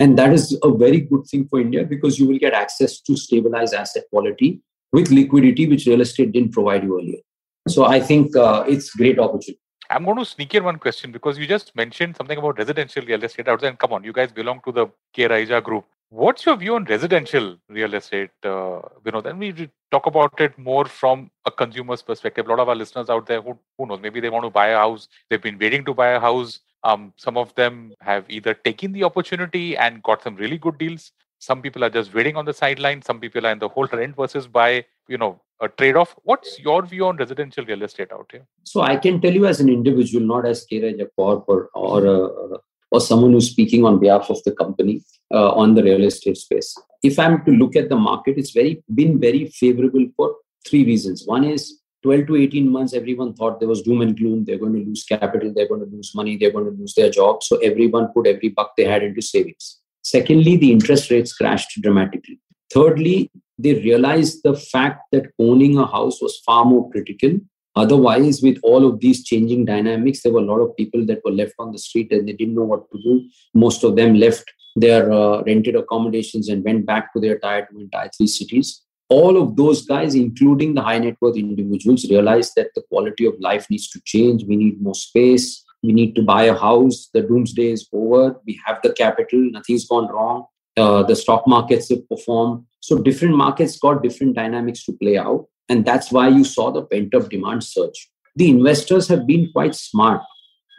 And 0.00 0.18
that 0.18 0.32
is 0.32 0.58
a 0.62 0.70
very 0.70 1.00
good 1.00 1.24
thing 1.26 1.46
for 1.48 1.60
India 1.60 1.84
because 1.84 2.18
you 2.18 2.26
will 2.26 2.38
get 2.38 2.52
access 2.52 3.00
to 3.00 3.16
stabilized 3.16 3.74
asset 3.74 4.04
quality 4.10 4.60
with 4.92 5.10
liquidity, 5.10 5.68
which 5.68 5.86
real 5.86 6.00
estate 6.00 6.32
didn't 6.32 6.52
provide 6.52 6.82
you 6.82 6.98
earlier. 6.98 7.20
So 7.68 7.84
I 7.84 8.00
think 8.00 8.36
uh, 8.36 8.64
it's 8.68 8.90
great 8.90 9.18
opportunity. 9.18 9.60
I'm 9.90 10.04
going 10.04 10.16
to 10.18 10.24
sneak 10.24 10.54
in 10.54 10.64
one 10.64 10.78
question 10.78 11.12
because 11.12 11.38
you 11.38 11.46
just 11.46 11.74
mentioned 11.76 12.16
something 12.16 12.38
about 12.38 12.58
residential 12.58 13.04
real 13.04 13.22
estate. 13.22 13.48
I 13.48 13.52
was 13.52 13.60
saying, 13.60 13.76
come 13.76 13.92
on, 13.92 14.02
you 14.02 14.12
guys 14.12 14.32
belong 14.32 14.60
to 14.64 14.72
the 14.72 14.86
K. 15.12 15.60
Group. 15.60 15.84
What's 16.08 16.46
your 16.46 16.56
view 16.56 16.76
on 16.76 16.84
residential 16.84 17.56
real 17.68 17.94
estate, 17.94 18.30
uh, 18.44 18.80
know, 19.04 19.20
Then 19.20 19.38
we 19.38 19.68
talk 19.90 20.06
about 20.06 20.40
it 20.40 20.56
more 20.58 20.84
from 20.86 21.30
a 21.44 21.50
consumer's 21.50 22.02
perspective. 22.02 22.46
A 22.46 22.50
lot 22.50 22.60
of 22.60 22.68
our 22.68 22.74
listeners 22.74 23.10
out 23.10 23.26
there 23.26 23.42
who, 23.42 23.58
who 23.76 23.86
knows, 23.86 24.00
maybe 24.00 24.20
they 24.20 24.30
want 24.30 24.44
to 24.44 24.50
buy 24.50 24.68
a 24.68 24.76
house. 24.76 25.08
They've 25.28 25.42
been 25.42 25.58
waiting 25.58 25.84
to 25.86 25.94
buy 25.94 26.10
a 26.10 26.20
house. 26.20 26.60
Um, 26.84 27.12
some 27.16 27.36
of 27.36 27.54
them 27.54 27.94
have 28.00 28.24
either 28.28 28.54
taken 28.54 28.92
the 28.92 29.04
opportunity 29.04 29.76
and 29.76 30.02
got 30.02 30.22
some 30.22 30.36
really 30.36 30.58
good 30.58 30.78
deals. 30.78 31.12
Some 31.38 31.62
people 31.62 31.84
are 31.84 31.90
just 31.90 32.14
waiting 32.14 32.36
on 32.36 32.44
the 32.44 32.52
sideline. 32.52 33.02
Some 33.02 33.20
people 33.20 33.46
are 33.46 33.52
in 33.52 33.58
the 33.58 33.68
whole 33.68 33.86
rent 33.92 34.16
versus 34.16 34.46
buy, 34.46 34.84
you 35.08 35.18
know, 35.18 35.40
a 35.60 35.68
trade-off. 35.68 36.14
What's 36.22 36.58
your 36.58 36.84
view 36.84 37.06
on 37.06 37.16
residential 37.16 37.64
real 37.64 37.82
estate 37.82 38.12
out 38.12 38.28
here? 38.32 38.46
So 38.64 38.82
I 38.82 38.96
can 38.96 39.20
tell 39.20 39.32
you 39.32 39.46
as 39.46 39.60
an 39.60 39.68
individual, 39.68 40.26
not 40.26 40.46
as 40.46 40.64
K. 40.64 40.80
Raheja 40.80 41.06
Corp 41.16 41.44
or 41.48 41.68
or, 41.74 42.06
uh, 42.06 42.58
or 42.90 43.00
someone 43.00 43.32
who's 43.32 43.50
speaking 43.50 43.84
on 43.84 43.98
behalf 43.98 44.30
of 44.30 44.42
the 44.44 44.52
company 44.52 45.02
uh, 45.32 45.50
on 45.52 45.74
the 45.74 45.82
real 45.82 46.04
estate 46.04 46.36
space. 46.36 46.74
If 47.02 47.18
I'm 47.18 47.44
to 47.44 47.50
look 47.50 47.76
at 47.76 47.88
the 47.88 47.96
market, 47.96 48.36
it's 48.38 48.50
very 48.50 48.82
been 48.94 49.20
very 49.20 49.46
favorable 49.46 50.06
for 50.16 50.34
three 50.66 50.84
reasons. 50.84 51.24
One 51.26 51.44
is 51.44 51.78
12 52.04 52.26
to 52.26 52.36
18 52.36 52.70
months, 52.70 52.92
everyone 52.92 53.32
thought 53.32 53.58
there 53.58 53.68
was 53.68 53.80
doom 53.80 54.02
and 54.02 54.14
gloom. 54.16 54.44
They're 54.44 54.58
going 54.58 54.74
to 54.74 54.84
lose 54.84 55.04
capital, 55.04 55.52
they're 55.54 55.66
going 55.66 55.80
to 55.80 55.96
lose 55.96 56.14
money, 56.14 56.36
they're 56.36 56.50
going 56.50 56.66
to 56.66 56.78
lose 56.78 56.94
their 56.94 57.08
job. 57.08 57.42
So 57.42 57.56
everyone 57.56 58.08
put 58.08 58.26
every 58.26 58.50
buck 58.50 58.72
they 58.76 58.84
had 58.84 59.02
into 59.02 59.22
savings. 59.22 59.80
Secondly, 60.02 60.58
the 60.58 60.70
interest 60.70 61.10
rates 61.10 61.32
crashed 61.32 61.80
dramatically. 61.80 62.38
Thirdly, 62.72 63.30
they 63.58 63.74
realized 63.74 64.42
the 64.44 64.54
fact 64.54 65.04
that 65.12 65.30
owning 65.38 65.78
a 65.78 65.86
house 65.86 66.20
was 66.20 66.38
far 66.44 66.66
more 66.66 66.90
critical. 66.90 67.38
Otherwise, 67.74 68.42
with 68.42 68.58
all 68.62 68.86
of 68.86 69.00
these 69.00 69.24
changing 69.24 69.64
dynamics, 69.64 70.22
there 70.22 70.32
were 70.32 70.40
a 70.40 70.50
lot 70.52 70.60
of 70.60 70.76
people 70.76 71.06
that 71.06 71.22
were 71.24 71.32
left 71.32 71.54
on 71.58 71.72
the 71.72 71.78
street 71.78 72.12
and 72.12 72.28
they 72.28 72.34
didn't 72.34 72.54
know 72.54 72.64
what 72.64 72.84
to 72.92 72.98
do. 73.02 73.26
Most 73.54 73.82
of 73.82 73.96
them 73.96 74.14
left 74.14 74.44
their 74.76 75.10
uh, 75.10 75.42
rented 75.44 75.74
accommodations 75.74 76.50
and 76.50 76.62
went 76.64 76.84
back 76.84 77.14
to 77.14 77.20
their 77.20 77.38
tier 77.38 77.66
two 77.70 77.78
and 77.78 77.90
tier 77.90 78.10
three 78.14 78.26
cities 78.26 78.83
all 79.08 79.40
of 79.40 79.56
those 79.56 79.84
guys, 79.84 80.14
including 80.14 80.74
the 80.74 80.82
high 80.82 80.98
net 80.98 81.16
worth 81.20 81.36
individuals, 81.36 82.08
realize 82.10 82.52
that 82.54 82.68
the 82.74 82.82
quality 82.88 83.26
of 83.26 83.34
life 83.38 83.68
needs 83.70 83.88
to 83.90 84.00
change. 84.04 84.44
We 84.44 84.56
need 84.56 84.80
more 84.80 84.94
space. 84.94 85.62
We 85.82 85.92
need 85.92 86.14
to 86.16 86.22
buy 86.22 86.44
a 86.44 86.54
house. 86.54 87.10
The 87.12 87.22
doomsday 87.22 87.72
is 87.72 87.86
over. 87.92 88.40
We 88.46 88.58
have 88.64 88.80
the 88.82 88.92
capital. 88.92 89.40
Nothing's 89.50 89.86
gone 89.86 90.10
wrong. 90.10 90.46
Uh, 90.76 91.02
the 91.02 91.14
stock 91.14 91.46
markets 91.46 91.90
have 91.90 92.08
performed. 92.08 92.64
So 92.80 92.98
different 92.98 93.36
markets 93.36 93.78
got 93.78 94.02
different 94.02 94.34
dynamics 94.34 94.84
to 94.86 94.92
play 94.92 95.18
out. 95.18 95.46
And 95.68 95.84
that's 95.84 96.10
why 96.10 96.28
you 96.28 96.44
saw 96.44 96.70
the 96.70 96.82
pent 96.82 97.14
up 97.14 97.28
demand 97.28 97.64
surge. 97.64 98.10
The 98.36 98.50
investors 98.50 99.06
have 99.08 99.26
been 99.26 99.50
quite 99.52 99.74
smart. 99.74 100.22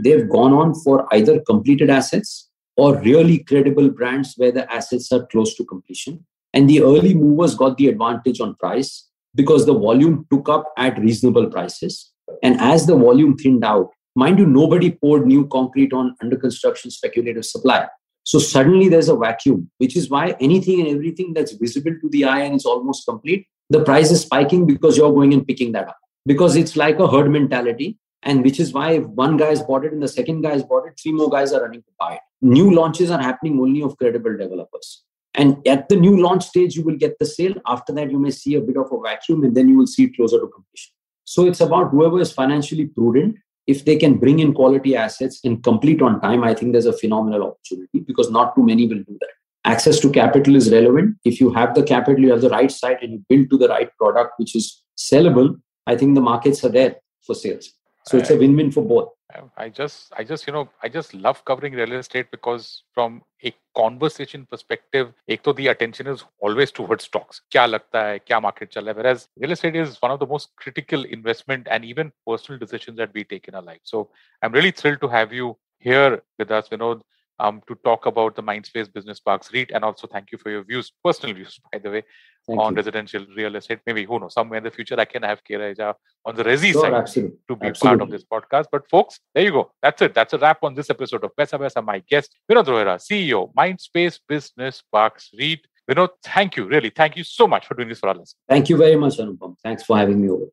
They've 0.04 0.28
gone 0.28 0.54
on 0.54 0.74
for 0.74 1.08
either 1.14 1.40
completed 1.40 1.90
assets 1.90 2.50
or 2.76 3.00
really 3.00 3.40
credible 3.40 3.90
brands 3.90 4.34
where 4.36 4.52
the 4.52 4.72
assets 4.72 5.12
are 5.12 5.26
close 5.28 5.56
to 5.56 5.64
completion 5.64 6.26
and 6.56 6.70
the 6.70 6.82
early 6.82 7.14
movers 7.14 7.54
got 7.54 7.78
the 7.78 7.90
advantage 7.90 8.40
on 8.40 8.56
price 8.56 9.10
because 9.36 9.66
the 9.66 9.78
volume 9.78 10.26
took 10.32 10.48
up 10.48 10.72
at 10.78 10.98
reasonable 10.98 11.48
prices. 11.48 12.12
And 12.42 12.60
as 12.62 12.88
the 12.88 12.96
volume 12.96 13.38
thinned 13.38 13.66
out, 13.66 13.90
mind 14.16 14.40
you, 14.40 14.46
nobody 14.48 14.90
poured 14.92 15.28
new 15.28 15.46
concrete 15.48 15.92
on 15.92 16.16
under 16.22 16.38
construction 16.38 16.90
speculative 16.90 17.46
supply. 17.46 17.88
So 18.24 18.40
suddenly 18.40 18.88
there's 18.88 19.10
a 19.10 19.16
vacuum, 19.16 19.70
which 19.78 19.98
is 19.98 20.10
why 20.10 20.36
anything 20.40 20.80
and 20.80 20.90
everything 20.90 21.34
that's 21.34 21.52
visible 21.52 21.92
to 22.02 22.10
the 22.10 22.24
eye 22.24 22.40
and 22.40 22.56
is 22.56 22.66
almost 22.66 23.06
complete, 23.06 23.46
the 23.70 23.84
price 23.84 24.10
is 24.10 24.22
spiking 24.22 24.66
because 24.66 24.98
you're 24.98 25.14
going 25.14 25.34
and 25.34 25.46
picking 25.46 25.74
that 25.74 25.90
up. 25.90 25.98
Because 26.26 26.56
it's 26.56 26.76
like 26.76 27.00
a 27.00 27.08
herd 27.08 27.30
mentality. 27.30 28.00
And 28.24 28.44
which 28.44 28.60
is 28.60 28.74
why 28.74 28.94
if 28.94 29.06
one 29.06 29.38
guy 29.38 29.50
has 29.50 29.62
bought 29.62 29.86
it 29.86 29.94
and 29.94 30.02
the 30.02 30.08
second 30.08 30.42
guy 30.42 30.54
has 30.54 30.64
bought 30.64 30.88
it, 30.88 31.00
three 31.00 31.12
more 31.12 31.30
guys 31.30 31.54
are 31.54 31.62
running 31.62 31.82
to 31.82 31.92
buy 32.00 32.16
it. 32.16 32.22
New 32.42 32.74
launches 32.74 33.12
are 33.12 33.22
happening 33.22 33.60
only 33.60 33.84
of 33.84 33.96
credible 33.98 34.36
developers. 34.36 35.04
And 35.36 35.66
at 35.68 35.90
the 35.90 35.96
new 35.96 36.22
launch 36.22 36.46
stage, 36.46 36.76
you 36.76 36.84
will 36.84 36.96
get 36.98 37.20
the 37.20 37.26
sale. 37.26 37.54
After 37.68 37.94
that, 37.94 38.10
you 38.10 38.20
may 38.20 38.32
see 38.32 38.56
a 38.56 38.62
bit 38.62 38.78
of 38.78 38.92
a 38.92 39.02
vacuum 39.02 39.44
and 39.44 39.56
then 39.56 39.68
you 39.68 39.78
will 39.78 39.88
see 39.88 40.06
it 40.06 40.16
closer 40.16 40.40
to 40.40 40.48
completion. 40.48 40.94
So 41.26 41.46
it's 41.46 41.62
about 41.62 41.92
whoever 41.92 42.20
is 42.20 42.32
financially 42.32 42.86
prudent. 42.86 43.36
If 43.68 43.84
they 43.84 43.98
can 43.98 44.18
bring 44.18 44.40
in 44.40 44.54
quality 44.54 44.96
assets 44.96 45.42
and 45.44 45.62
complete 45.64 46.02
on 46.02 46.22
time, 46.22 46.44
I 46.44 46.54
think 46.54 46.72
there's 46.72 46.86
a 46.86 46.94
phenomenal 46.94 47.44
opportunity 47.44 48.00
because 48.00 48.30
not 48.32 48.56
too 48.56 48.64
many 48.64 48.88
will 48.88 49.04
do 49.04 49.18
that. 49.20 49.30
Access 49.66 50.00
to 50.02 50.12
capital 50.12 50.56
is 50.56 50.72
relevant. 50.72 51.18
If 51.26 51.42
you 51.42 51.52
have 51.54 51.74
the 51.74 51.84
capital, 51.84 52.22
you 52.22 52.32
have 52.32 52.42
the 52.42 52.50
right 52.50 52.72
site 52.72 53.02
and 53.02 53.14
you 53.14 53.26
build 53.28 53.50
to 53.50 53.58
the 53.58 53.68
right 53.68 53.90
product, 53.98 54.34
which 54.38 54.56
is 54.56 54.84
sellable, 54.98 55.60
I 55.88 55.96
think 55.96 56.14
the 56.14 56.22
markets 56.22 56.64
are 56.64 56.70
there 56.70 56.98
for 57.26 57.34
sales. 57.34 57.72
So 58.06 58.18
it's 58.18 58.30
a 58.30 58.38
win-win 58.38 58.72
for 58.72 58.86
both. 58.86 59.10
I 59.57 59.69
just, 59.69 60.13
I 60.19 60.25
just, 60.25 60.47
you 60.47 60.53
know, 60.53 60.69
I 60.83 60.89
just 60.89 61.15
love 61.15 61.45
covering 61.45 61.75
real 61.75 61.93
estate 61.93 62.31
because 62.31 62.83
from 62.95 63.23
a 63.45 63.53
conversation 63.77 64.47
perspective, 64.47 65.13
एक 65.29 65.43
तो 65.45 65.55
the 65.57 65.69
attention 65.69 66.07
is 66.13 66.25
always 66.41 66.73
towards 66.73 67.05
stocks. 67.05 67.41
क्या 67.53 67.67
लगता 67.67 68.03
है, 68.07 68.19
क्या 68.19 68.41
market 68.43 68.73
चल 68.73 68.85
रहा 68.85 68.95
है. 68.95 69.03
Whereas 69.03 69.29
real 69.45 69.53
estate 69.53 69.77
is 69.77 70.01
one 70.03 70.11
of 70.11 70.21
the 70.21 70.31
most 70.33 70.51
critical 70.57 71.05
investment 71.19 71.69
and 71.71 71.85
even 71.93 72.13
personal 72.27 72.59
decisions 72.59 72.99
that 72.99 73.15
we 73.15 73.25
take 73.25 73.49
in 73.49 73.55
our 73.55 73.63
life. 73.63 73.81
So 73.85 74.11
I'm 74.43 74.53
really 74.53 74.73
thrilled 74.73 75.01
to 75.03 75.09
have 75.09 75.33
you 75.33 75.57
here 75.79 76.23
with 76.39 76.51
us, 76.51 76.69
Vinod 76.69 77.03
um, 77.41 77.63
to 77.67 77.75
talk 77.85 78.07
about 78.07 78.37
the 78.37 78.43
Mindspace 78.43 78.93
Business 78.93 79.19
Parks 79.19 79.53
REIT. 79.53 79.71
And 79.75 79.83
also 79.83 80.07
thank 80.07 80.31
you 80.31 80.39
for 80.39 80.51
your 80.51 80.63
views, 80.63 80.93
personal 81.03 81.35
views, 81.35 81.59
by 81.73 81.79
the 81.79 81.91
way, 81.91 82.03
thank 82.48 82.60
on 82.60 82.74
you. 82.74 82.78
residential 82.78 83.26
real 83.36 83.56
estate. 83.56 83.80
Maybe, 83.86 84.06
who 84.06 84.20
knows, 84.20 84.34
somewhere 84.34 84.58
in 84.58 84.64
the 84.64 84.72
future 84.72 84.96
I 85.00 85.06
can 85.06 85.24
have 85.24 85.44
K. 85.44 85.56
Raheja 85.56 85.94
on 86.26 86.36
the 86.36 86.44
Resi 86.44 86.72
sure, 86.72 86.82
side 86.82 86.94
absolutely. 86.94 87.38
to 87.48 87.56
be 87.56 87.68
absolutely. 87.68 87.98
part 87.98 88.02
of 88.02 88.12
this 88.12 88.24
podcast. 88.24 88.66
But 88.72 88.90
folks, 88.90 89.20
there 89.34 89.44
you 89.44 89.52
go. 89.52 89.72
That's 89.82 90.02
it. 90.02 90.14
That's 90.14 90.34
a 90.34 90.38
wrap 90.38 90.60
on 90.64 90.76
this 90.76 90.90
episode 90.90 91.24
of 91.24 91.32
Paisa 91.36 91.60
Vaisa. 91.60 91.84
My 91.84 92.00
guest, 92.00 92.36
Vinod 92.50 92.66
Rohira, 92.66 92.98
CEO, 92.98 93.54
Mindspace 93.54 94.20
Business 94.28 94.84
Parks 94.92 95.30
REIT. 95.38 95.66
Vinod, 95.90 96.10
thank 96.24 96.56
you. 96.58 96.66
Really, 96.66 96.90
thank 96.90 97.16
you 97.16 97.24
so 97.24 97.48
much 97.48 97.68
for 97.68 97.76
doing 97.76 97.90
this 97.90 98.00
for 98.00 98.10
listeners. 98.10 98.36
Thank 98.50 98.70
you 98.70 98.78
very 98.78 98.96
much, 98.96 99.18
Anupam. 99.18 99.56
Thanks 99.64 99.84
for 99.84 99.98
having 99.98 100.22
me 100.22 100.30
over. 100.30 100.46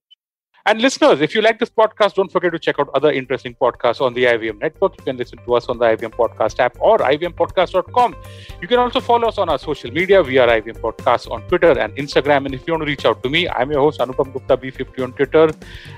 And 0.64 0.80
listeners, 0.80 1.20
if 1.20 1.34
you 1.34 1.42
like 1.42 1.58
this 1.58 1.70
podcast, 1.70 2.14
don't 2.14 2.30
forget 2.30 2.52
to 2.52 2.58
check 2.58 2.78
out 2.78 2.88
other 2.94 3.10
interesting 3.10 3.56
podcasts 3.60 4.00
on 4.00 4.14
the 4.14 4.24
IVM 4.24 4.60
network. 4.60 4.96
You 4.98 5.04
can 5.04 5.16
listen 5.16 5.38
to 5.44 5.54
us 5.54 5.68
on 5.68 5.78
the 5.78 5.86
IVM 5.86 6.12
Podcast 6.12 6.60
app 6.60 6.76
or 6.80 6.98
ivmpodcast.com. 6.98 8.16
You 8.60 8.68
can 8.68 8.78
also 8.78 9.00
follow 9.00 9.28
us 9.28 9.38
on 9.38 9.48
our 9.48 9.58
social 9.58 9.90
media. 9.90 10.22
We 10.22 10.38
are 10.38 10.46
IVM 10.46 10.78
Podcasts 10.80 11.28
on 11.30 11.42
Twitter 11.48 11.76
and 11.78 11.96
Instagram. 11.96 12.46
And 12.46 12.54
if 12.54 12.66
you 12.66 12.74
want 12.74 12.82
to 12.82 12.86
reach 12.86 13.04
out 13.04 13.22
to 13.24 13.28
me, 13.28 13.48
I'm 13.48 13.72
your 13.72 13.80
host, 13.80 13.98
Anupam 13.98 14.32
Gupta 14.32 14.56
B50 14.56 15.02
on 15.02 15.12
Twitter. 15.14 15.50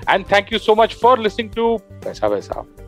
And 0.07 0.27
thank 0.27 0.49
you 0.49 0.57
so 0.57 0.73
much 0.73 0.95
for 0.95 1.15
listening 1.15 1.51
to 1.51 1.79
Paisa 2.01 2.29
Vaisa. 2.29 2.84